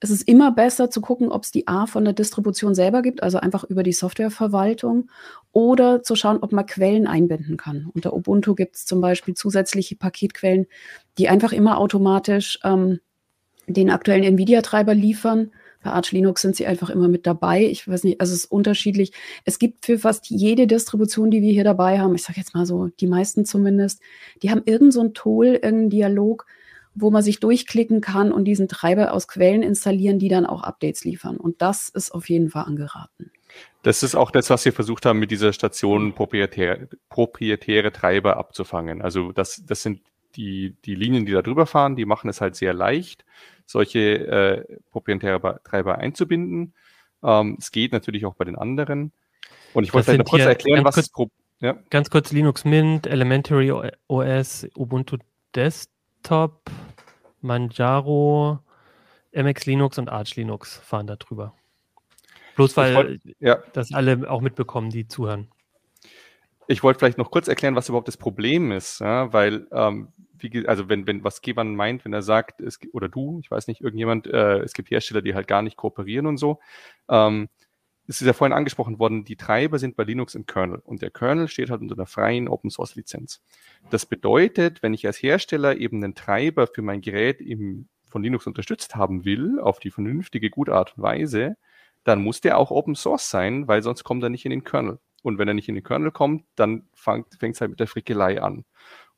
es 0.00 0.10
ist 0.10 0.26
immer 0.26 0.50
besser 0.50 0.90
zu 0.90 1.02
gucken, 1.02 1.30
ob 1.30 1.44
es 1.44 1.50
die 1.50 1.68
A 1.68 1.86
von 1.86 2.04
der 2.04 2.14
Distribution 2.14 2.74
selber 2.74 3.02
gibt, 3.02 3.22
also 3.22 3.38
einfach 3.38 3.64
über 3.64 3.82
die 3.82 3.92
Softwareverwaltung, 3.92 5.10
oder 5.52 6.02
zu 6.02 6.16
schauen, 6.16 6.38
ob 6.40 6.52
man 6.52 6.64
Quellen 6.64 7.06
einbinden 7.06 7.58
kann. 7.58 7.90
Unter 7.94 8.14
Ubuntu 8.14 8.54
gibt 8.54 8.76
es 8.76 8.86
zum 8.86 9.00
Beispiel 9.00 9.34
zusätzliche 9.34 9.96
Paketquellen, 9.96 10.66
die 11.18 11.28
einfach 11.28 11.52
immer 11.52 11.78
automatisch 11.78 12.58
ähm, 12.64 13.00
den 13.66 13.90
aktuellen 13.90 14.24
NVIDIA-Treiber 14.24 14.94
liefern. 14.94 15.50
Bei 15.82 15.90
Arch 15.90 16.12
Linux 16.12 16.42
sind 16.42 16.56
sie 16.56 16.66
einfach 16.66 16.90
immer 16.90 17.08
mit 17.08 17.26
dabei. 17.26 17.64
Ich 17.64 17.86
weiß 17.86 18.04
nicht, 18.04 18.20
also 18.20 18.32
es 18.32 18.44
ist 18.44 18.50
unterschiedlich. 18.50 19.12
Es 19.44 19.58
gibt 19.58 19.84
für 19.84 19.98
fast 19.98 20.30
jede 20.30 20.66
Distribution, 20.66 21.30
die 21.30 21.42
wir 21.42 21.52
hier 21.52 21.64
dabei 21.64 22.00
haben, 22.00 22.14
ich 22.14 22.22
sage 22.22 22.40
jetzt 22.40 22.54
mal 22.54 22.66
so, 22.66 22.88
die 23.00 23.06
meisten 23.06 23.44
zumindest, 23.44 24.00
die 24.42 24.50
haben 24.50 24.62
irgend 24.64 24.92
so 24.92 25.00
ein 25.00 25.14
Tool, 25.14 25.46
irgendeinen 25.46 25.90
Dialog, 25.90 26.46
wo 26.94 27.10
man 27.10 27.22
sich 27.22 27.40
durchklicken 27.40 28.00
kann 28.00 28.32
und 28.32 28.44
diesen 28.44 28.68
Treiber 28.68 29.12
aus 29.12 29.28
Quellen 29.28 29.62
installieren, 29.62 30.18
die 30.18 30.28
dann 30.28 30.46
auch 30.46 30.62
Updates 30.62 31.04
liefern. 31.04 31.36
Und 31.36 31.62
das 31.62 31.88
ist 31.88 32.12
auf 32.12 32.28
jeden 32.28 32.50
Fall 32.50 32.64
angeraten. 32.64 33.30
Das 33.82 34.02
ist 34.02 34.14
auch 34.14 34.30
das, 34.30 34.50
was 34.50 34.64
wir 34.64 34.72
versucht 34.72 35.06
haben, 35.06 35.18
mit 35.18 35.30
dieser 35.30 35.52
Station 35.52 36.14
proprietäre, 36.14 36.88
proprietäre 37.08 37.92
Treiber 37.92 38.36
abzufangen. 38.36 39.02
Also 39.02 39.32
das, 39.32 39.62
das 39.66 39.82
sind 39.82 40.02
die, 40.36 40.76
die 40.84 40.94
Linien, 40.94 41.26
die 41.26 41.32
da 41.32 41.42
drüber 41.42 41.66
fahren, 41.66 41.96
die 41.96 42.04
machen 42.04 42.28
es 42.28 42.40
halt 42.40 42.56
sehr 42.56 42.74
leicht, 42.74 43.24
solche 43.66 43.98
äh, 43.98 44.78
proprietäre 44.90 45.60
Treiber 45.64 45.98
einzubinden. 45.98 46.74
Ähm, 47.22 47.56
es 47.58 47.72
geht 47.72 47.92
natürlich 47.92 48.26
auch 48.26 48.34
bei 48.34 48.44
den 48.44 48.56
anderen. 48.56 49.12
Und 49.72 49.84
ich 49.84 49.94
wollte 49.94 50.06
vielleicht 50.06 50.18
noch 50.24 50.30
kurz 50.30 50.42
erklären, 50.42 50.84
was 50.84 51.10
kurz, 51.12 51.30
ja. 51.60 51.78
Ganz 51.90 52.10
kurz 52.10 52.32
Linux 52.32 52.64
Mint, 52.64 53.06
Elementary 53.06 53.72
OS, 54.08 54.66
Ubuntu 54.74 55.18
Desktop. 55.54 55.99
Desktop, 56.20 56.70
Manjaro, 57.40 58.58
MX 59.32 59.66
Linux 59.66 59.98
und 59.98 60.10
Arch 60.10 60.36
Linux 60.36 60.76
fahren 60.76 61.06
da 61.06 61.16
drüber. 61.16 61.54
Bloß 62.56 62.76
weil 62.76 62.94
wollt, 62.94 63.22
ja. 63.38 63.58
das 63.72 63.92
alle 63.94 64.30
auch 64.30 64.42
mitbekommen, 64.42 64.90
die 64.90 65.08
zuhören. 65.08 65.48
Ich 66.66 66.82
wollte 66.82 66.98
vielleicht 66.98 67.18
noch 67.18 67.30
kurz 67.30 67.48
erklären, 67.48 67.74
was 67.74 67.88
überhaupt 67.88 68.06
das 68.06 68.18
Problem 68.18 68.70
ist, 68.70 69.00
ja, 69.00 69.32
weil, 69.32 69.66
ähm, 69.72 70.08
wie, 70.38 70.68
also 70.68 70.88
wenn, 70.88 71.06
wenn 71.06 71.24
was 71.24 71.40
Gewan 71.40 71.74
meint, 71.74 72.04
wenn 72.04 72.12
er 72.12 72.22
sagt, 72.22 72.60
es, 72.60 72.78
oder 72.92 73.08
du, 73.08 73.40
ich 73.42 73.50
weiß 73.50 73.66
nicht, 73.66 73.80
irgendjemand, 73.80 74.26
äh, 74.26 74.58
es 74.58 74.74
gibt 74.74 74.90
Hersteller, 74.90 75.22
die 75.22 75.34
halt 75.34 75.48
gar 75.48 75.62
nicht 75.62 75.76
kooperieren 75.76 76.26
und 76.26 76.36
so. 76.36 76.60
Ähm, 77.08 77.48
ist 78.18 78.26
ja 78.26 78.32
vorhin 78.32 78.56
angesprochen 78.56 78.98
worden, 78.98 79.24
die 79.24 79.36
Treiber 79.36 79.78
sind 79.78 79.96
bei 79.96 80.04
Linux 80.04 80.34
im 80.34 80.46
Kernel 80.46 80.80
und 80.84 81.02
der 81.02 81.10
Kernel 81.10 81.48
steht 81.48 81.70
halt 81.70 81.80
unter 81.80 81.94
einer 81.94 82.06
freien 82.06 82.48
Open 82.48 82.70
Source 82.70 82.96
Lizenz. 82.96 83.42
Das 83.90 84.06
bedeutet, 84.06 84.82
wenn 84.82 84.94
ich 84.94 85.06
als 85.06 85.22
Hersteller 85.22 85.76
eben 85.76 86.02
einen 86.02 86.14
Treiber 86.14 86.66
für 86.66 86.82
mein 86.82 87.02
Gerät 87.02 87.40
im, 87.40 87.88
von 88.06 88.22
Linux 88.22 88.46
unterstützt 88.46 88.96
haben 88.96 89.24
will, 89.24 89.60
auf 89.60 89.78
die 89.78 89.90
vernünftige, 89.90 90.50
gute 90.50 90.74
Art 90.74 90.96
und 90.96 91.02
Weise, 91.02 91.56
dann 92.02 92.22
muss 92.22 92.40
der 92.40 92.58
auch 92.58 92.70
Open 92.70 92.94
Source 92.94 93.30
sein, 93.30 93.68
weil 93.68 93.82
sonst 93.82 94.04
kommt 94.04 94.22
er 94.22 94.30
nicht 94.30 94.44
in 94.44 94.50
den 94.50 94.64
Kernel. 94.64 94.98
Und 95.22 95.38
wenn 95.38 95.48
er 95.48 95.54
nicht 95.54 95.68
in 95.68 95.74
den 95.74 95.84
Kernel 95.84 96.10
kommt, 96.10 96.46
dann 96.56 96.88
fängt 96.94 97.26
es 97.42 97.60
halt 97.60 97.70
mit 97.70 97.80
der 97.80 97.86
Frickelei 97.86 98.40
an. 98.40 98.64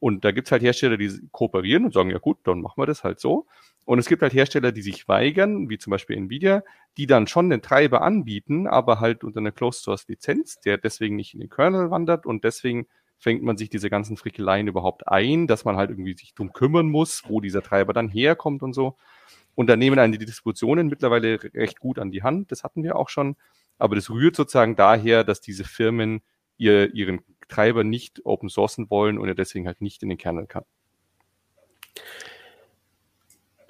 Und 0.00 0.24
da 0.24 0.32
gibt 0.32 0.48
es 0.48 0.52
halt 0.52 0.62
Hersteller, 0.62 0.96
die 0.96 1.28
kooperieren 1.30 1.84
und 1.84 1.94
sagen, 1.94 2.10
ja 2.10 2.18
gut, 2.18 2.38
dann 2.42 2.60
machen 2.60 2.82
wir 2.82 2.86
das 2.86 3.04
halt 3.04 3.20
so. 3.20 3.46
Und 3.84 3.98
es 3.98 4.06
gibt 4.06 4.22
halt 4.22 4.32
Hersteller, 4.32 4.70
die 4.70 4.82
sich 4.82 5.08
weigern, 5.08 5.68
wie 5.68 5.78
zum 5.78 5.90
Beispiel 5.90 6.16
Nvidia, 6.16 6.62
die 6.96 7.06
dann 7.06 7.26
schon 7.26 7.50
den 7.50 7.62
Treiber 7.62 8.02
anbieten, 8.02 8.66
aber 8.66 9.00
halt 9.00 9.24
unter 9.24 9.40
einer 9.40 9.52
Closed 9.52 9.82
Source 9.82 10.06
Lizenz, 10.08 10.60
der 10.60 10.78
deswegen 10.78 11.16
nicht 11.16 11.34
in 11.34 11.40
den 11.40 11.50
Kernel 11.50 11.90
wandert 11.90 12.24
und 12.24 12.44
deswegen 12.44 12.86
fängt 13.18 13.42
man 13.42 13.56
sich 13.56 13.70
diese 13.70 13.90
ganzen 13.90 14.16
Frickeleien 14.16 14.66
überhaupt 14.66 15.08
ein, 15.08 15.46
dass 15.46 15.64
man 15.64 15.76
halt 15.76 15.90
irgendwie 15.90 16.14
sich 16.14 16.34
drum 16.34 16.52
kümmern 16.52 16.88
muss, 16.88 17.22
wo 17.28 17.40
dieser 17.40 17.62
Treiber 17.62 17.92
dann 17.92 18.08
herkommt 18.08 18.62
und 18.62 18.72
so. 18.72 18.96
Und 19.54 19.68
da 19.68 19.76
nehmen 19.76 19.98
einen 19.98 20.12
die 20.12 20.24
Distributionen 20.24 20.88
mittlerweile 20.88 21.38
recht 21.54 21.78
gut 21.78 21.98
an 21.98 22.10
die 22.10 22.22
Hand, 22.22 22.50
das 22.50 22.64
hatten 22.64 22.82
wir 22.82 22.96
auch 22.96 23.08
schon. 23.08 23.36
Aber 23.78 23.96
das 23.96 24.10
rührt 24.10 24.36
sozusagen 24.36 24.76
daher, 24.76 25.24
dass 25.24 25.40
diese 25.40 25.64
Firmen 25.64 26.22
ihr, 26.56 26.94
ihren 26.94 27.20
Treiber 27.48 27.84
nicht 27.84 28.24
open 28.24 28.48
sourcen 28.48 28.90
wollen 28.90 29.18
und 29.18 29.28
er 29.28 29.34
deswegen 29.34 29.66
halt 29.66 29.80
nicht 29.80 30.02
in 30.02 30.08
den 30.08 30.18
Kernel 30.18 30.46
kann. 30.46 30.64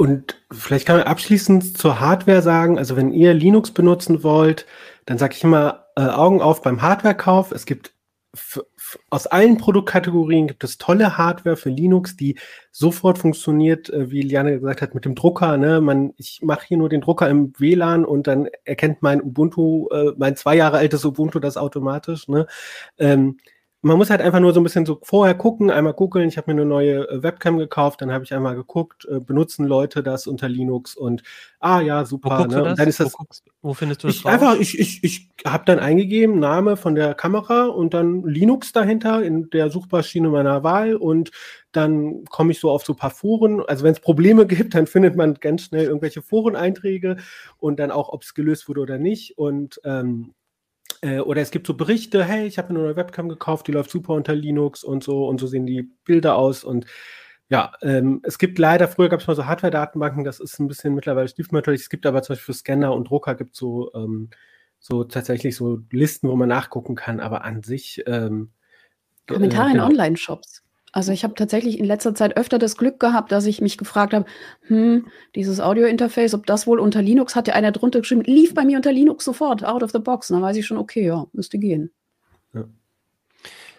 Und 0.02 0.42
vielleicht 0.50 0.86
kann 0.86 0.96
man 0.96 1.06
abschließend 1.06 1.78
zur 1.78 2.00
Hardware 2.00 2.42
sagen, 2.42 2.76
also 2.76 2.96
wenn 2.96 3.12
ihr 3.12 3.34
Linux 3.34 3.70
benutzen 3.70 4.24
wollt, 4.24 4.66
dann 5.06 5.16
sage 5.16 5.34
ich 5.36 5.44
immer 5.44 5.86
äh, 5.94 6.00
Augen 6.00 6.42
auf 6.42 6.60
beim 6.60 6.82
Hardwarekauf. 6.82 7.52
Es 7.52 7.66
gibt 7.66 7.94
aus 9.10 9.28
allen 9.28 9.58
Produktkategorien 9.58 10.48
gibt 10.48 10.64
es 10.64 10.76
tolle 10.76 11.18
Hardware 11.18 11.56
für 11.56 11.68
Linux, 11.68 12.16
die 12.16 12.36
sofort 12.72 13.18
funktioniert, 13.18 13.90
äh, 13.90 14.10
wie 14.10 14.22
Liane 14.22 14.58
gesagt 14.58 14.82
hat, 14.82 14.92
mit 14.96 15.04
dem 15.04 15.14
Drucker. 15.14 15.56
Ne? 15.56 15.80
Man, 15.80 16.14
ich 16.16 16.40
mache 16.42 16.66
hier 16.66 16.78
nur 16.78 16.88
den 16.88 17.02
Drucker 17.02 17.30
im 17.30 17.52
WLAN 17.56 18.04
und 18.04 18.26
dann 18.26 18.48
erkennt 18.64 19.02
mein 19.02 19.22
Ubuntu, 19.22 19.86
äh, 19.90 20.14
mein 20.16 20.34
zwei 20.34 20.56
Jahre 20.56 20.78
altes 20.78 21.04
Ubuntu 21.04 21.38
das 21.38 21.56
automatisch. 21.56 22.26
Ne? 22.26 22.48
Ähm, 22.98 23.38
man 23.84 23.98
muss 23.98 24.10
halt 24.10 24.20
einfach 24.20 24.38
nur 24.38 24.54
so 24.54 24.60
ein 24.60 24.62
bisschen 24.62 24.86
so 24.86 25.00
vorher 25.02 25.34
gucken, 25.34 25.68
einmal 25.68 25.92
googeln. 25.92 26.28
Ich 26.28 26.36
habe 26.36 26.52
mir 26.52 26.60
eine 26.60 26.68
neue 26.68 27.08
äh, 27.08 27.22
Webcam 27.22 27.58
gekauft, 27.58 28.00
dann 28.00 28.12
habe 28.12 28.22
ich 28.24 28.32
einmal 28.32 28.54
geguckt, 28.54 29.06
äh, 29.06 29.18
benutzen 29.18 29.66
Leute 29.66 30.04
das 30.04 30.28
unter 30.28 30.48
Linux 30.48 30.94
und 30.94 31.24
ah 31.58 31.80
ja, 31.80 32.04
super. 32.04 32.38
Wo, 32.38 32.44
ne? 32.44 32.74
dann 32.76 32.88
ist 32.88 33.00
das, 33.00 33.12
wo, 33.12 33.18
guckst, 33.18 33.44
wo 33.60 33.74
findest 33.74 34.04
du 34.04 34.06
das 34.06 34.16
ich 34.16 34.24
raus? 34.24 34.32
Einfach, 34.32 34.56
ich, 34.60 34.78
ich, 34.78 35.02
ich 35.02 35.30
habe 35.44 35.64
dann 35.66 35.80
eingegeben, 35.80 36.38
Name 36.38 36.76
von 36.76 36.94
der 36.94 37.14
Kamera 37.14 37.66
und 37.66 37.92
dann 37.92 38.22
Linux 38.24 38.72
dahinter 38.72 39.20
in 39.24 39.50
der 39.50 39.68
Suchmaschine 39.68 40.28
meiner 40.28 40.62
Wahl 40.62 40.94
und 40.94 41.32
dann 41.72 42.24
komme 42.26 42.52
ich 42.52 42.60
so 42.60 42.70
auf 42.70 42.84
so 42.84 42.92
ein 42.92 42.98
paar 42.98 43.10
Foren. 43.10 43.62
Also 43.66 43.82
wenn 43.82 43.92
es 43.92 44.00
Probleme 44.00 44.46
gibt, 44.46 44.76
dann 44.76 44.86
findet 44.86 45.16
man 45.16 45.34
ganz 45.34 45.62
schnell 45.62 45.86
irgendwelche 45.86 46.22
Foreneinträge 46.22 47.16
und 47.58 47.80
dann 47.80 47.90
auch, 47.90 48.10
ob 48.10 48.22
es 48.22 48.34
gelöst 48.34 48.68
wurde 48.68 48.80
oder 48.80 48.98
nicht. 48.98 49.38
Und 49.38 49.80
ähm, 49.82 50.34
äh, 51.02 51.20
oder 51.20 51.42
es 51.42 51.50
gibt 51.50 51.66
so 51.66 51.74
Berichte, 51.74 52.24
hey, 52.24 52.46
ich 52.46 52.58
habe 52.58 52.70
eine 52.70 52.78
neue 52.78 52.96
Webcam 52.96 53.28
gekauft, 53.28 53.68
die 53.68 53.72
läuft 53.72 53.90
super 53.90 54.14
unter 54.14 54.34
Linux 54.34 54.82
und 54.82 55.04
so 55.04 55.28
und 55.28 55.38
so 55.38 55.46
sehen 55.46 55.66
die 55.66 55.90
Bilder 56.04 56.36
aus 56.36 56.64
und 56.64 56.86
ja, 57.52 57.72
ähm, 57.82 58.22
es 58.22 58.38
gibt 58.38 58.58
leider, 58.58 58.88
früher 58.88 59.10
gab 59.10 59.20
es 59.20 59.26
mal 59.26 59.36
so 59.36 59.44
Hardware-Datenbanken, 59.44 60.24
das 60.24 60.40
ist 60.40 60.58
ein 60.58 60.68
bisschen 60.68 60.94
mittlerweile 60.94 61.28
stiefmütterlich. 61.28 61.82
Es 61.82 61.90
gibt 61.90 62.06
aber 62.06 62.22
zum 62.22 62.32
Beispiel 62.32 62.54
für 62.54 62.58
Scanner 62.58 62.94
und 62.94 63.10
Drucker 63.10 63.34
gibt 63.34 63.56
so, 63.56 63.92
ähm, 63.94 64.30
so 64.78 65.04
tatsächlich 65.04 65.54
so 65.54 65.80
Listen, 65.90 66.30
wo 66.30 66.36
man 66.36 66.48
nachgucken 66.48 66.94
kann, 66.94 67.20
aber 67.20 67.44
an 67.44 67.62
sich. 67.62 68.02
Ähm, 68.06 68.52
Kommentare 69.28 69.68
äh, 69.68 69.72
genau. 69.72 69.84
in 69.84 69.92
Online-Shops. 69.92 70.64
Also 70.92 71.10
ich 71.10 71.24
habe 71.24 71.34
tatsächlich 71.34 71.78
in 71.78 71.86
letzter 71.86 72.14
Zeit 72.14 72.36
öfter 72.36 72.58
das 72.58 72.76
Glück 72.76 73.00
gehabt, 73.00 73.32
dass 73.32 73.46
ich 73.46 73.62
mich 73.62 73.78
gefragt 73.78 74.12
habe, 74.12 74.26
hm, 74.66 75.06
dieses 75.34 75.58
Audio-Interface, 75.58 76.34
ob 76.34 76.44
das 76.44 76.66
wohl 76.66 76.78
unter 76.78 77.00
Linux, 77.00 77.34
hat 77.34 77.48
ja 77.48 77.54
einer 77.54 77.72
drunter 77.72 78.00
geschrieben, 78.00 78.22
lief 78.24 78.54
bei 78.54 78.64
mir 78.64 78.76
unter 78.76 78.92
Linux 78.92 79.24
sofort, 79.24 79.64
out 79.64 79.82
of 79.82 79.90
the 79.90 79.98
box. 79.98 80.30
Und 80.30 80.36
dann 80.36 80.42
weiß 80.42 80.56
ich 80.58 80.66
schon, 80.66 80.76
okay, 80.76 81.06
ja, 81.06 81.26
müsste 81.32 81.58
gehen. 81.58 81.90
Ja. 82.52 82.64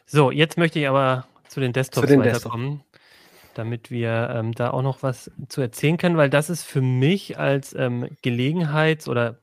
So, 0.08 0.32
jetzt 0.32 0.58
möchte 0.58 0.80
ich 0.80 0.88
aber 0.88 1.28
zu 1.48 1.60
den 1.60 1.72
Desktops 1.72 2.08
zu 2.08 2.12
den 2.12 2.20
weiterkommen, 2.20 2.82
Desktop. 2.92 3.54
damit 3.54 3.92
wir 3.92 4.32
ähm, 4.34 4.54
da 4.54 4.72
auch 4.72 4.82
noch 4.82 5.04
was 5.04 5.30
zu 5.50 5.62
erzählen 5.62 5.98
können, 5.98 6.18
weil 6.18 6.32
das 6.32 6.50
ist 6.50 6.64
für 6.64 6.82
mich 6.82 7.38
als 7.38 7.76
ähm, 7.76 8.10
Gelegenheits- 8.24 9.08
oder 9.08 9.40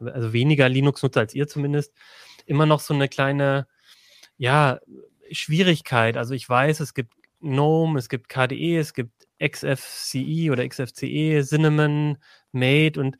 also 0.00 0.32
weniger 0.32 0.68
Linux-Nutzer 0.68 1.20
als 1.20 1.34
ihr 1.34 1.46
zumindest, 1.46 1.94
immer 2.46 2.66
noch 2.66 2.80
so 2.80 2.92
eine 2.92 3.08
kleine, 3.08 3.68
ja, 4.36 4.80
Schwierigkeit. 5.30 6.16
Also 6.16 6.34
ich 6.34 6.48
weiß, 6.48 6.80
es 6.80 6.94
gibt 6.94 7.14
GNOME, 7.40 7.98
es 7.98 8.08
gibt 8.08 8.28
KDE, 8.28 8.78
es 8.78 8.94
gibt 8.94 9.12
XFCE 9.42 10.50
oder 10.50 10.66
XFCE, 10.66 11.42
Cinnamon, 11.42 12.18
Mate 12.52 13.00
und 13.00 13.18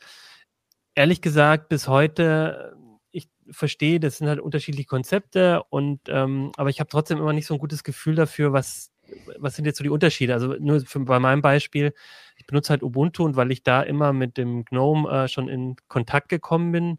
ehrlich 0.95 1.21
gesagt 1.21 1.69
bis 1.69 1.89
heute, 1.89 2.77
ich 3.11 3.29
verstehe, 3.51 4.01
das 4.01 4.19
sind 4.19 4.29
halt 4.29 4.41
unterschiedliche 4.41 4.87
Konzepte 4.87 5.63
und 5.71 6.01
ähm, 6.09 6.53
aber 6.57 6.71
ich 6.71 6.81
habe 6.81 6.89
trotzdem 6.89 7.19
immer 7.19 7.33
nicht 7.33 7.47
so 7.47 7.55
ein 7.55 7.61
gutes 7.61 7.85
Gefühl 7.85 8.15
dafür, 8.15 8.53
was 8.53 8.91
was 9.39 9.55
sind 9.57 9.67
jetzt 9.67 9.79
so 9.79 9.85
die 9.85 9.91
Unterschiede? 9.91 10.33
Also 10.33 10.55
nur 10.59 10.81
für, 10.81 11.01
bei 11.01 11.19
meinem 11.19 11.43
Beispiel, 11.43 11.93
ich 12.37 12.47
benutze 12.47 12.71
halt 12.71 12.83
Ubuntu 12.83 13.25
und 13.25 13.37
weil 13.37 13.53
ich 13.53 13.63
da 13.63 13.83
immer 13.83 14.13
mit 14.13 14.39
dem 14.39 14.65
GNOME 14.65 15.11
äh, 15.11 15.29
schon 15.29 15.49
in 15.49 15.77
Kontakt 15.89 16.29
gekommen 16.31 16.73
bin, 16.73 16.99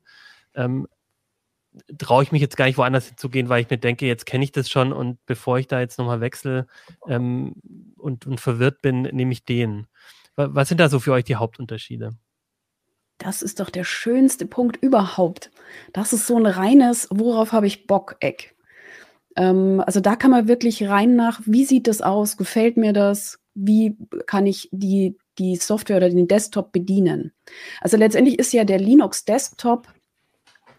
ähm, 0.53 0.87
traue 1.97 2.23
ich 2.23 2.31
mich 2.31 2.41
jetzt 2.41 2.57
gar 2.57 2.65
nicht 2.65 2.77
woanders 2.77 3.07
hinzugehen, 3.07 3.49
weil 3.49 3.61
ich 3.61 3.69
mir 3.69 3.77
denke, 3.77 4.05
jetzt 4.05 4.25
kenne 4.25 4.43
ich 4.43 4.51
das 4.51 4.69
schon 4.69 4.93
und 4.93 5.17
bevor 5.25 5.59
ich 5.59 5.67
da 5.67 5.79
jetzt 5.79 5.97
nochmal 5.97 6.21
wechsle 6.21 6.67
ähm, 7.07 7.55
und, 7.97 8.25
und 8.25 8.39
verwirrt 8.39 8.81
bin, 8.81 9.03
nehme 9.03 9.31
ich 9.31 9.45
den. 9.45 9.87
Was 10.35 10.67
sind 10.67 10.79
da 10.79 10.89
so 10.89 10.99
für 10.99 11.13
euch 11.13 11.23
die 11.23 11.35
Hauptunterschiede? 11.35 12.11
Das 13.17 13.41
ist 13.41 13.59
doch 13.59 13.69
der 13.69 13.85
schönste 13.85 14.45
Punkt 14.45 14.77
überhaupt. 14.77 15.51
Das 15.93 16.11
ist 16.11 16.27
so 16.27 16.37
ein 16.37 16.45
reines, 16.45 17.07
worauf 17.11 17.53
habe 17.53 17.67
ich 17.67 17.87
Bock, 17.87 18.17
Eck. 18.19 18.55
Ähm, 19.37 19.81
also 19.85 19.99
da 19.99 20.15
kann 20.15 20.31
man 20.31 20.47
wirklich 20.47 20.87
rein 20.87 21.15
nach, 21.15 21.41
wie 21.45 21.65
sieht 21.65 21.87
das 21.87 22.01
aus, 22.01 22.37
gefällt 22.37 22.75
mir 22.77 22.93
das, 22.93 23.39
wie 23.53 23.97
kann 24.27 24.45
ich 24.45 24.69
die, 24.71 25.17
die 25.37 25.55
Software 25.55 25.97
oder 25.97 26.09
den 26.09 26.27
Desktop 26.27 26.73
bedienen. 26.73 27.31
Also 27.79 27.95
letztendlich 27.95 28.37
ist 28.37 28.51
ja 28.51 28.65
der 28.65 28.79
Linux 28.79 29.23
Desktop 29.23 29.87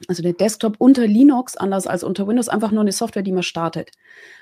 also 0.09 0.23
der 0.23 0.33
Desktop 0.33 0.77
unter 0.79 1.07
Linux, 1.07 1.57
anders 1.57 1.87
als 1.87 2.05
unter 2.05 2.27
Windows, 2.27 2.49
einfach 2.49 2.71
nur 2.71 2.83
eine 2.83 2.93
Software, 2.93 3.23
die 3.23 3.33
man 3.33 3.43
startet. 3.43 3.91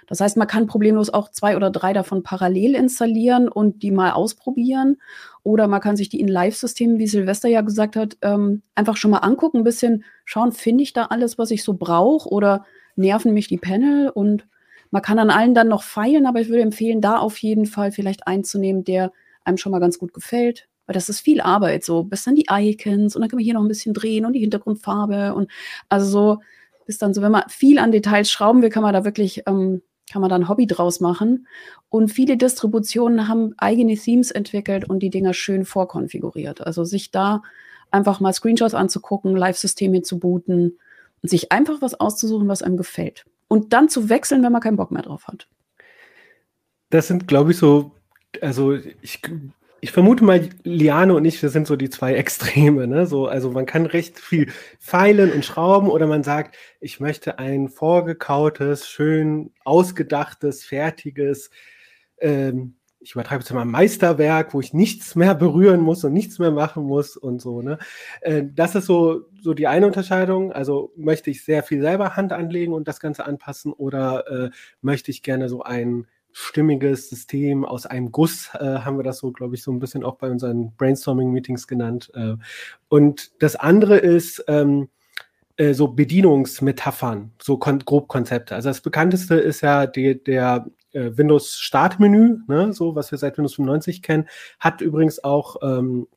Das 0.07 0.21
heißt, 0.21 0.37
man 0.37 0.47
kann 0.47 0.67
problemlos 0.67 1.11
auch 1.11 1.31
zwei 1.31 1.57
oder 1.57 1.71
drei 1.71 1.93
davon 1.93 2.23
parallel 2.23 2.75
installieren 2.75 3.49
und 3.49 3.83
die 3.83 3.91
mal 3.91 4.13
ausprobieren. 4.13 4.97
Oder 5.43 5.69
man 5.69 5.81
kann 5.81 5.97
sich 5.97 6.09
die 6.09 6.21
in 6.21 6.29
Live-Systemen, 6.29 6.99
wie 6.99 7.07
Silvester 7.07 7.49
ja 7.49 7.61
gesagt 7.61 7.97
hat, 7.97 8.17
ähm, 8.23 8.63
einfach 8.75 8.97
schon 8.97 9.11
mal 9.11 9.19
angucken, 9.19 9.59
ein 9.59 9.65
bisschen 9.65 10.05
schauen, 10.25 10.53
finde 10.53 10.83
ich 10.83 10.93
da 10.93 11.07
alles, 11.07 11.39
was 11.39 11.51
ich 11.51 11.63
so 11.63 11.75
brauche 11.75 12.29
oder 12.29 12.65
nerven 12.97 13.35
mich 13.35 13.49
die 13.49 13.59
Panel 13.59 14.09
und 14.09 14.47
man 14.91 15.03
kann 15.03 15.19
an 15.19 15.31
allen 15.31 15.55
dann 15.55 15.69
noch 15.69 15.83
feilen, 15.83 16.25
aber 16.25 16.41
ich 16.41 16.49
würde 16.49 16.63
empfehlen, 16.63 17.01
da 17.01 17.19
auf 17.19 17.39
jeden 17.39 17.67
Fall 17.67 17.91
vielleicht 17.91 18.29
einzunehmen, 18.29 18.85
der 18.85 19.13
einem 19.43 19.57
schon 19.57 19.73
mal 19.73 19.81
ganz 19.81 19.99
gut 19.99 20.15
gefällt. 20.15 20.69
Weil 20.87 20.95
das 20.95 21.09
ist 21.09 21.21
viel 21.21 21.41
Arbeit, 21.41 21.85
so 21.85 22.05
bis 22.05 22.25
dann 22.25 22.35
die 22.35 22.47
Icons 22.51 23.17
und 23.17 23.23
dann 23.23 23.31
kann 23.31 23.39
man 23.39 23.45
hier 23.45 23.55
noch 23.55 23.63
ein 23.63 23.69
bisschen 23.69 23.95
drehen 23.95 24.27
und 24.27 24.35
die 24.35 24.41
Hintergrundfarbe 24.41 25.35
und 25.35 25.51
also 25.89 26.07
so 26.07 26.41
bis 26.87 26.99
dann 26.99 27.15
so, 27.15 27.23
wenn 27.23 27.33
man 27.33 27.45
viel 27.49 27.79
an 27.79 27.93
Details 27.93 28.31
schrauben 28.31 28.63
will, 28.63 28.69
kann 28.69 28.83
man 28.83 28.93
da 28.93 29.05
wirklich, 29.05 29.43
ähm, 29.47 29.83
kann 30.11 30.21
man 30.21 30.29
da 30.29 30.37
ein 30.37 30.49
Hobby 30.49 30.67
draus 30.67 31.01
machen. 31.01 31.47
Und 31.89 32.09
viele 32.09 32.37
Distributionen 32.37 33.27
haben 33.27 33.55
eigene 33.57 33.95
Themes 33.97 34.31
entwickelt 34.31 34.89
und 34.89 34.99
die 34.99 35.09
Dinger 35.09 35.33
schön 35.33 35.65
vorkonfiguriert. 35.65 36.61
Also 36.61 36.85
sich 36.85 37.11
da 37.11 37.43
einfach 37.91 38.21
mal 38.21 38.35
Screenshots 38.35 38.75
anzugucken, 38.75 39.35
Live-Systeme 39.35 40.03
zu 40.03 40.19
booten 40.19 40.79
und 41.23 41.29
sich 41.31 41.53
einfach 41.53 41.81
was 41.81 41.99
auszusuchen, 41.99 42.49
was 42.49 42.63
einem 42.63 42.77
gefällt. 42.77 43.25
Und 43.49 43.73
dann 43.73 43.89
zu 43.89 44.11
wechseln, 44.11 44.43
wenn 44.43 44.53
man 44.53 44.61
keinen 44.61 44.77
Bock 44.77 44.91
mehr 44.91 45.03
drauf 45.03 45.27
hat. 45.27 45.49
Das 46.91 47.09
sind, 47.09 47.27
glaube 47.27 47.53
ich, 47.53 47.57
so 47.57 47.93
also 48.41 48.75
ich 48.75 49.21
ich 49.85 49.93
vermute 49.93 50.25
mal, 50.25 50.49
Liane 50.63 51.15
und 51.15 51.27
ich, 51.27 51.43
wir 51.43 51.51
sind 51.51 51.67
so 51.67 51.77
die 51.77 51.91
zwei 51.91 52.15
Extreme. 52.15 52.87
Ne? 52.87 53.05
So, 53.05 53.27
also 53.27 53.51
man 53.51 53.67
kann 53.67 53.85
recht 53.85 54.19
viel 54.19 54.51
feilen 54.79 55.31
und 55.31 55.45
schrauben 55.45 55.91
oder 55.91 56.07
man 56.07 56.23
sagt, 56.23 56.57
ich 56.81 57.01
möchte 57.01 57.39
ein 57.39 57.69
vorgekautes, 57.69 58.89
schön 58.89 59.53
ausgedachtes, 59.63 60.65
fertiges, 60.65 61.51
ähm, 62.17 62.77
ich 62.99 63.13
übertreibe 63.13 63.43
jetzt 63.43 63.53
mal 63.53 63.67
Meisterwerk, 63.67 64.55
wo 64.55 64.61
ich 64.61 64.73
nichts 64.73 65.17
mehr 65.17 65.35
berühren 65.35 65.83
muss 65.83 66.03
und 66.03 66.15
nichts 66.15 66.39
mehr 66.39 66.51
machen 66.51 66.85
muss 66.85 67.19
und 67.19 67.43
so. 67.43 67.61
Ne? 67.61 67.77
Äh, 68.23 68.45
das 68.55 68.75
ist 68.77 68.87
so, 68.87 69.27
so 69.39 69.53
die 69.53 69.67
eine 69.67 69.87
Unterscheidung. 69.87 70.51
Also 70.51 70.95
möchte 70.97 71.31
ich 71.31 71.45
sehr 71.45 71.63
viel 71.63 71.83
selber 71.83 72.17
Hand 72.17 72.33
anlegen 72.33 72.73
und 72.73 72.89
das 72.89 73.01
Ganze 73.01 73.27
anpassen 73.27 73.75
oder 73.75 74.47
äh, 74.47 74.51
möchte 74.81 75.11
ich 75.11 75.23
gerne 75.23 75.51
so 75.51 75.63
ein 75.63 76.07
stimmiges 76.37 77.09
System 77.09 77.65
aus 77.65 77.87
einem 77.87 78.11
Guss, 78.11 78.51
äh, 78.55 78.81
haben 78.81 78.99
wir 78.99 79.05
das 79.05 79.19
so, 79.19 79.31
glaube 79.31 79.55
ich, 79.55 79.63
so 79.63 79.71
ein 79.71 79.79
bisschen 79.79 80.03
auch 80.03 80.17
bei 80.17 80.29
unseren 80.29 80.75
Brainstorming-Meetings 80.77 81.69
genannt. 81.69 82.11
Äh, 82.15 82.35
und 82.89 83.31
das 83.41 83.55
andere 83.55 83.99
ist 83.99 84.45
ähm, 84.49 84.89
äh, 85.57 85.75
so 85.75 85.87
Bedienungsmetaphern, 85.89 87.31
so 87.41 87.57
kon 87.57 87.79
grob 87.79 88.09
Konzepte. 88.09 88.57
Also 88.57 88.69
das 88.69 88.81
bekannteste 88.81 89.37
ist 89.37 89.61
ja 89.61 89.87
die, 89.87 90.23
der 90.23 90.67
äh, 90.93 91.13
Windows-Startmenü, 91.15 92.39
ne, 92.49 92.73
so 92.73 92.97
was 92.97 93.13
wir 93.13 93.19
seit 93.19 93.39
Windows 93.39 93.55
95 93.55 94.03
kennen, 94.03 94.29
hat 94.59 94.81
übrigens 94.81 95.23
auch 95.23 95.57
ähm, 95.63 96.09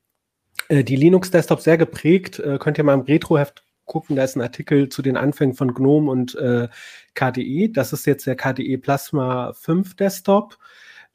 äh, 0.68 0.84
die 0.84 0.96
Linux-Desktop 0.96 1.62
sehr 1.62 1.78
geprägt. 1.78 2.40
Äh, 2.40 2.58
könnt 2.58 2.80
ihr 2.80 2.84
mal 2.84 2.96
im 2.96 3.02
Retro-Heft 3.02 3.67
gucken, 3.88 4.16
da 4.16 4.24
ist 4.24 4.36
ein 4.36 4.42
Artikel 4.42 4.90
zu 4.90 5.02
den 5.02 5.18
Anfängen 5.18 5.56
von 5.56 5.74
GNOME 5.74 6.12
und 6.12 6.36
äh, 6.36 6.68
KDE. 7.16 7.70
Das 7.70 7.94
ist 7.94 8.06
jetzt 8.06 8.28
der 8.28 8.36
KDE 8.36 8.78
Plasma 8.78 9.54
5 9.54 9.96
Desktop. 9.96 10.58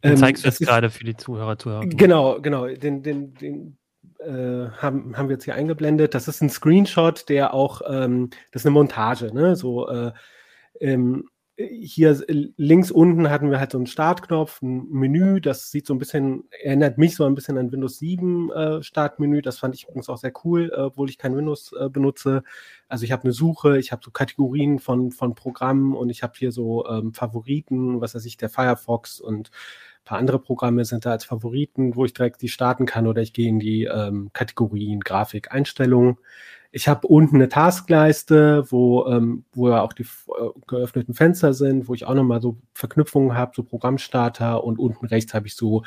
Ähm, 0.03 0.17
zeigst 0.17 0.43
du 0.43 0.49
jetzt 0.49 0.59
gerade 0.59 0.91
für 0.91 1.05
die 1.05 1.17
Zuhörer, 1.17 1.57
Zuhörer. 1.59 1.87
Genau, 1.87 2.41
genau. 2.41 2.67
Den, 2.67 3.05
den, 3.05 3.35
den 3.35 3.79
äh, 4.19 4.71
haben, 4.71 5.17
haben 5.17 5.29
wir 5.29 5.35
jetzt 5.35 5.45
hier 5.45 5.55
eingeblendet. 5.55 6.15
Das 6.15 6.27
ist 6.27 6.43
ein 6.43 6.51
Screenshot, 6.51 7.29
der 7.29 7.55
auch, 7.55 7.83
ähm, 7.89 8.31
das 8.51 8.63
ist 8.63 8.67
eine 8.67 8.75
Montage, 8.75 9.33
ne? 9.33 9.55
So, 9.55 9.89
äh, 9.89 10.13
ähm, 10.81 11.29
hier 11.57 12.25
links 12.57 12.91
unten 12.91 13.29
hatten 13.29 13.51
wir 13.51 13.61
halt 13.61 13.73
so 13.73 13.79
einen 13.79 13.87
Startknopf, 13.87 14.63
ein 14.63 14.89
Menü, 14.89 15.41
das 15.41 15.71
sieht 15.71 15.87
so 15.87 15.95
ein 15.95 15.99
bisschen, 15.99 16.45
erinnert 16.63 16.97
mich 16.97 17.15
so 17.15 17.25
ein 17.25 17.35
bisschen 17.35 17.59
an 17.59 17.71
Windows 17.71 17.99
7 17.99 18.51
äh, 18.51 18.83
Startmenü. 18.83 19.43
Das 19.43 19.59
fand 19.59 19.75
ich 19.75 19.85
übrigens 19.85 20.09
auch 20.09 20.17
sehr 20.17 20.33
cool, 20.45 20.73
äh, 20.75 20.81
obwohl 20.81 21.11
ich 21.11 21.19
kein 21.19 21.37
Windows 21.37 21.73
äh, 21.79 21.91
benutze. 21.91 22.43
Also 22.89 23.05
ich 23.05 23.13
habe 23.13 23.25
eine 23.25 23.33
Suche, 23.33 23.79
ich 23.79 23.93
habe 23.93 24.03
so 24.03 24.11
Kategorien 24.11 24.79
von, 24.79 25.11
von 25.13 25.35
Programmen 25.35 25.95
und 25.95 26.09
ich 26.09 26.23
habe 26.23 26.33
hier 26.37 26.53
so 26.53 26.87
ähm, 26.87 27.13
Favoriten, 27.13 28.01
was 28.01 28.15
weiß 28.15 28.25
ich, 28.25 28.39
der 28.39 28.49
Firefox 28.49 29.21
und 29.21 29.51
ein 29.51 30.05
paar 30.05 30.19
andere 30.19 30.39
Programme 30.39 30.85
sind 30.87 31.05
da 31.05 31.11
als 31.11 31.25
Favoriten, 31.27 31.95
wo 31.97 32.07
ich 32.07 32.15
direkt 32.15 32.41
die 32.41 32.49
starten 32.49 32.87
kann 32.87 33.07
oder 33.07 33.21
ich 33.21 33.35
gehe 33.35 33.49
in 33.49 33.61
die 33.61 33.85
ähm, 33.85 34.31
Kategorien 34.33 35.01
Grafik, 35.01 35.53
Einstellungen. 35.53 36.17
Ich 36.75 36.89
habe 36.89 37.07
unten 37.07 37.37
eine 37.37 37.51
Taskleiste, 37.51 38.65
wo, 38.71 39.07
ähm, 39.07 39.45
wo 39.53 39.69
ja 39.69 39.83
auch 39.83 39.93
die 39.93 40.05
äh, 40.05 40.49
geöffneten 40.67 41.13
Fenster 41.15 41.53
sind, 41.53 41.87
wo 41.87 41.95
ich 41.95 42.07
auch 42.07 42.15
nochmal 42.15 42.41
so 42.41 42.57
Verknüpfungen 42.73 43.37
habe, 43.37 43.53
so 43.55 43.63
Programmstarter 43.63 44.65
und 44.65 44.79
unten 44.79 45.07
rechts 45.07 45.35
habe 45.35 45.47
ich 45.47 45.55
so 45.55 45.83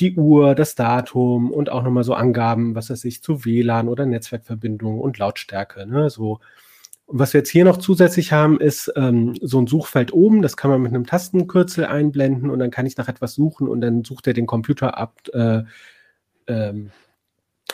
die 0.00 0.16
Uhr, 0.16 0.54
das 0.54 0.74
Datum 0.74 1.52
und 1.52 1.70
auch 1.70 1.82
nochmal 1.84 2.04
so 2.04 2.14
Angaben, 2.14 2.74
was 2.74 2.90
weiß 2.90 3.04
ich, 3.04 3.22
zu 3.22 3.44
WLAN 3.44 3.88
oder 3.88 4.04
Netzwerkverbindungen 4.04 5.00
und 5.00 5.18
Lautstärke. 5.18 5.86
Ne? 5.86 6.10
So. 6.10 6.40
Und 7.06 7.18
was 7.18 7.32
wir 7.32 7.40
jetzt 7.40 7.50
hier 7.50 7.64
noch 7.64 7.76
zusätzlich 7.76 8.32
haben, 8.32 8.58
ist 8.58 8.92
ähm, 8.96 9.34
so 9.40 9.60
ein 9.60 9.66
Suchfeld 9.66 10.12
oben. 10.12 10.42
Das 10.42 10.56
kann 10.56 10.70
man 10.70 10.82
mit 10.82 10.92
einem 10.92 11.06
Tastenkürzel 11.06 11.84
einblenden 11.84 12.50
und 12.50 12.58
dann 12.58 12.70
kann 12.70 12.86
ich 12.86 12.96
nach 12.96 13.08
etwas 13.08 13.34
suchen 13.34 13.68
und 13.68 13.80
dann 13.80 14.04
sucht 14.04 14.26
er 14.26 14.32
den 14.32 14.46
Computer 14.46 14.98
ab 14.98 15.20
äh, 15.32 15.62
ähm, 16.46 16.90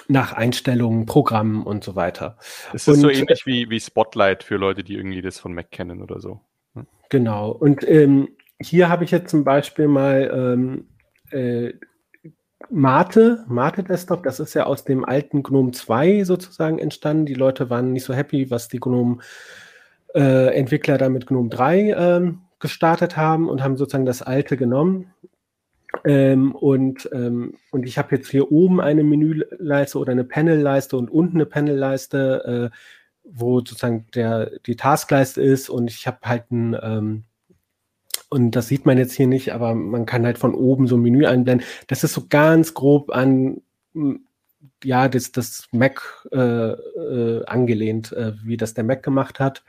nach 0.09 0.33
Einstellungen, 0.33 1.07
Programmen 1.07 1.65
und 1.65 1.85
so 1.85 1.97
weiter. 1.97 2.37
Das 2.73 2.83
ist 2.83 2.89
und, 2.89 3.01
so 3.01 3.11
ähnlich 3.11 3.47
wie, 3.47 3.71
wie 3.71 3.81
Spotlight 3.81 4.43
für 4.43 4.57
Leute, 4.57 4.85
die 4.85 4.95
irgendwie 4.95 5.23
das 5.23 5.39
von 5.39 5.55
Mac 5.55 5.71
kennen 5.71 6.03
oder 6.03 6.21
so. 6.21 6.41
Hm? 6.75 6.87
Genau. 7.09 7.51
Und 7.51 7.89
ähm, 7.89 8.29
hier 8.61 8.89
habe 8.89 9.05
ich 9.05 9.11
jetzt 9.11 9.31
zum 9.31 9.45
Beispiel 9.45 9.89
mal 9.89 10.31
ähm, 10.33 10.89
äh, 11.31 11.73
Mate, 12.71 13.45
Mate 13.49 13.85
Desktop, 13.85 14.23
das 14.25 14.41
ist 14.41 14.55
ja 14.55 14.65
aus 14.65 14.85
dem 14.85 15.05
alten 15.05 15.43
GNOME 15.43 15.73
2 15.73 16.25
sozusagen 16.25 16.79
entstanden. 16.79 17.27
Die 17.27 17.35
Leute 17.35 17.71
waren 17.71 17.93
nicht 17.93 18.05
so 18.05 18.15
happy, 18.15 18.51
was 18.51 18.69
die 18.69 18.81
GNOME 18.81 19.19
äh, 20.15 20.55
Entwickler 20.55 20.99
da 20.99 21.09
mit 21.09 21.27
GNOME 21.27 21.51
3 21.51 21.93
ähm, 21.93 22.41
gestartet 22.59 23.17
haben 23.17 23.49
und 23.49 23.63
haben 23.63 23.77
sozusagen 23.77 24.07
das 24.07 24.23
alte 24.23 24.57
genommen. 24.57 25.13
Ähm, 26.05 26.55
und, 26.55 27.09
ähm, 27.13 27.55
und 27.71 27.87
ich 27.87 27.99
habe 27.99 28.17
jetzt 28.17 28.31
hier 28.31 28.51
oben 28.53 28.81
eine 28.81 29.05
Menüleiste 29.05 29.99
oder 29.99 30.13
eine 30.13 30.25
Panelleiste 30.25 30.97
und 30.97 31.11
unten 31.11 31.37
eine 31.37 31.47
Panelleiste, 31.47 32.71
äh, 32.73 32.77
wo 33.25 33.59
sozusagen 33.61 34.07
der, 34.15 34.59
die 34.67 34.77
Taskleiste 34.77 35.43
ist 35.43 35.69
und 35.69 35.91
ich 35.91 36.07
habe 36.07 36.19
halt 36.25 36.51
ein 36.51 36.77
ähm, 36.81 37.25
und 38.29 38.57
das 38.57 38.67
sieht 38.69 38.87
man 38.87 38.99
jetzt 38.99 39.13
hier 39.13 39.29
nicht, 39.29 39.53
aber 39.53 39.75
man 39.75 40.05
kann 40.05 40.27
halt 40.27 40.39
von 40.39 40.55
oben 40.55 40.89
so 40.89 40.97
ein 40.97 41.03
Menü 41.03 41.27
einblenden. 41.27 41.67
Das 41.87 42.03
ist 42.03 42.13
so 42.13 42.25
ganz 42.29 42.75
grob 42.75 43.11
an 43.15 43.63
ja, 44.85 45.09
das, 45.09 45.33
das 45.33 45.69
Mac 45.73 46.27
äh, 46.33 46.39
äh, 46.39 47.45
angelehnt, 47.47 48.13
äh, 48.13 48.33
wie 48.45 48.57
das 48.57 48.75
der 48.75 48.85
Mac 48.85 49.03
gemacht 49.03 49.41
hat. 49.41 49.65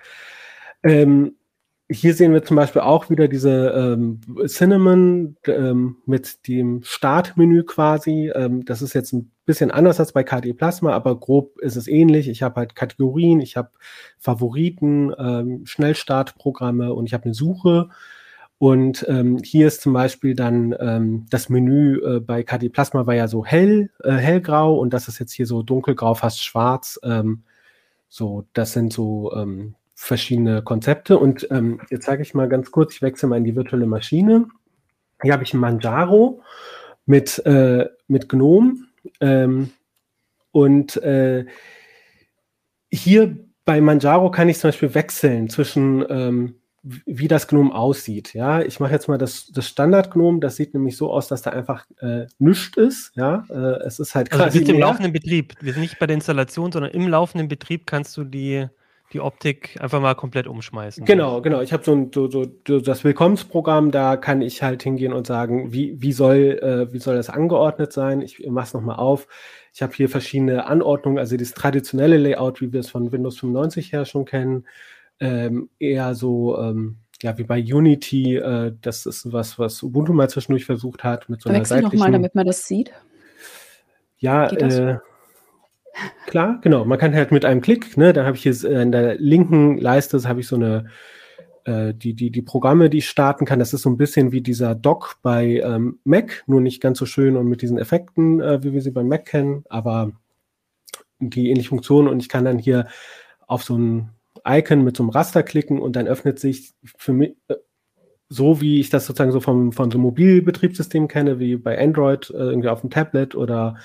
Ähm, 0.83 1.35
hier 1.89 2.13
sehen 2.13 2.33
wir 2.33 2.43
zum 2.43 2.57
Beispiel 2.57 2.81
auch 2.81 3.09
wieder 3.09 3.27
diese 3.27 3.69
ähm, 3.69 4.19
Cinnamon 4.45 5.37
ähm, 5.45 5.97
mit 6.05 6.47
dem 6.47 6.83
Startmenü 6.83 7.63
quasi. 7.63 8.29
Ähm, 8.35 8.65
das 8.65 8.81
ist 8.81 8.93
jetzt 8.93 9.13
ein 9.13 9.31
bisschen 9.45 9.71
anders 9.71 9.99
als 9.99 10.11
bei 10.11 10.23
KD 10.23 10.53
Plasma, 10.53 10.91
aber 10.91 11.17
grob 11.17 11.59
ist 11.61 11.77
es 11.77 11.87
ähnlich. 11.87 12.27
Ich 12.27 12.43
habe 12.43 12.55
halt 12.57 12.75
Kategorien, 12.75 13.39
ich 13.39 13.55
habe 13.55 13.71
Favoriten, 14.17 15.13
ähm, 15.17 15.65
Schnellstartprogramme 15.65 16.93
und 16.93 17.05
ich 17.05 17.13
habe 17.13 17.25
eine 17.25 17.33
Suche. 17.33 17.89
Und 18.59 19.05
ähm, 19.07 19.37
hier 19.43 19.67
ist 19.67 19.81
zum 19.81 19.93
Beispiel 19.93 20.35
dann 20.35 20.75
ähm, 20.79 21.25
das 21.29 21.47
Menü 21.47 21.99
äh, 21.99 22.19
bei 22.19 22.43
KD 22.43 22.69
Plasma 22.69 23.05
war 23.05 23.15
ja 23.15 23.27
so 23.27 23.45
hell, 23.45 23.91
äh, 24.03 24.11
hellgrau 24.11 24.77
und 24.77 24.93
das 24.93 25.07
ist 25.07 25.19
jetzt 25.19 25.31
hier 25.31 25.45
so 25.45 25.63
dunkelgrau, 25.63 26.15
fast 26.15 26.43
schwarz. 26.43 26.99
Ähm, 27.03 27.43
so, 28.09 28.45
das 28.53 28.73
sind 28.73 28.91
so 28.91 29.31
ähm, 29.33 29.75
verschiedene 29.99 30.61
Konzepte. 30.61 31.17
Und 31.17 31.47
ähm, 31.49 31.81
jetzt 31.89 32.05
zeige 32.05 32.21
ich 32.21 32.35
mal 32.35 32.47
ganz 32.47 32.71
kurz, 32.71 32.93
ich 32.93 33.01
wechsle 33.01 33.27
mal 33.27 33.37
in 33.37 33.43
die 33.43 33.55
virtuelle 33.55 33.87
Maschine. 33.87 34.45
Hier 35.23 35.33
habe 35.33 35.43
ich 35.43 35.53
ein 35.53 35.59
Manjaro 35.59 36.43
mit, 37.07 37.43
äh, 37.45 37.89
mit 38.07 38.29
Gnome. 38.29 38.75
Ähm, 39.19 39.71
und 40.51 40.97
äh, 40.97 41.45
hier 42.91 43.37
bei 43.65 43.81
Manjaro 43.81 44.29
kann 44.29 44.49
ich 44.49 44.59
zum 44.59 44.69
Beispiel 44.69 44.93
wechseln 44.93 45.49
zwischen 45.49 46.05
ähm, 46.09 46.55
wie 46.83 47.27
das 47.27 47.47
Gnome 47.47 47.73
aussieht. 47.73 48.33
Ja, 48.33 48.61
ich 48.61 48.79
mache 48.79 48.93
jetzt 48.93 49.07
mal 49.07 49.17
das, 49.17 49.47
das 49.47 49.67
Standard-Gnome. 49.67 50.39
Das 50.39 50.55
sieht 50.55 50.73
nämlich 50.73 50.95
so 50.95 51.11
aus, 51.11 51.27
dass 51.27 51.41
da 51.41 51.49
einfach 51.49 51.85
äh, 51.99 52.27
nichts 52.37 52.77
ist. 52.77 53.11
Ja, 53.15 53.45
äh, 53.49 53.83
es 53.83 53.99
ist 53.99 54.15
halt 54.15 54.31
also 54.31 54.43
quasi. 54.43 54.59
Also 54.59 54.71
im 54.71 54.79
laufenden 54.79 55.11
Betrieb. 55.11 55.55
Wir 55.59 55.73
sind 55.73 55.81
nicht 55.81 55.99
bei 55.99 56.05
der 56.05 56.13
Installation, 56.13 56.71
sondern 56.71 56.91
im 56.91 57.07
laufenden 57.07 57.47
Betrieb 57.47 57.87
kannst 57.87 58.15
du 58.15 58.23
die, 58.23 58.67
die 59.13 59.21
Optik 59.21 59.77
einfach 59.79 60.01
mal 60.01 60.15
komplett 60.15 60.47
umschmeißen. 60.47 61.05
Genau, 61.05 61.41
genau. 61.41 61.61
Ich 61.61 61.71
habe 61.71 61.83
so, 61.83 61.93
ein, 61.93 62.11
so, 62.13 62.29
so, 62.29 62.45
das 62.79 63.03
Willkommensprogramm, 63.03 63.91
da 63.91 64.17
kann 64.17 64.41
ich 64.41 64.63
halt 64.63 64.83
hingehen 64.83 65.13
und 65.13 65.25
sagen, 65.25 65.71
wie, 65.71 66.01
wie, 66.01 66.11
soll, 66.11 66.59
äh, 66.61 66.93
wie 66.93 66.99
soll 66.99 67.15
das 67.15 67.29
angeordnet 67.29 67.93
sein? 67.93 68.21
Ich 68.21 68.45
mache 68.47 68.67
es 68.67 68.73
nochmal 68.73 68.97
auf. 68.97 69.27
Ich 69.73 69.81
habe 69.81 69.93
hier 69.93 70.09
verschiedene 70.09 70.65
Anordnungen, 70.65 71.19
also 71.19 71.37
das 71.37 71.51
traditionelle 71.51 72.17
Layout, 72.17 72.61
wie 72.61 72.73
wir 72.73 72.81
es 72.81 72.89
von 72.89 73.11
Windows 73.11 73.37
95 73.39 73.93
her 73.93 74.05
schon 74.05 74.25
kennen 74.25 74.65
ähm, 75.19 75.69
eher 75.79 76.15
so, 76.15 76.57
ähm, 76.59 76.97
ja, 77.21 77.37
wie 77.37 77.43
bei 77.43 77.59
Unity, 77.59 78.35
äh, 78.35 78.73
das 78.81 79.05
ist 79.05 79.31
was, 79.31 79.57
was 79.57 79.81
Ubuntu 79.81 80.13
mal 80.13 80.29
zwischendurch 80.29 80.65
versucht 80.65 81.03
hat 81.03 81.29
mit 81.29 81.41
so 81.41 81.49
einer 81.49 81.59
Wechsel 81.59 81.81
nochmal, 81.81 82.11
damit 82.11 82.35
man 82.35 82.45
das 82.45 82.67
sieht. 82.67 82.91
Ja, 84.19 84.47
äh, 84.47 84.97
klar, 86.25 86.59
genau. 86.61 86.85
Man 86.85 86.97
kann 86.97 87.13
halt 87.13 87.31
mit 87.31 87.45
einem 87.45 87.61
Klick, 87.61 87.97
ne, 87.97 88.13
da 88.13 88.25
habe 88.25 88.37
ich 88.37 88.43
jetzt 88.43 88.63
in 88.63 88.91
der 88.91 89.15
linken 89.15 89.77
Leiste 89.77 90.21
habe 90.27 90.39
ich 90.39 90.47
so 90.47 90.55
eine 90.55 90.85
äh, 91.67 91.93
die, 91.93 92.13
die, 92.13 92.31
die 92.31 92.41
Programme, 92.41 92.89
die 92.89 92.99
ich 92.99 93.09
starten 93.09 93.45
kann, 93.45 93.59
das 93.59 93.73
ist 93.73 93.81
so 93.81 93.89
ein 93.89 93.97
bisschen 93.97 94.31
wie 94.31 94.41
dieser 94.41 94.73
Dock 94.73 95.17
bei 95.21 95.61
ähm, 95.63 95.99
Mac, 96.05 96.43
nur 96.47 96.61
nicht 96.61 96.81
ganz 96.81 96.97
so 96.97 97.05
schön 97.05 97.35
und 97.35 97.47
mit 97.47 97.61
diesen 97.61 97.77
Effekten, 97.77 98.39
äh, 98.39 98.63
wie 98.63 98.73
wir 98.73 98.81
sie 98.81 98.91
beim 98.91 99.07
Mac 99.07 99.25
kennen, 99.25 99.65
aber 99.69 100.13
die 101.19 101.49
ähnliche 101.49 101.69
Funktion 101.69 102.07
und 102.07 102.21
ich 102.21 102.29
kann 102.29 102.45
dann 102.45 102.57
hier 102.57 102.87
auf 103.47 103.63
so 103.63 103.77
ein 103.77 104.11
Icon 104.47 104.83
mit 104.83 104.95
so 104.95 105.03
einem 105.03 105.09
Raster 105.09 105.43
klicken 105.43 105.79
und 105.79 105.95
dann 105.95 106.07
öffnet 106.07 106.39
sich 106.39 106.73
für 106.97 107.11
mich, 107.11 107.35
äh, 107.49 107.55
so 108.29 108.61
wie 108.61 108.79
ich 108.79 108.89
das 108.89 109.05
sozusagen 109.05 109.31
so 109.31 109.39
vom, 109.39 109.71
von 109.73 109.91
so 109.91 109.97
einem 109.97 110.03
Mobilbetriebssystem 110.03 111.07
kenne, 111.07 111.39
wie 111.39 111.57
bei 111.57 111.77
Android, 111.81 112.29
äh, 112.29 112.37
irgendwie 112.37 112.69
auf 112.69 112.81
dem 112.81 112.89
Tablet 112.89 113.35
oder 113.35 113.75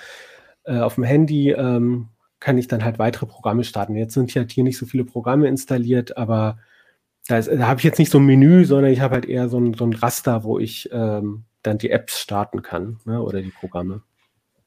äh, 0.65 0.79
auf 0.79 0.97
dem 0.97 1.05
Handy, 1.05 1.51
ähm, 1.51 2.09
kann 2.41 2.59
ich 2.59 2.69
dann 2.69 2.85
halt 2.85 2.99
weitere 2.99 3.27
Programme 3.27 3.65
starten. 3.65 3.95
Jetzt 3.95 4.15
sind 4.15 4.35
halt 4.35 4.51
hier 4.51 4.65
nicht 4.65 4.77
so 4.77 4.85
viele 4.85 5.05
Programme 5.05 5.47
installiert, 5.49 6.17
aber 6.17 6.59
da, 7.29 7.41
da 7.41 7.69
habe 7.69 7.79
ich 7.79 7.85
jetzt 7.85 7.99
nicht 7.99 8.11
so 8.11 8.19
ein 8.19 8.27
Menü, 8.27 8.65
sondern 8.65 8.93
ich 8.93 9.01
habe 9.01 9.15
halt 9.15 9.27
eher 9.27 9.49
so 9.49 9.59
ein, 9.59 9.75
so 9.75 9.85
ein 9.85 9.93
Raster, 9.93 10.43
wo 10.43 10.59
ich 10.59 10.89
ähm, 10.93 11.45
dann 11.63 11.79
die 11.79 11.91
Apps 11.91 12.21
starten 12.21 12.63
kann 12.63 12.99
ne, 13.05 13.23
oder 13.23 13.41
die 13.41 13.53
Programme. 13.53 14.03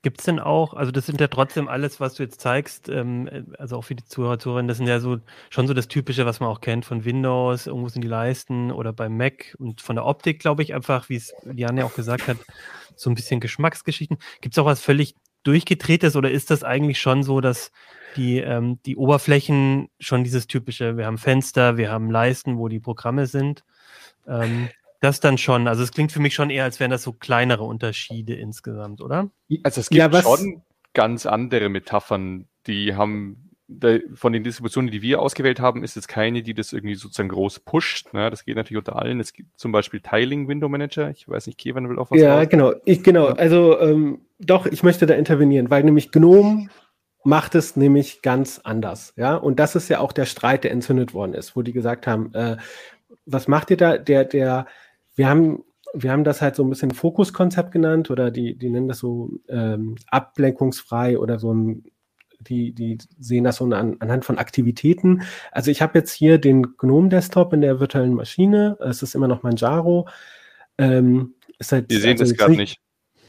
Gibt 0.03 0.19
es 0.19 0.25
denn 0.25 0.39
auch, 0.39 0.75
also 0.75 0.91
das 0.91 1.07
sind 1.07 1.19
ja 1.19 1.27
trotzdem 1.27 1.67
alles, 1.67 1.99
was 1.99 2.13
du 2.13 2.23
jetzt 2.23 2.39
zeigst, 2.39 2.89
ähm, 2.89 3.47
also 3.57 3.77
auch 3.77 3.83
für 3.83 3.95
die 3.95 4.05
Zuhörer, 4.05 4.37
Zuhörerinnen, 4.37 4.67
das 4.67 4.77
sind 4.77 4.87
ja 4.87 4.99
so 4.99 5.17
schon 5.49 5.67
so 5.67 5.73
das 5.73 5.87
Typische, 5.87 6.27
was 6.27 6.39
man 6.39 6.47
auch 6.47 6.61
kennt 6.61 6.85
von 6.85 7.03
Windows, 7.03 7.65
irgendwo 7.65 7.89
sind 7.89 8.03
die 8.03 8.07
Leisten 8.07 8.71
oder 8.71 8.93
beim 8.93 9.17
Mac 9.17 9.55
und 9.57 9.81
von 9.81 9.95
der 9.95 10.05
Optik, 10.05 10.39
glaube 10.39 10.61
ich, 10.61 10.75
einfach, 10.75 11.09
wie 11.09 11.15
es 11.15 11.33
Jan 11.51 11.75
ja 11.75 11.85
auch 11.85 11.95
gesagt 11.95 12.27
hat, 12.27 12.37
so 12.95 13.09
ein 13.09 13.15
bisschen 13.15 13.39
Geschmacksgeschichten. 13.39 14.17
Gibt 14.41 14.53
es 14.53 14.59
auch 14.59 14.65
was 14.65 14.79
völlig 14.79 15.15
durchgedrehtes 15.45 16.15
oder 16.15 16.29
ist 16.29 16.51
das 16.51 16.63
eigentlich 16.63 16.99
schon 16.99 17.23
so, 17.23 17.39
dass 17.39 17.71
die, 18.15 18.39
ähm, 18.39 18.79
die 18.85 18.95
Oberflächen 18.95 19.89
schon 19.99 20.23
dieses 20.23 20.47
typische, 20.47 20.97
wir 20.97 21.05
haben 21.05 21.17
Fenster, 21.17 21.77
wir 21.77 21.91
haben 21.91 22.11
Leisten, 22.11 22.57
wo 22.57 22.67
die 22.67 22.79
Programme 22.79 23.27
sind? 23.27 23.63
Ähm, 24.27 24.69
das 25.01 25.19
dann 25.19 25.37
schon. 25.37 25.67
Also 25.67 25.83
es 25.83 25.91
klingt 25.91 26.11
für 26.11 26.19
mich 26.19 26.33
schon 26.33 26.49
eher, 26.49 26.63
als 26.63 26.79
wären 26.79 26.91
das 26.91 27.03
so 27.03 27.13
kleinere 27.13 27.63
Unterschiede 27.63 28.33
insgesamt, 28.33 29.01
oder? 29.01 29.29
Also 29.63 29.81
es 29.81 29.89
gibt 29.89 30.13
ja, 30.13 30.21
schon 30.21 30.63
ganz 30.93 31.25
andere 31.25 31.69
Metaphern, 31.69 32.47
die 32.65 32.95
haben 32.95 33.44
von 34.13 34.31
den 34.31 34.43
Distributionen, 34.43 34.91
die 34.91 35.01
wir 35.01 35.21
ausgewählt 35.21 35.59
haben, 35.59 35.83
ist 35.83 35.97
es 35.97 36.07
keine, 36.07 36.43
die 36.43 36.53
das 36.53 36.71
irgendwie 36.71 36.95
sozusagen 36.95 37.29
groß 37.29 37.61
pusht. 37.61 38.13
Ne? 38.13 38.29
Das 38.29 38.45
geht 38.45 38.55
natürlich 38.57 38.77
unter 38.77 38.95
allen. 38.95 39.19
Es 39.19 39.33
gibt 39.33 39.57
zum 39.57 39.71
Beispiel 39.71 40.01
Tiling 40.01 40.47
Window 40.47 40.69
Manager. 40.69 41.09
Ich 41.09 41.27
weiß 41.27 41.47
nicht, 41.47 41.57
Kevin 41.57 41.89
will 41.89 41.97
auch 41.97 42.11
was 42.11 42.19
Ja, 42.19 42.37
raus. 42.37 42.47
genau. 42.49 42.73
Ich, 42.85 43.03
genau. 43.03 43.27
Also 43.27 43.79
ähm, 43.79 44.21
doch, 44.39 44.67
ich 44.67 44.83
möchte 44.83 45.07
da 45.07 45.15
intervenieren, 45.15 45.69
weil 45.71 45.83
nämlich 45.83 46.11
GNOME 46.11 46.67
macht 47.23 47.55
es 47.55 47.75
nämlich 47.75 48.21
ganz 48.21 48.61
anders. 48.63 49.13
Ja, 49.17 49.35
und 49.35 49.59
das 49.59 49.75
ist 49.75 49.89
ja 49.89 49.99
auch 49.99 50.11
der 50.11 50.25
Streit, 50.25 50.63
der 50.63 50.71
entzündet 50.71 51.15
worden 51.15 51.33
ist, 51.33 51.55
wo 51.55 51.63
die 51.63 51.73
gesagt 51.73 52.05
haben, 52.05 52.31
äh, 52.35 52.57
was 53.25 53.47
macht 53.47 53.71
ihr 53.71 53.77
da? 53.77 53.97
Der, 53.97 54.25
der 54.25 54.67
wir 55.15 55.27
haben, 55.27 55.63
wir 55.95 56.11
haben 56.11 56.23
das 56.23 56.41
halt 56.41 56.55
so 56.55 56.63
ein 56.63 56.69
bisschen 56.69 56.91
Fokuskonzept 56.91 57.71
genannt 57.71 58.11
oder 58.11 58.29
die, 58.29 58.55
die 58.55 58.69
nennen 58.69 58.87
das 58.87 58.99
so 58.99 59.31
ähm, 59.49 59.95
ablenkungsfrei 60.11 61.17
oder 61.17 61.39
so 61.39 61.51
ein, 61.51 61.85
die, 62.47 62.73
die 62.73 62.97
sehen 63.19 63.43
das 63.43 63.57
so 63.57 63.65
an, 63.65 63.97
anhand 63.99 64.25
von 64.25 64.37
Aktivitäten. 64.37 65.23
Also 65.51 65.71
ich 65.71 65.81
habe 65.81 65.97
jetzt 65.99 66.11
hier 66.11 66.37
den 66.37 66.77
GNOME-Desktop 66.77 67.53
in 67.53 67.61
der 67.61 67.79
virtuellen 67.79 68.13
Maschine. 68.13 68.77
Es 68.79 69.03
ist 69.03 69.15
immer 69.15 69.27
noch 69.27 69.43
Manjaro. 69.43 70.07
Ähm, 70.77 71.35
ist 71.59 71.71
halt, 71.71 71.89
Wir 71.89 71.99
sehen 71.99 72.11
also 72.11 72.25
das 72.25 72.37
gerade 72.37 72.55
nicht. 72.55 72.79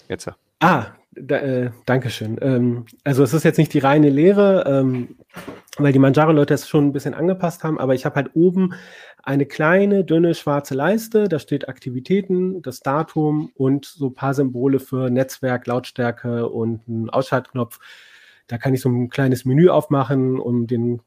Jetzt. 0.08 0.28
Ah, 0.60 0.86
da, 1.12 1.36
äh, 1.36 1.70
Dankeschön. 1.86 2.38
Ähm, 2.40 2.86
also 3.04 3.22
es 3.22 3.32
ist 3.32 3.44
jetzt 3.44 3.58
nicht 3.58 3.72
die 3.72 3.78
reine 3.78 4.10
Lehre, 4.10 4.64
ähm, 4.66 5.16
weil 5.78 5.92
die 5.92 5.98
Manjaro-Leute 5.98 6.54
es 6.54 6.68
schon 6.68 6.86
ein 6.86 6.92
bisschen 6.92 7.14
angepasst 7.14 7.64
haben, 7.64 7.78
aber 7.78 7.94
ich 7.94 8.04
habe 8.04 8.16
halt 8.16 8.30
oben 8.34 8.74
eine 9.22 9.44
kleine, 9.44 10.04
dünne 10.04 10.34
schwarze 10.34 10.74
Leiste. 10.74 11.28
Da 11.28 11.38
steht 11.38 11.68
Aktivitäten, 11.68 12.62
das 12.62 12.80
Datum 12.80 13.50
und 13.54 13.84
so 13.84 14.08
ein 14.08 14.14
paar 14.14 14.34
Symbole 14.34 14.78
für 14.78 15.10
Netzwerk, 15.10 15.66
Lautstärke 15.66 16.48
und 16.48 16.86
einen 16.86 17.10
Ausschaltknopf. 17.10 17.78
Da 18.46 18.58
kann 18.58 18.74
ich 18.74 18.80
so 18.80 18.88
ein 18.88 19.08
kleines 19.08 19.44
Menü 19.44 19.68
aufmachen, 19.68 20.38
um 20.38 20.66
den 20.66 21.00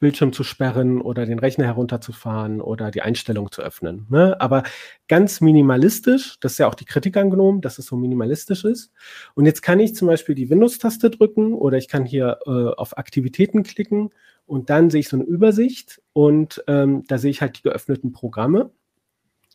Bildschirm 0.00 0.32
zu 0.32 0.44
sperren 0.44 1.00
oder 1.00 1.26
den 1.26 1.38
Rechner 1.38 1.64
herunterzufahren 1.64 2.60
oder 2.60 2.90
die 2.90 3.02
Einstellung 3.02 3.50
zu 3.50 3.62
öffnen. 3.62 4.06
Ne? 4.08 4.40
Aber 4.40 4.62
ganz 5.08 5.40
minimalistisch, 5.40 6.38
das 6.40 6.52
ist 6.52 6.58
ja 6.58 6.68
auch 6.68 6.76
die 6.76 6.84
Kritik 6.84 7.16
angenommen, 7.16 7.60
dass 7.60 7.78
es 7.78 7.86
so 7.86 7.96
minimalistisch 7.96 8.64
ist. 8.64 8.92
Und 9.34 9.46
jetzt 9.46 9.62
kann 9.62 9.80
ich 9.80 9.94
zum 9.94 10.06
Beispiel 10.06 10.34
die 10.34 10.50
Windows-Taste 10.50 11.10
drücken 11.10 11.52
oder 11.52 11.78
ich 11.78 11.88
kann 11.88 12.04
hier 12.04 12.38
äh, 12.46 12.50
auf 12.50 12.96
Aktivitäten 12.96 13.64
klicken 13.64 14.10
Und 14.46 14.70
dann 14.70 14.88
sehe 14.90 15.00
ich 15.00 15.08
so 15.08 15.16
eine 15.16 15.24
Übersicht 15.24 16.00
und 16.12 16.62
ähm, 16.68 17.04
da 17.08 17.18
sehe 17.18 17.30
ich 17.30 17.40
halt 17.40 17.58
die 17.58 17.62
geöffneten 17.62 18.12
Programme. 18.12 18.70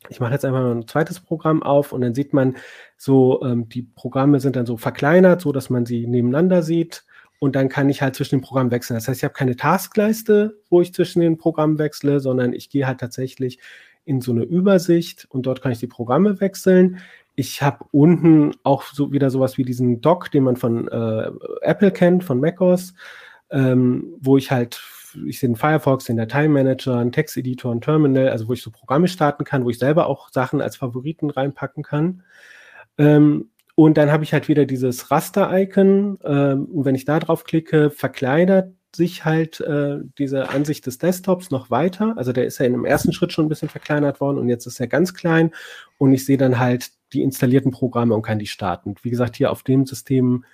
Ich 0.10 0.20
mache 0.20 0.34
jetzt 0.34 0.44
einfach 0.44 0.60
mal 0.60 0.76
ein 0.76 0.88
zweites 0.88 1.22
Programm 1.22 1.64
auf 1.64 1.94
und 1.94 2.02
dann 2.02 2.14
sieht 2.14 2.34
man 2.34 2.58
so, 2.98 3.42
ähm, 3.44 3.70
die 3.70 3.84
Programme 3.84 4.42
sind 4.42 4.58
dann 4.58 4.66
so 4.66 4.76
verkleinert, 4.76 5.42
so 5.42 5.54
dass 5.54 5.70
man 5.70 5.86
sie 5.86 6.06
nebeneinander 6.06 6.62
sieht. 6.64 7.06
Und 7.44 7.58
dann 7.58 7.68
kann 7.68 7.90
ich 7.90 8.02
halt 8.02 8.16
zwischen 8.16 8.38
den 8.38 8.42
Programmen 8.42 8.72
wechseln. 8.72 8.96
Das 8.96 9.10
heißt, 9.10 9.20
ich 9.20 9.24
habe 9.26 9.34
keine 9.34 9.58
Taskleiste, 9.58 10.62
wo 10.70 10.80
ich 10.80 10.94
zwischen 10.94 11.20
den 11.20 11.38
Programmen 11.38 11.78
wechsle, 11.78 12.22
sondern 12.22 12.54
ich 12.54 12.70
gehe 12.70 12.88
halt 12.88 13.02
tatsächlich 13.02 13.60
in 14.06 14.22
so 14.22 14.32
eine 14.32 14.44
Übersicht 14.44 15.28
und 15.30 15.46
dort 15.46 15.62
kann 15.62 15.74
ich 15.74 15.80
die 15.80 15.88
Programme 15.88 16.40
wechseln. 16.40 17.00
Ich 17.36 17.62
habe 17.62 17.84
unten 17.92 18.54
auch 18.64 18.84
so 18.84 19.12
wieder 19.12 19.30
sowas 19.30 19.58
wie 19.58 19.66
diesen 19.66 20.00
Dock, 20.00 20.32
den 20.32 20.46
man 20.46 20.56
von 20.56 20.88
äh, 20.88 21.32
Apple 21.60 21.92
kennt, 21.92 22.24
von 22.24 22.40
macOS, 22.40 22.94
ähm, 23.50 24.14
wo 24.22 24.38
ich 24.38 24.50
halt, 24.50 24.82
ich 25.28 25.40
sehe 25.40 25.50
den 25.50 25.58
Firefox, 25.58 26.06
den 26.06 26.16
Dateimanager, 26.16 26.98
einen 26.98 27.12
Texteditor, 27.12 27.74
ein 27.74 27.82
Terminal, 27.82 28.30
also 28.30 28.48
wo 28.48 28.54
ich 28.54 28.62
so 28.62 28.72
Programme 28.72 29.10
starten 29.10 29.44
kann, 29.44 29.66
wo 29.66 29.70
ich 29.70 29.80
selber 29.80 30.08
auch 30.08 30.30
Sachen 30.30 30.62
als 30.62 30.78
Favoriten 30.78 31.30
reinpacken 31.30 31.84
kann. 31.84 32.24
Ähm, 32.98 33.50
und 33.76 33.98
dann 33.98 34.12
habe 34.12 34.24
ich 34.24 34.34
halt 34.34 34.48
wieder 34.48 34.66
dieses 34.66 35.10
Raster-Icon. 35.10 36.20
Ähm, 36.24 36.66
und 36.66 36.86
wenn 36.86 36.96
ich 36.96 37.06
da 37.06 37.20
drauf 37.20 37.44
klicke, 37.44 37.90
verkleinert 37.90 38.74
sich 38.96 39.26
halt 39.26 39.60
äh, 39.62 39.98
diese 40.20 40.50
Ansicht 40.50 40.86
des 40.86 41.00
Desktops 41.00 41.50
noch 41.50 41.72
weiter. 41.72 42.14
Also 42.16 42.32
der 42.32 42.46
ist 42.46 42.60
ja 42.60 42.66
in 42.66 42.74
dem 42.74 42.86
ersten 42.86 43.12
Schritt 43.12 43.32
schon 43.32 43.46
ein 43.46 43.50
bisschen 43.50 43.70
verkleinert 43.70 44.22
worden 44.22 44.38
und 44.38 44.50
jetzt 44.50 44.68
ist 44.68 44.80
er 44.80 44.88
ganz 44.88 45.16
klein. 45.16 45.52
Und 45.98 46.14
ich 46.14 46.26
sehe 46.26 46.38
dann 46.38 46.60
halt 46.60 46.92
die 47.14 47.24
installierten 47.24 47.72
Programme 47.72 48.14
und 48.14 48.22
kann 48.22 48.40
die 48.40 48.46
starten. 48.46 48.96
Wie 49.02 49.10
gesagt, 49.10 49.36
hier 49.36 49.52
auf 49.52 49.64
dem 49.64 49.86
System 49.88 50.46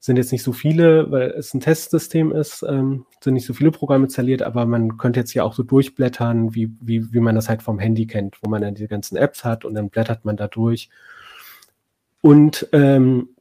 sind 0.00 0.16
jetzt 0.16 0.32
nicht 0.32 0.42
so 0.42 0.52
viele, 0.52 1.10
weil 1.10 1.30
es 1.30 1.54
ein 1.54 1.60
Testsystem 1.60 2.32
ist, 2.32 2.62
ähm, 2.68 3.06
sind 3.22 3.34
nicht 3.34 3.46
so 3.46 3.54
viele 3.54 3.70
Programme 3.70 4.04
installiert, 4.04 4.42
aber 4.42 4.66
man 4.66 4.98
könnte 4.98 5.20
jetzt 5.20 5.30
hier 5.30 5.44
auch 5.46 5.54
so 5.54 5.62
durchblättern, 5.62 6.54
wie, 6.54 6.70
wie, 6.80 7.12
wie 7.12 7.20
man 7.20 7.34
das 7.34 7.48
halt 7.48 7.62
vom 7.62 7.78
Handy 7.78 8.06
kennt, 8.06 8.36
wo 8.42 8.50
man 8.50 8.60
dann 8.60 8.74
die 8.74 8.86
ganzen 8.86 9.16
Apps 9.16 9.44
hat 9.44 9.64
und 9.64 9.74
dann 9.74 9.88
blättert 9.88 10.24
man 10.26 10.36
da 10.36 10.46
durch. 10.46 10.90
Und 12.24 12.66
ähm, 12.72 13.36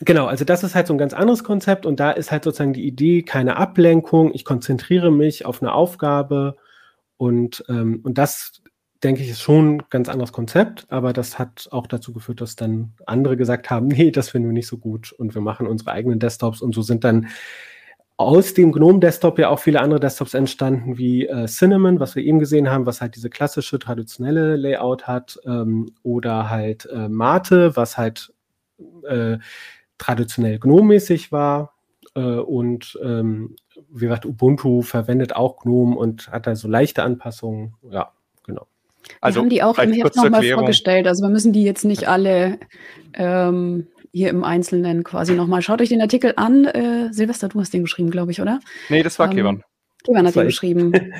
genau, 0.00 0.28
also 0.28 0.46
das 0.46 0.64
ist 0.64 0.74
halt 0.74 0.86
so 0.86 0.94
ein 0.94 0.98
ganz 0.98 1.12
anderes 1.12 1.44
Konzept 1.44 1.84
und 1.84 2.00
da 2.00 2.10
ist 2.10 2.32
halt 2.32 2.42
sozusagen 2.42 2.72
die 2.72 2.86
Idee, 2.86 3.22
keine 3.22 3.58
Ablenkung, 3.58 4.32
ich 4.32 4.46
konzentriere 4.46 5.12
mich 5.12 5.44
auf 5.44 5.60
eine 5.60 5.74
Aufgabe 5.74 6.56
und, 7.18 7.66
ähm, 7.68 8.00
und 8.04 8.16
das 8.16 8.62
denke 9.04 9.20
ich, 9.20 9.28
ist 9.28 9.42
schon 9.42 9.76
ein 9.76 9.82
ganz 9.90 10.08
anderes 10.08 10.32
Konzept, 10.32 10.86
aber 10.88 11.12
das 11.12 11.38
hat 11.38 11.68
auch 11.70 11.86
dazu 11.86 12.14
geführt, 12.14 12.40
dass 12.40 12.56
dann 12.56 12.94
andere 13.04 13.36
gesagt 13.36 13.68
haben, 13.68 13.88
nee, 13.88 14.10
das 14.10 14.30
finden 14.30 14.48
wir 14.48 14.54
nicht 14.54 14.68
so 14.68 14.78
gut 14.78 15.12
und 15.12 15.34
wir 15.34 15.42
machen 15.42 15.66
unsere 15.66 15.92
eigenen 15.92 16.18
Desktops 16.18 16.62
und 16.62 16.74
so 16.74 16.80
sind 16.80 17.04
dann 17.04 17.28
aus 18.18 18.52
dem 18.52 18.72
GNOME 18.72 18.98
Desktop 18.98 19.38
ja 19.38 19.48
auch 19.48 19.60
viele 19.60 19.80
andere 19.80 20.00
Desktops 20.00 20.34
entstanden, 20.34 20.98
wie 20.98 21.26
äh, 21.26 21.46
Cinnamon, 21.46 22.00
was 22.00 22.16
wir 22.16 22.24
eben 22.24 22.40
gesehen 22.40 22.68
haben, 22.68 22.84
was 22.84 23.00
halt 23.00 23.14
diese 23.14 23.30
klassische, 23.30 23.78
traditionelle 23.78 24.56
Layout 24.56 25.06
hat, 25.06 25.38
ähm, 25.46 25.92
oder 26.02 26.50
halt 26.50 26.86
äh, 26.92 27.08
Mate, 27.08 27.76
was 27.76 27.96
halt 27.96 28.32
äh, 29.06 29.38
traditionell 29.98 30.58
GNOME-mäßig 30.58 31.30
war. 31.30 31.74
Äh, 32.16 32.20
und 32.20 32.98
ähm, 33.04 33.54
wie 33.88 34.06
gesagt, 34.06 34.26
Ubuntu 34.26 34.82
verwendet 34.82 35.36
auch 35.36 35.58
GNOME 35.58 35.96
und 35.96 36.28
hat 36.32 36.48
da 36.48 36.56
so 36.56 36.66
leichte 36.66 37.04
Anpassungen. 37.04 37.74
Ja, 37.88 38.10
genau. 38.44 38.66
Also, 39.20 39.36
wir 39.36 39.42
haben 39.42 39.50
die 39.50 39.62
auch 39.62 39.78
im 39.78 39.92
Heft 39.92 40.16
nochmal 40.16 40.42
vorgestellt. 40.42 41.06
Also 41.06 41.22
wir 41.22 41.30
müssen 41.30 41.52
die 41.52 41.62
jetzt 41.62 41.84
nicht 41.84 42.08
alle 42.08 42.58
ähm, 43.14 43.86
hier 44.18 44.30
im 44.30 44.42
Einzelnen 44.42 45.04
quasi 45.04 45.34
nochmal. 45.34 45.62
Schaut 45.62 45.80
euch 45.80 45.90
den 45.90 46.00
Artikel 46.00 46.34
an. 46.36 46.64
Äh, 46.64 47.12
Silvester, 47.12 47.48
du 47.48 47.60
hast 47.60 47.72
den 47.72 47.82
geschrieben, 47.82 48.10
glaube 48.10 48.32
ich, 48.32 48.40
oder? 48.40 48.58
Nee, 48.88 49.04
das 49.04 49.18
war 49.20 49.30
ähm, 49.30 49.36
Kevan. 49.36 49.64
Kevan 50.04 50.26
hat 50.26 50.34
den 50.34 50.46
geschrieben. 50.46 50.92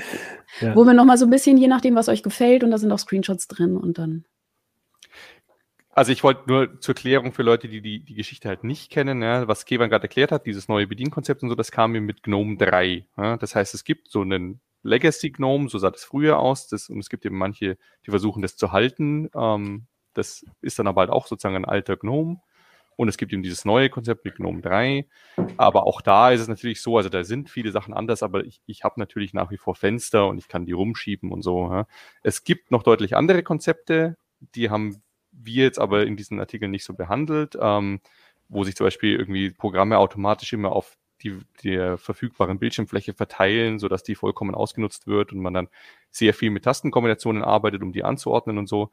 ja. 0.60 0.74
Wo 0.74 0.84
wir 0.84 0.94
nochmal 0.94 1.16
so 1.16 1.24
ein 1.24 1.30
bisschen, 1.30 1.56
je 1.56 1.68
nachdem, 1.68 1.94
was 1.94 2.08
euch 2.08 2.24
gefällt, 2.24 2.64
und 2.64 2.72
da 2.72 2.78
sind 2.78 2.90
auch 2.90 2.98
Screenshots 2.98 3.46
drin 3.46 3.76
und 3.76 3.98
dann. 3.98 4.24
Also 5.90 6.10
ich 6.10 6.24
wollte 6.24 6.42
nur 6.48 6.80
zur 6.80 6.94
Klärung 6.94 7.32
für 7.32 7.42
Leute, 7.42 7.68
die 7.68 7.80
die, 7.80 8.04
die 8.04 8.14
Geschichte 8.14 8.48
halt 8.48 8.64
nicht 8.64 8.90
kennen, 8.90 9.22
ja, 9.22 9.46
was 9.46 9.64
Kevan 9.64 9.90
gerade 9.90 10.04
erklärt 10.04 10.32
hat, 10.32 10.46
dieses 10.46 10.66
neue 10.68 10.88
Bedienkonzept 10.88 11.42
und 11.42 11.50
so, 11.50 11.54
das 11.54 11.70
kam 11.70 11.92
mir 11.92 12.00
mit 12.00 12.24
GNOME 12.24 12.56
3. 12.56 13.06
Ja. 13.16 13.36
Das 13.36 13.54
heißt, 13.54 13.74
es 13.74 13.84
gibt 13.84 14.10
so 14.10 14.22
einen 14.22 14.60
Legacy 14.82 15.30
GNOME, 15.30 15.68
so 15.68 15.78
sah 15.78 15.90
das 15.90 16.04
früher 16.04 16.38
aus, 16.38 16.66
das, 16.66 16.88
und 16.88 16.98
es 16.98 17.08
gibt 17.08 17.24
eben 17.24 17.38
manche, 17.38 17.78
die 18.06 18.10
versuchen 18.10 18.42
das 18.42 18.56
zu 18.56 18.72
halten. 18.72 19.28
Ähm, 19.36 19.86
das 20.14 20.44
ist 20.60 20.78
dann 20.80 20.88
aber 20.88 21.02
halt 21.02 21.10
auch 21.10 21.28
sozusagen 21.28 21.56
ein 21.56 21.64
alter 21.64 21.96
GNOME. 21.96 22.40
Und 22.98 23.08
es 23.08 23.16
gibt 23.16 23.32
eben 23.32 23.44
dieses 23.44 23.64
neue 23.64 23.90
Konzept 23.90 24.24
mit 24.24 24.34
GNOME 24.34 24.60
3. 24.60 25.06
Aber 25.56 25.86
auch 25.86 26.00
da 26.00 26.32
ist 26.32 26.40
es 26.40 26.48
natürlich 26.48 26.82
so, 26.82 26.96
also 26.96 27.08
da 27.08 27.22
sind 27.22 27.48
viele 27.48 27.70
Sachen 27.70 27.94
anders, 27.94 28.24
aber 28.24 28.44
ich, 28.44 28.60
ich 28.66 28.82
habe 28.82 28.98
natürlich 28.98 29.32
nach 29.32 29.52
wie 29.52 29.56
vor 29.56 29.76
Fenster 29.76 30.26
und 30.26 30.36
ich 30.36 30.48
kann 30.48 30.66
die 30.66 30.72
rumschieben 30.72 31.30
und 31.30 31.42
so. 31.42 31.70
Ja. 31.70 31.86
Es 32.24 32.42
gibt 32.42 32.72
noch 32.72 32.82
deutlich 32.82 33.14
andere 33.14 33.44
Konzepte, 33.44 34.16
die 34.40 34.68
haben 34.68 35.00
wir 35.30 35.62
jetzt 35.62 35.78
aber 35.78 36.06
in 36.08 36.16
diesen 36.16 36.40
Artikeln 36.40 36.72
nicht 36.72 36.82
so 36.82 36.92
behandelt, 36.92 37.56
ähm, 37.60 38.00
wo 38.48 38.64
sich 38.64 38.74
zum 38.74 38.88
Beispiel 38.88 39.14
irgendwie 39.14 39.50
Programme 39.50 39.98
automatisch 39.98 40.52
immer 40.52 40.72
auf 40.72 40.98
die, 41.22 41.38
der 41.62 41.98
verfügbaren 41.98 42.58
Bildschirmfläche 42.58 43.14
verteilen, 43.14 43.78
sodass 43.78 44.02
die 44.02 44.16
vollkommen 44.16 44.56
ausgenutzt 44.56 45.06
wird 45.06 45.32
und 45.32 45.38
man 45.38 45.54
dann 45.54 45.68
sehr 46.10 46.34
viel 46.34 46.50
mit 46.50 46.64
Tastenkombinationen 46.64 47.44
arbeitet, 47.44 47.82
um 47.82 47.92
die 47.92 48.02
anzuordnen 48.02 48.58
und 48.58 48.68
so. 48.68 48.90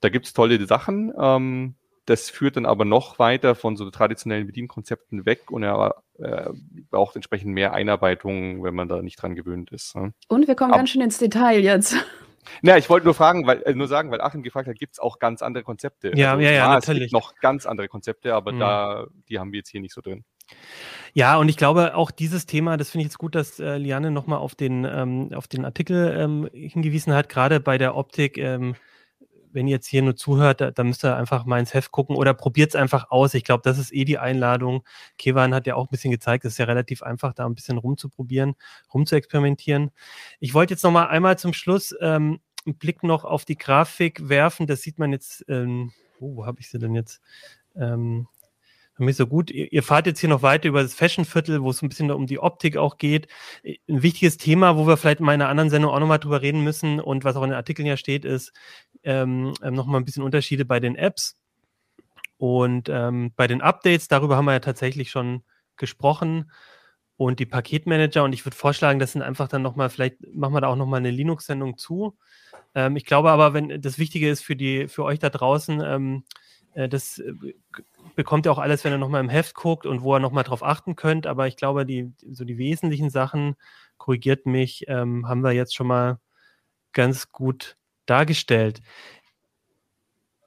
Da 0.00 0.10
gibt's 0.10 0.34
tolle 0.34 0.66
Sachen. 0.66 1.14
Ähm, 1.18 1.76
das 2.08 2.30
führt 2.30 2.56
dann 2.56 2.64
aber 2.64 2.84
noch 2.84 3.18
weiter 3.18 3.54
von 3.54 3.76
so 3.76 3.90
traditionellen 3.90 4.46
Bedienkonzepten 4.46 5.26
weg 5.26 5.50
und 5.50 5.62
er 5.62 6.02
äh, 6.18 6.50
braucht 6.90 7.16
entsprechend 7.16 7.52
mehr 7.52 7.74
Einarbeitung, 7.74 8.62
wenn 8.64 8.74
man 8.74 8.88
da 8.88 9.02
nicht 9.02 9.20
dran 9.20 9.34
gewöhnt 9.34 9.70
ist. 9.72 9.94
Ne? 9.94 10.14
Und 10.28 10.48
wir 10.48 10.54
kommen 10.54 10.72
aber, 10.72 10.80
ganz 10.80 10.90
schön 10.90 11.02
ins 11.02 11.18
Detail 11.18 11.60
jetzt. 11.60 11.96
Na, 12.62 12.78
ich 12.78 12.88
wollte 12.88 13.04
nur 13.04 13.14
fragen, 13.14 13.46
weil 13.46 13.62
äh, 13.64 13.74
nur 13.74 13.88
sagen, 13.88 14.10
weil 14.10 14.22
Achim 14.22 14.42
gefragt 14.42 14.68
hat, 14.68 14.78
gibt 14.78 14.94
es 14.94 14.98
auch 14.98 15.18
ganz 15.18 15.42
andere 15.42 15.64
Konzepte? 15.64 16.12
Ja, 16.14 16.32
also, 16.32 16.44
ja, 16.44 16.50
ja, 16.50 16.68
natürlich. 16.68 17.02
Es 17.02 17.10
gibt 17.10 17.12
noch 17.12 17.34
ganz 17.36 17.66
andere 17.66 17.88
Konzepte, 17.88 18.34
aber 18.34 18.52
mhm. 18.52 18.60
da, 18.60 19.06
die 19.28 19.38
haben 19.38 19.52
wir 19.52 19.58
jetzt 19.58 19.68
hier 19.68 19.82
nicht 19.82 19.92
so 19.92 20.00
drin. 20.00 20.24
Ja, 21.12 21.36
und 21.36 21.50
ich 21.50 21.58
glaube 21.58 21.94
auch 21.94 22.10
dieses 22.10 22.46
Thema, 22.46 22.78
das 22.78 22.90
finde 22.90 23.02
ich 23.02 23.08
jetzt 23.08 23.18
gut, 23.18 23.34
dass 23.34 23.60
äh, 23.60 23.76
Liane 23.76 24.10
nochmal 24.10 24.38
auf 24.38 24.54
den, 24.54 24.86
ähm, 24.86 25.30
auf 25.34 25.46
den 25.46 25.66
Artikel 25.66 26.16
ähm, 26.18 26.48
hingewiesen 26.54 27.12
hat, 27.12 27.28
gerade 27.28 27.60
bei 27.60 27.76
der 27.76 27.96
Optik. 27.96 28.38
Ähm, 28.38 28.76
wenn 29.52 29.66
ihr 29.66 29.76
jetzt 29.76 29.86
hier 29.86 30.02
nur 30.02 30.16
zuhört, 30.16 30.60
da, 30.60 30.70
da 30.70 30.84
müsst 30.84 31.04
ihr 31.04 31.16
einfach 31.16 31.44
mal 31.44 31.58
ins 31.58 31.74
Heft 31.74 31.92
gucken 31.92 32.16
oder 32.16 32.34
probiert 32.34 32.70
es 32.70 32.76
einfach 32.76 33.10
aus. 33.10 33.34
Ich 33.34 33.44
glaube, 33.44 33.62
das 33.64 33.78
ist 33.78 33.92
eh 33.92 34.04
die 34.04 34.18
Einladung. 34.18 34.84
Kevan 35.16 35.54
hat 35.54 35.66
ja 35.66 35.74
auch 35.74 35.86
ein 35.86 35.90
bisschen 35.90 36.10
gezeigt, 36.10 36.44
es 36.44 36.52
ist 36.52 36.58
ja 36.58 36.66
relativ 36.66 37.02
einfach, 37.02 37.34
da 37.34 37.46
ein 37.46 37.54
bisschen 37.54 37.78
rumzuprobieren, 37.78 38.54
rumzuexperimentieren. 38.92 39.90
Ich 40.40 40.54
wollte 40.54 40.74
jetzt 40.74 40.82
noch 40.82 40.90
mal 40.90 41.06
einmal 41.06 41.38
zum 41.38 41.52
Schluss 41.52 41.94
ähm, 42.00 42.40
einen 42.66 42.76
Blick 42.76 43.02
noch 43.02 43.24
auf 43.24 43.44
die 43.44 43.56
Grafik 43.56 44.28
werfen. 44.28 44.66
Das 44.66 44.82
sieht 44.82 44.98
man 44.98 45.12
jetzt, 45.12 45.44
ähm, 45.48 45.92
oh, 46.20 46.36
wo 46.36 46.46
habe 46.46 46.60
ich 46.60 46.68
sie 46.68 46.78
denn 46.78 46.94
jetzt? 46.94 47.20
Ähm, 47.76 48.28
nicht 49.06 49.16
so 49.16 49.26
gut. 49.26 49.50
Ihr, 49.50 49.72
ihr, 49.72 49.82
fahrt 49.82 50.06
jetzt 50.06 50.20
hier 50.20 50.28
noch 50.28 50.42
weiter 50.42 50.68
über 50.68 50.82
das 50.82 50.94
Fashionviertel, 50.94 51.62
wo 51.62 51.70
es 51.70 51.82
ein 51.82 51.88
bisschen 51.88 52.10
um 52.10 52.26
die 52.26 52.38
Optik 52.38 52.76
auch 52.76 52.98
geht. 52.98 53.28
Ein 53.64 54.02
wichtiges 54.02 54.36
Thema, 54.36 54.76
wo 54.76 54.86
wir 54.86 54.96
vielleicht 54.96 55.20
in 55.20 55.28
einer 55.28 55.48
anderen 55.48 55.70
Sendung 55.70 55.92
auch 55.92 56.00
nochmal 56.00 56.18
drüber 56.18 56.42
reden 56.42 56.62
müssen 56.62 57.00
und 57.00 57.24
was 57.24 57.36
auch 57.36 57.42
in 57.42 57.50
den 57.50 57.56
Artikeln 57.56 57.86
ja 57.86 57.96
steht, 57.96 58.24
ist 58.24 58.52
ähm, 59.04 59.54
ähm, 59.62 59.74
nochmal 59.74 60.00
ein 60.00 60.04
bisschen 60.04 60.22
Unterschiede 60.22 60.64
bei 60.64 60.80
den 60.80 60.96
Apps 60.96 61.36
und 62.36 62.88
ähm, 62.88 63.32
bei 63.36 63.46
den 63.46 63.60
Updates. 63.60 64.08
Darüber 64.08 64.36
haben 64.36 64.46
wir 64.46 64.52
ja 64.52 64.60
tatsächlich 64.60 65.10
schon 65.10 65.42
gesprochen 65.76 66.50
und 67.16 67.40
die 67.40 67.46
Paketmanager. 67.46 68.24
Und 68.24 68.32
ich 68.32 68.46
würde 68.46 68.56
vorschlagen, 68.56 68.98
das 68.98 69.12
sind 69.12 69.22
einfach 69.22 69.48
dann 69.48 69.62
nochmal, 69.62 69.90
vielleicht 69.90 70.16
machen 70.34 70.54
wir 70.54 70.60
da 70.60 70.68
auch 70.68 70.76
nochmal 70.76 71.00
eine 71.00 71.10
Linux-Sendung 71.10 71.76
zu. 71.76 72.16
Ähm, 72.74 72.96
ich 72.96 73.04
glaube 73.04 73.30
aber, 73.30 73.54
wenn 73.54 73.80
das 73.82 73.98
Wichtige 73.98 74.30
ist 74.30 74.42
für 74.42 74.56
die, 74.56 74.88
für 74.88 75.04
euch 75.04 75.18
da 75.18 75.28
draußen, 75.28 75.82
ähm, 75.84 76.24
äh, 76.24 76.47
das 76.86 77.18
äh, 77.18 77.32
bekommt 78.14 78.46
ihr 78.46 78.52
auch 78.52 78.58
alles, 78.58 78.84
wenn 78.84 78.92
ihr 78.92 78.98
nochmal 78.98 79.22
im 79.22 79.30
Heft 79.30 79.54
guckt 79.54 79.86
und 79.86 80.02
wo 80.02 80.14
ihr 80.14 80.20
nochmal 80.20 80.44
drauf 80.44 80.62
achten 80.62 80.94
könnt. 80.96 81.26
Aber 81.26 81.48
ich 81.48 81.56
glaube, 81.56 81.86
die, 81.86 82.12
so 82.30 82.44
die 82.44 82.58
wesentlichen 82.58 83.10
Sachen, 83.10 83.56
korrigiert 83.96 84.46
mich, 84.46 84.84
ähm, 84.86 85.26
haben 85.28 85.42
wir 85.42 85.52
jetzt 85.52 85.74
schon 85.74 85.88
mal 85.88 86.18
ganz 86.92 87.32
gut 87.32 87.76
dargestellt. 88.06 88.80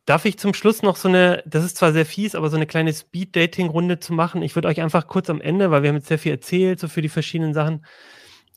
Darf 0.06 0.26
ich 0.26 0.40
zum 0.40 0.54
Schluss 0.54 0.82
noch 0.82 0.96
so 0.96 1.08
eine, 1.08 1.44
das 1.46 1.64
ist 1.64 1.78
zwar 1.78 1.94
sehr 1.94 2.06
fies, 2.06 2.34
aber 2.34 2.50
so 2.50 2.56
eine 2.56 2.66
kleine 2.66 2.92
Speed-Dating-Runde 2.92 4.00
zu 4.00 4.14
machen? 4.14 4.42
Ich 4.42 4.56
würde 4.56 4.68
euch 4.68 4.82
einfach 4.82 5.08
kurz 5.08 5.30
am 5.30 5.42
Ende, 5.42 5.70
weil 5.70 5.84
wir 5.84 5.90
haben 5.90 5.98
jetzt 5.98 6.08
sehr 6.08 6.20
viel 6.20 6.32
erzählt, 6.32 6.80
so 6.80 6.88
für 6.88 7.02
die 7.02 7.10
verschiedenen 7.10 7.54
Sachen, 7.54 7.86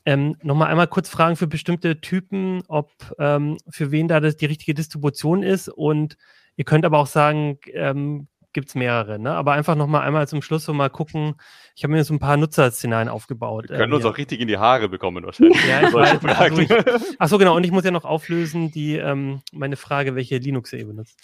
ähm, 0.05 0.35
nochmal 0.43 0.69
einmal 0.69 0.87
kurz 0.87 1.09
fragen 1.09 1.35
für 1.35 1.47
bestimmte 1.47 1.99
Typen, 2.01 2.61
ob 2.67 2.91
ähm, 3.19 3.57
für 3.69 3.91
wen 3.91 4.07
da 4.07 4.19
das 4.19 4.37
die 4.37 4.45
richtige 4.45 4.73
Distribution 4.73 5.43
ist 5.43 5.69
und 5.69 6.17
Ihr 6.57 6.65
könnt 6.65 6.85
aber 6.85 6.99
auch 6.99 7.07
sagen, 7.07 7.59
ähm, 7.73 8.27
gibt 8.55 8.69
es 8.69 8.75
mehrere, 8.75 9.19
ne? 9.19 9.31
Aber 9.31 9.51
einfach 9.51 9.75
nochmal 9.75 10.01
einmal 10.01 10.27
zum 10.27 10.41
Schluss 10.41 10.63
so 10.63 10.73
mal 10.73 10.89
gucken. 10.89 11.35
Ich 11.75 11.83
habe 11.83 11.93
mir 11.93 12.03
so 12.03 12.13
ein 12.13 12.19
paar 12.19 12.37
Nutzerszenarien 12.37 13.09
aufgebaut. 13.09 13.69
Wir 13.69 13.77
können 13.77 13.91
ähm, 13.91 13.95
uns 13.95 14.05
ja. 14.05 14.09
auch 14.09 14.17
richtig 14.17 14.39
in 14.39 14.47
die 14.47 14.57
Haare 14.57 14.87
bekommen 14.87 15.25
wahrscheinlich. 15.25 15.63
ja, 15.67 15.87
ich 15.87 15.93
weiß, 15.93 16.23
also 16.23 16.61
ich, 16.61 16.71
achso, 17.19 17.37
genau. 17.37 17.55
Und 17.55 17.65
ich 17.65 17.71
muss 17.71 17.83
ja 17.83 17.91
noch 17.91 18.05
auflösen, 18.05 18.71
die 18.71 18.95
ähm, 18.95 19.41
meine 19.51 19.75
Frage, 19.75 20.15
welche 20.15 20.37
Linux 20.37 20.71
ihr 20.71 20.87
benutzt. 20.87 21.19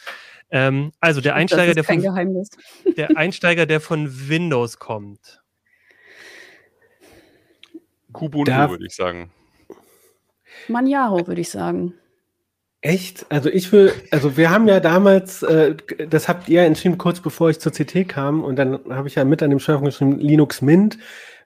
Ähm, 0.51 0.91
also 0.99 1.21
der 1.21 1.35
Einsteiger, 1.35 1.73
der 1.73 1.85
von, 1.85 2.01
der 2.97 3.17
Einsteiger, 3.17 3.65
der 3.65 3.79
von 3.79 4.27
Windows 4.27 4.77
kommt. 4.77 5.41
Kubuntu 8.11 8.51
würde 8.51 8.85
ich 8.85 8.93
sagen. 8.93 9.31
Manjaro 10.67 11.25
würde 11.27 11.39
ich 11.39 11.49
sagen. 11.49 11.93
Echt? 12.81 13.27
Also 13.29 13.49
ich 13.49 13.71
will, 13.71 13.93
also 14.09 14.37
wir 14.37 14.49
haben 14.49 14.67
ja 14.67 14.79
damals, 14.79 15.43
äh, 15.43 15.75
das 16.09 16.27
habt 16.27 16.49
ihr 16.49 16.63
entschieden 16.63 16.97
kurz 16.97 17.21
bevor 17.21 17.51
ich 17.51 17.59
zur 17.59 17.71
CT 17.71 18.09
kam 18.09 18.43
und 18.43 18.55
dann 18.55 18.79
habe 18.89 19.07
ich 19.07 19.15
ja 19.15 19.23
mit 19.23 19.43
an 19.43 19.51
dem 19.51 19.59
Schwerpunkt 19.59 19.91
geschrieben 19.91 20.19
Linux 20.19 20.61
Mint, 20.61 20.97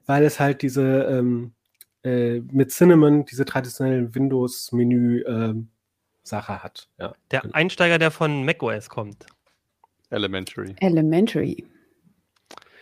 weil 0.05 0.23
es 0.23 0.39
halt 0.39 0.61
diese 0.61 1.03
ähm, 1.03 1.51
äh, 2.03 2.39
mit 2.51 2.71
Cinnamon 2.71 3.25
diese 3.25 3.43
traditionellen 3.43 4.15
Windows-Menü 4.15 5.21
äh, 5.23 5.53
Sache 6.23 6.63
hat. 6.63 6.88
Ja. 6.99 7.13
Der 7.31 7.53
Einsteiger, 7.53 7.99
der 7.99 8.11
von 8.11 8.45
macOS 8.45 8.89
kommt. 8.89 9.25
Elementary. 10.09 10.75
Elementary. 10.79 11.65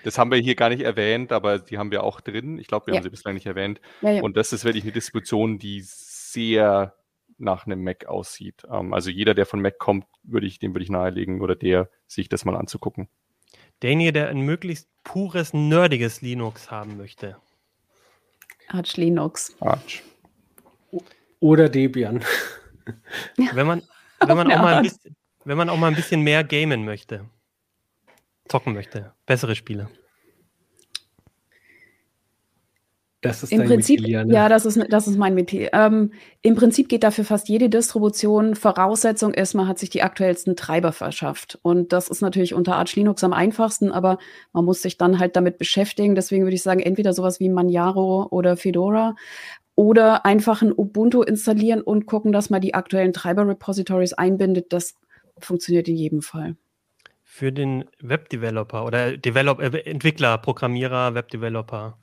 Das 0.04 0.18
haben 0.18 0.32
wir 0.32 0.38
hier 0.38 0.56
gar 0.56 0.70
nicht 0.70 0.82
erwähnt, 0.82 1.32
aber 1.32 1.60
die 1.60 1.78
haben 1.78 1.92
wir 1.92 2.04
auch 2.04 2.22
drin. 2.22 2.60
Ich 2.60 2.68
glaube, 2.68 2.88
wir 2.88 2.94
ja. 2.94 2.98
haben 2.98 3.04
sie 3.04 3.10
bislang 3.10 3.34
nicht 3.34 3.46
erwähnt. 3.46 3.82
Ja, 4.02 4.12
ja. 4.12 4.22
Und 4.22 4.38
das 4.38 4.54
ist 4.54 4.66
wirklich 4.66 4.84
eine 4.84 4.92
Distribution, 4.92 5.58
die 5.58 5.82
sehr 5.82 6.94
nach 7.38 7.66
einem 7.66 7.84
Mac 7.84 8.06
aussieht. 8.06 8.64
Ähm, 8.70 8.94
also 8.94 9.10
jeder, 9.10 9.34
der 9.34 9.46
von 9.46 9.62
Mac 9.62 9.80
kommt, 9.80 10.06
würde 10.24 10.48
ich, 10.48 10.60
dem 10.60 10.74
würde 10.74 10.84
ich 10.84 10.90
nahelegen 10.90 11.42
oder 11.42 11.56
der, 11.56 11.90
sich 12.08 12.30
das 12.30 12.46
mal 12.46 12.56
anzugucken. 12.56 13.08
Derjenige, 13.82 14.14
der 14.14 14.30
ein 14.30 14.42
möglichst 14.42 14.90
pures, 15.04 15.54
nerdiges 15.54 16.22
Linux 16.22 16.72
haben 16.72 16.98
möchte. 16.98 17.38
Arch 18.70 18.98
Linux. 18.98 19.56
Arch. 19.60 20.04
Oder 21.40 21.70
Debian. 21.70 22.24
Wenn 23.54 23.68
man, 23.68 23.82
wenn 24.20 24.36
man, 24.36 24.52
auch 24.52 24.62
mal 24.62 24.76
ein 24.76 24.84
bisschen, 24.84 25.16
wenn 25.46 25.58
man 25.58 25.70
auch 25.70 25.78
mal 25.78 25.88
ein 25.88 25.96
bisschen 25.96 26.22
mehr 26.22 26.44
gamen 26.44 26.84
möchte, 26.84 27.30
zocken 28.50 28.74
möchte, 28.74 29.14
bessere 29.26 29.56
Spiele. 29.56 29.90
Das 33.24 33.42
ist 33.42 33.52
Im 33.52 33.64
Prinzip, 33.64 34.02
Metier, 34.02 34.26
ne? 34.26 34.34
ja, 34.34 34.50
das 34.50 34.66
ist, 34.66 34.80
das 34.90 35.08
ist 35.08 35.18
mein 35.18 35.34
Metier. 35.34 35.70
Ähm, 35.74 36.12
Im 36.42 36.56
Prinzip 36.56 36.90
geht 36.90 37.04
dafür 37.04 37.24
fast 37.24 37.48
jede 37.48 37.70
Distribution. 37.70 38.56
Voraussetzung 38.56 39.34
ist, 39.34 39.54
man 39.54 39.68
hat 39.68 39.80
sich 39.80 39.90
die 39.90 40.04
aktuellsten 40.04 40.58
Treiber 40.58 40.92
verschafft. 40.92 41.58
Und 41.62 41.94
das 41.94 42.10
ist 42.10 42.22
natürlich 42.22 42.54
unter 42.54 42.76
Arch 42.76 42.96
Linux 42.96 43.24
am 43.24 43.32
einfachsten, 43.32 43.92
aber 43.92 44.18
man 44.52 44.66
muss 44.66 44.82
sich 44.82 44.98
dann 44.98 45.20
halt 45.20 45.38
damit 45.38 45.58
beschäftigen. 45.58 46.16
Deswegen 46.16 46.44
würde 46.44 46.56
ich 46.56 46.64
sagen, 46.64 46.82
entweder 46.82 47.14
sowas 47.14 47.40
wie 47.40 47.50
Manjaro 47.50 48.28
oder 48.30 48.58
Fedora 48.58 49.16
oder 49.76 50.26
einfach 50.26 50.62
ein 50.62 50.74
Ubuntu 50.76 51.22
installieren 51.22 51.82
und 51.82 52.06
gucken, 52.06 52.34
dass 52.34 52.50
man 52.50 52.62
die 52.62 52.74
aktuellen 52.74 53.14
Treiber-Repositories 53.14 54.14
einbindet. 54.14 54.74
Das 54.74 54.96
funktioniert 55.40 55.88
in 55.88 55.96
jedem 55.96 56.22
Fall. 56.22 56.58
Für 57.24 57.52
den 57.52 57.86
Webdeveloper 58.02 58.86
oder 58.86 59.18
Develop 59.18 59.60
äh, 59.60 59.80
Entwickler, 59.90 60.38
Programmierer, 60.38 61.16
Webdeveloper 61.16 61.98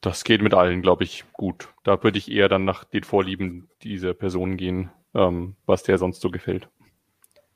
das 0.00 0.24
geht 0.24 0.42
mit 0.42 0.54
allen, 0.54 0.82
glaube 0.82 1.04
ich, 1.04 1.24
gut. 1.32 1.68
Da 1.84 2.02
würde 2.02 2.18
ich 2.18 2.30
eher 2.30 2.48
dann 2.48 2.64
nach 2.64 2.84
den 2.84 3.04
Vorlieben 3.04 3.68
dieser 3.82 4.14
Person 4.14 4.56
gehen, 4.56 4.90
ähm, 5.14 5.56
was 5.66 5.82
der 5.82 5.98
sonst 5.98 6.20
so 6.20 6.30
gefällt. 6.30 6.68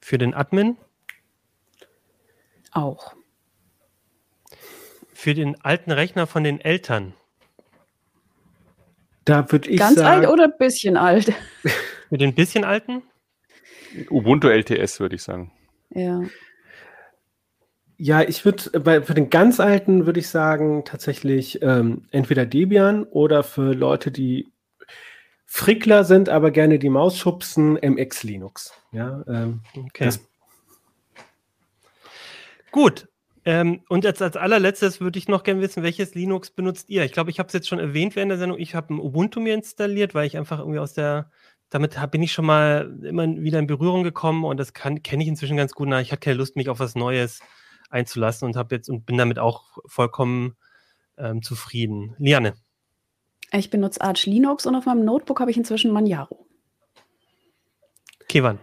Für 0.01 0.19
den 0.19 0.35
Admin? 0.35 0.77
Auch. 2.73 3.15
Für 5.13 5.35
den 5.35 5.61
alten 5.63 5.91
Rechner 5.91 6.27
von 6.27 6.45
den 6.45 6.61
Eltern? 6.61 7.15
Da 9.25 9.51
würde 9.51 9.71
ich 9.71 9.79
Ganz 9.79 9.97
sagen, 9.97 10.27
alt 10.27 10.29
oder 10.29 10.45
ein 10.45 10.59
bisschen 10.59 10.97
alt? 10.99 11.33
Für 12.11 12.19
den 12.19 12.35
bisschen 12.35 12.65
alten? 12.65 13.03
Ubuntu 14.11 14.49
LTS 14.49 15.01
würde 15.01 15.17
ich 15.17 15.23
sagen. 15.23 15.51
Ja. 15.91 16.21
Ja, 17.97 18.23
ich 18.23 18.45
würde 18.45 19.03
für 19.05 19.15
den 19.15 19.31
ganz 19.31 19.61
alten 19.61 20.07
würde 20.07 20.21
ich 20.21 20.29
sagen 20.29 20.85
tatsächlich 20.85 21.63
ähm, 21.63 22.07
entweder 22.11 22.45
Debian 22.45 23.05
oder 23.05 23.45
für 23.45 23.73
Leute, 23.73 24.11
die 24.11 24.53
Frickler 25.47 26.03
sind, 26.03 26.29
aber 26.29 26.51
gerne 26.51 26.81
die 26.81 26.89
Maus 26.89 27.17
schubsen, 27.17 27.79
MX 27.81 28.25
Linux. 28.25 28.73
Ja, 28.91 29.23
ähm, 29.29 29.61
okay. 29.77 30.11
Gut. 32.73 33.09
Ähm, 33.45 33.83
und 33.89 34.05
jetzt 34.05 34.23
als 34.23 34.37
allerletztes 34.37 35.01
würde 35.01 35.19
ich 35.19 35.29
noch 35.29 35.45
gerne 35.45 35.61
wissen, 35.61 35.83
welches 35.83 36.15
Linux 36.15 36.51
benutzt 36.51 36.89
ihr? 36.89 37.05
Ich 37.05 37.13
glaube, 37.13 37.31
ich 37.31 37.39
habe 37.39 37.47
es 37.47 37.53
jetzt 37.53 37.69
schon 37.69 37.79
erwähnt 37.79 38.17
während 38.17 38.31
der 38.31 38.39
Sendung. 38.39 38.59
Ich 38.59 38.75
habe 38.75 38.95
ein 38.95 38.99
Ubuntu 38.99 39.39
mir 39.39 39.55
installiert, 39.55 40.15
weil 40.15 40.27
ich 40.27 40.37
einfach 40.37 40.59
irgendwie 40.59 40.79
aus 40.79 40.95
der 40.95 41.31
damit 41.71 41.99
bin 42.13 42.23
ich 42.23 42.33
schon 42.33 42.47
mal 42.47 42.97
immer 43.03 43.27
wieder 43.27 43.59
in 43.59 43.67
Berührung 43.67 44.05
gekommen 44.05 44.45
und 44.45 44.59
das 44.59 44.75
kenne 44.75 45.01
ich 45.05 45.27
inzwischen 45.27 45.57
ganz 45.57 45.73
gut. 45.73 45.89
Na, 45.89 46.01
ich 46.01 46.13
hatte 46.13 46.21
keine 46.21 46.37
Lust, 46.37 46.55
mich 46.55 46.69
auf 46.69 46.79
was 46.79 46.95
Neues 46.95 47.41
einzulassen 47.95 48.47
und 48.47 48.57
habe 48.57 48.75
jetzt 48.75 48.91
und 48.91 49.07
bin 49.07 49.17
damit 49.17 49.39
auch 49.39 49.79
vollkommen 49.87 50.57
ähm, 51.17 51.43
zufrieden. 51.43 52.15
Liane. 52.19 52.55
Ich 53.53 53.71
benutze 53.71 54.01
Arch 54.01 54.27
Linux 54.27 54.67
und 54.67 54.75
auf 54.75 54.87
meinem 54.87 55.05
Notebook 55.05 55.41
habe 55.41 55.51
ich 55.51 55.57
inzwischen 55.57 55.93
Manjaro. 55.93 56.47
Kevan. 58.29 58.59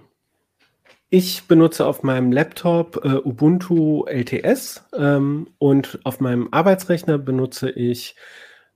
Ich 1.09 1.43
benutze 1.47 1.85
auf 1.85 2.03
meinem 2.03 2.31
Laptop 2.31 3.03
äh, 3.03 3.15
Ubuntu 3.15 4.05
LTS 4.05 4.85
ähm, 4.95 5.47
und 5.57 5.99
auf 6.03 6.19
meinem 6.19 6.49
Arbeitsrechner 6.51 7.17
benutze 7.17 7.69
ich 7.69 8.15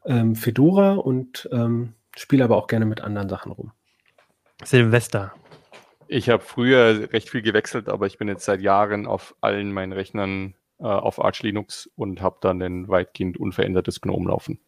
ähm, 0.05 0.35
Fedora 0.35 0.95
und 0.95 1.49
ähm, 1.51 1.93
spiele 2.15 2.43
aber 2.43 2.57
auch 2.57 2.67
gerne 2.67 2.85
mit 2.85 3.01
anderen 3.01 3.29
Sachen 3.29 3.51
rum. 3.51 3.71
Silvester. 4.63 5.33
Ich 6.07 6.29
habe 6.29 6.43
früher 6.43 7.11
recht 7.13 7.29
viel 7.29 7.41
gewechselt, 7.41 7.89
aber 7.89 8.05
ich 8.05 8.17
bin 8.17 8.27
jetzt 8.27 8.45
seit 8.45 8.61
Jahren 8.61 9.07
auf 9.07 9.35
allen 9.41 9.71
meinen 9.71 9.93
Rechnern 9.93 10.55
äh, 10.79 10.83
auf 10.83 11.23
Arch 11.23 11.41
Linux 11.41 11.89
und 11.95 12.21
habe 12.21 12.37
dann 12.41 12.61
ein 12.61 12.87
weitgehend 12.87 13.37
unverändertes 13.37 14.01
GNOME 14.01 14.29
laufen. 14.29 14.59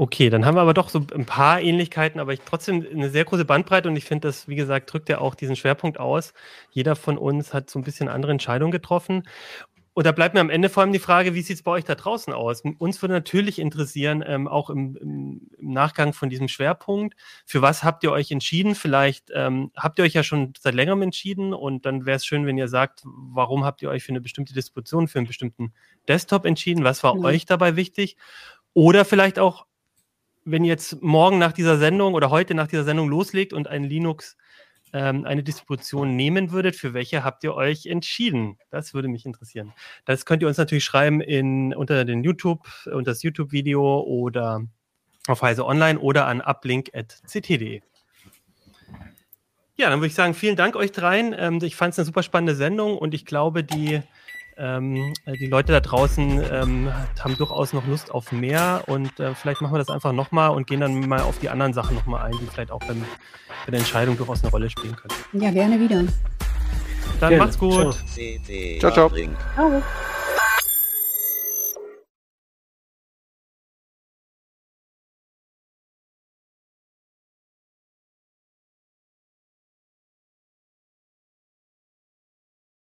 Okay, 0.00 0.30
dann 0.30 0.46
haben 0.46 0.54
wir 0.54 0.60
aber 0.60 0.74
doch 0.74 0.90
so 0.90 1.04
ein 1.12 1.26
paar 1.26 1.60
Ähnlichkeiten, 1.60 2.20
aber 2.20 2.32
ich 2.32 2.38
trotzdem 2.44 2.86
eine 2.88 3.10
sehr 3.10 3.24
große 3.24 3.44
Bandbreite 3.44 3.88
und 3.88 3.96
ich 3.96 4.04
finde, 4.04 4.28
das, 4.28 4.46
wie 4.46 4.54
gesagt, 4.54 4.92
drückt 4.92 5.08
ja 5.08 5.18
auch 5.18 5.34
diesen 5.34 5.56
Schwerpunkt 5.56 5.98
aus. 5.98 6.34
Jeder 6.70 6.94
von 6.94 7.18
uns 7.18 7.52
hat 7.52 7.68
so 7.68 7.80
ein 7.80 7.84
bisschen 7.84 8.08
andere 8.08 8.30
Entscheidungen 8.30 8.70
getroffen. 8.70 9.24
Und 9.98 10.04
da 10.04 10.12
bleibt 10.12 10.34
mir 10.34 10.40
am 10.40 10.48
Ende 10.48 10.68
vor 10.68 10.84
allem 10.84 10.92
die 10.92 11.00
Frage, 11.00 11.34
wie 11.34 11.42
sieht 11.42 11.56
es 11.56 11.62
bei 11.64 11.72
euch 11.72 11.82
da 11.82 11.96
draußen 11.96 12.32
aus? 12.32 12.62
Uns 12.78 13.02
würde 13.02 13.14
natürlich 13.14 13.58
interessieren, 13.58 14.22
ähm, 14.24 14.46
auch 14.46 14.70
im, 14.70 14.94
im, 14.94 15.50
Nachgang 15.58 16.12
von 16.12 16.30
diesem 16.30 16.46
Schwerpunkt, 16.46 17.16
für 17.44 17.62
was 17.62 17.82
habt 17.82 18.04
ihr 18.04 18.12
euch 18.12 18.30
entschieden? 18.30 18.76
Vielleicht 18.76 19.32
ähm, 19.34 19.72
habt 19.76 19.98
ihr 19.98 20.04
euch 20.04 20.12
ja 20.12 20.22
schon 20.22 20.52
seit 20.56 20.76
längerem 20.76 21.02
entschieden 21.02 21.52
und 21.52 21.84
dann 21.84 22.06
wäre 22.06 22.14
es 22.18 22.24
schön, 22.24 22.46
wenn 22.46 22.56
ihr 22.56 22.68
sagt, 22.68 23.02
warum 23.02 23.64
habt 23.64 23.82
ihr 23.82 23.90
euch 23.90 24.04
für 24.04 24.10
eine 24.12 24.20
bestimmte 24.20 24.54
Distribution, 24.54 25.08
für 25.08 25.18
einen 25.18 25.26
bestimmten 25.26 25.72
Desktop 26.06 26.44
entschieden? 26.44 26.84
Was 26.84 27.02
war 27.02 27.16
mhm. 27.16 27.24
euch 27.24 27.44
dabei 27.44 27.74
wichtig? 27.74 28.16
Oder 28.74 29.04
vielleicht 29.04 29.40
auch, 29.40 29.66
wenn 30.44 30.62
ihr 30.62 30.70
jetzt 30.70 31.02
morgen 31.02 31.38
nach 31.38 31.50
dieser 31.50 31.76
Sendung 31.76 32.14
oder 32.14 32.30
heute 32.30 32.54
nach 32.54 32.68
dieser 32.68 32.84
Sendung 32.84 33.08
loslegt 33.08 33.52
und 33.52 33.66
ein 33.66 33.82
Linux 33.82 34.36
ähm, 34.92 35.24
eine 35.24 35.42
Distribution 35.42 36.16
nehmen 36.16 36.50
würdet, 36.50 36.76
für 36.76 36.94
welche 36.94 37.24
habt 37.24 37.44
ihr 37.44 37.54
euch 37.54 37.86
entschieden? 37.86 38.58
Das 38.70 38.94
würde 38.94 39.08
mich 39.08 39.26
interessieren. 39.26 39.72
Das 40.04 40.24
könnt 40.24 40.42
ihr 40.42 40.48
uns 40.48 40.58
natürlich 40.58 40.84
schreiben 40.84 41.20
in, 41.20 41.74
unter 41.74 42.04
den 42.04 42.24
YouTube, 42.24 42.68
unter 42.86 43.10
das 43.10 43.22
YouTube-Video 43.22 44.00
oder 44.00 44.62
auf 45.26 45.42
Heise 45.42 45.66
Online 45.66 45.98
oder 45.98 46.26
an 46.26 46.40
uplink.ct.de. 46.40 47.82
Ja, 49.76 49.90
dann 49.90 50.00
würde 50.00 50.08
ich 50.08 50.14
sagen, 50.14 50.34
vielen 50.34 50.56
Dank 50.56 50.74
euch 50.74 50.90
dreien. 50.90 51.34
Ähm, 51.38 51.60
ich 51.62 51.76
fand 51.76 51.92
es 51.92 51.98
eine 51.98 52.06
super 52.06 52.22
spannende 52.22 52.56
Sendung 52.56 52.98
und 52.98 53.14
ich 53.14 53.24
glaube, 53.24 53.62
die 53.62 54.00
ähm, 54.58 55.14
die 55.26 55.46
Leute 55.46 55.72
da 55.72 55.80
draußen 55.80 56.42
ähm, 56.50 56.92
haben 57.20 57.36
durchaus 57.36 57.72
noch 57.72 57.86
Lust 57.86 58.10
auf 58.10 58.32
mehr 58.32 58.82
und 58.86 59.18
äh, 59.20 59.34
vielleicht 59.34 59.60
machen 59.60 59.74
wir 59.74 59.78
das 59.78 59.88
einfach 59.88 60.12
nochmal 60.12 60.50
und 60.50 60.66
gehen 60.66 60.80
dann 60.80 61.08
mal 61.08 61.20
auf 61.20 61.38
die 61.38 61.48
anderen 61.48 61.72
Sachen 61.72 61.96
nochmal 61.96 62.26
ein, 62.26 62.32
die 62.40 62.46
vielleicht 62.46 62.70
auch 62.70 62.80
beim, 62.80 63.04
bei 63.64 63.70
der 63.70 63.80
Entscheidung 63.80 64.16
durchaus 64.16 64.42
eine 64.42 64.50
Rolle 64.50 64.68
spielen 64.68 64.96
können. 64.96 65.42
Ja, 65.42 65.50
gerne 65.50 65.78
wieder. 65.78 66.04
Dann 67.20 67.32
ja, 67.32 67.38
macht's 67.38 67.58
gut. 67.58 67.96
Ciao, 68.80 68.92
ciao. 68.92 69.10
ciao. 69.10 69.10
ciao. 69.54 69.82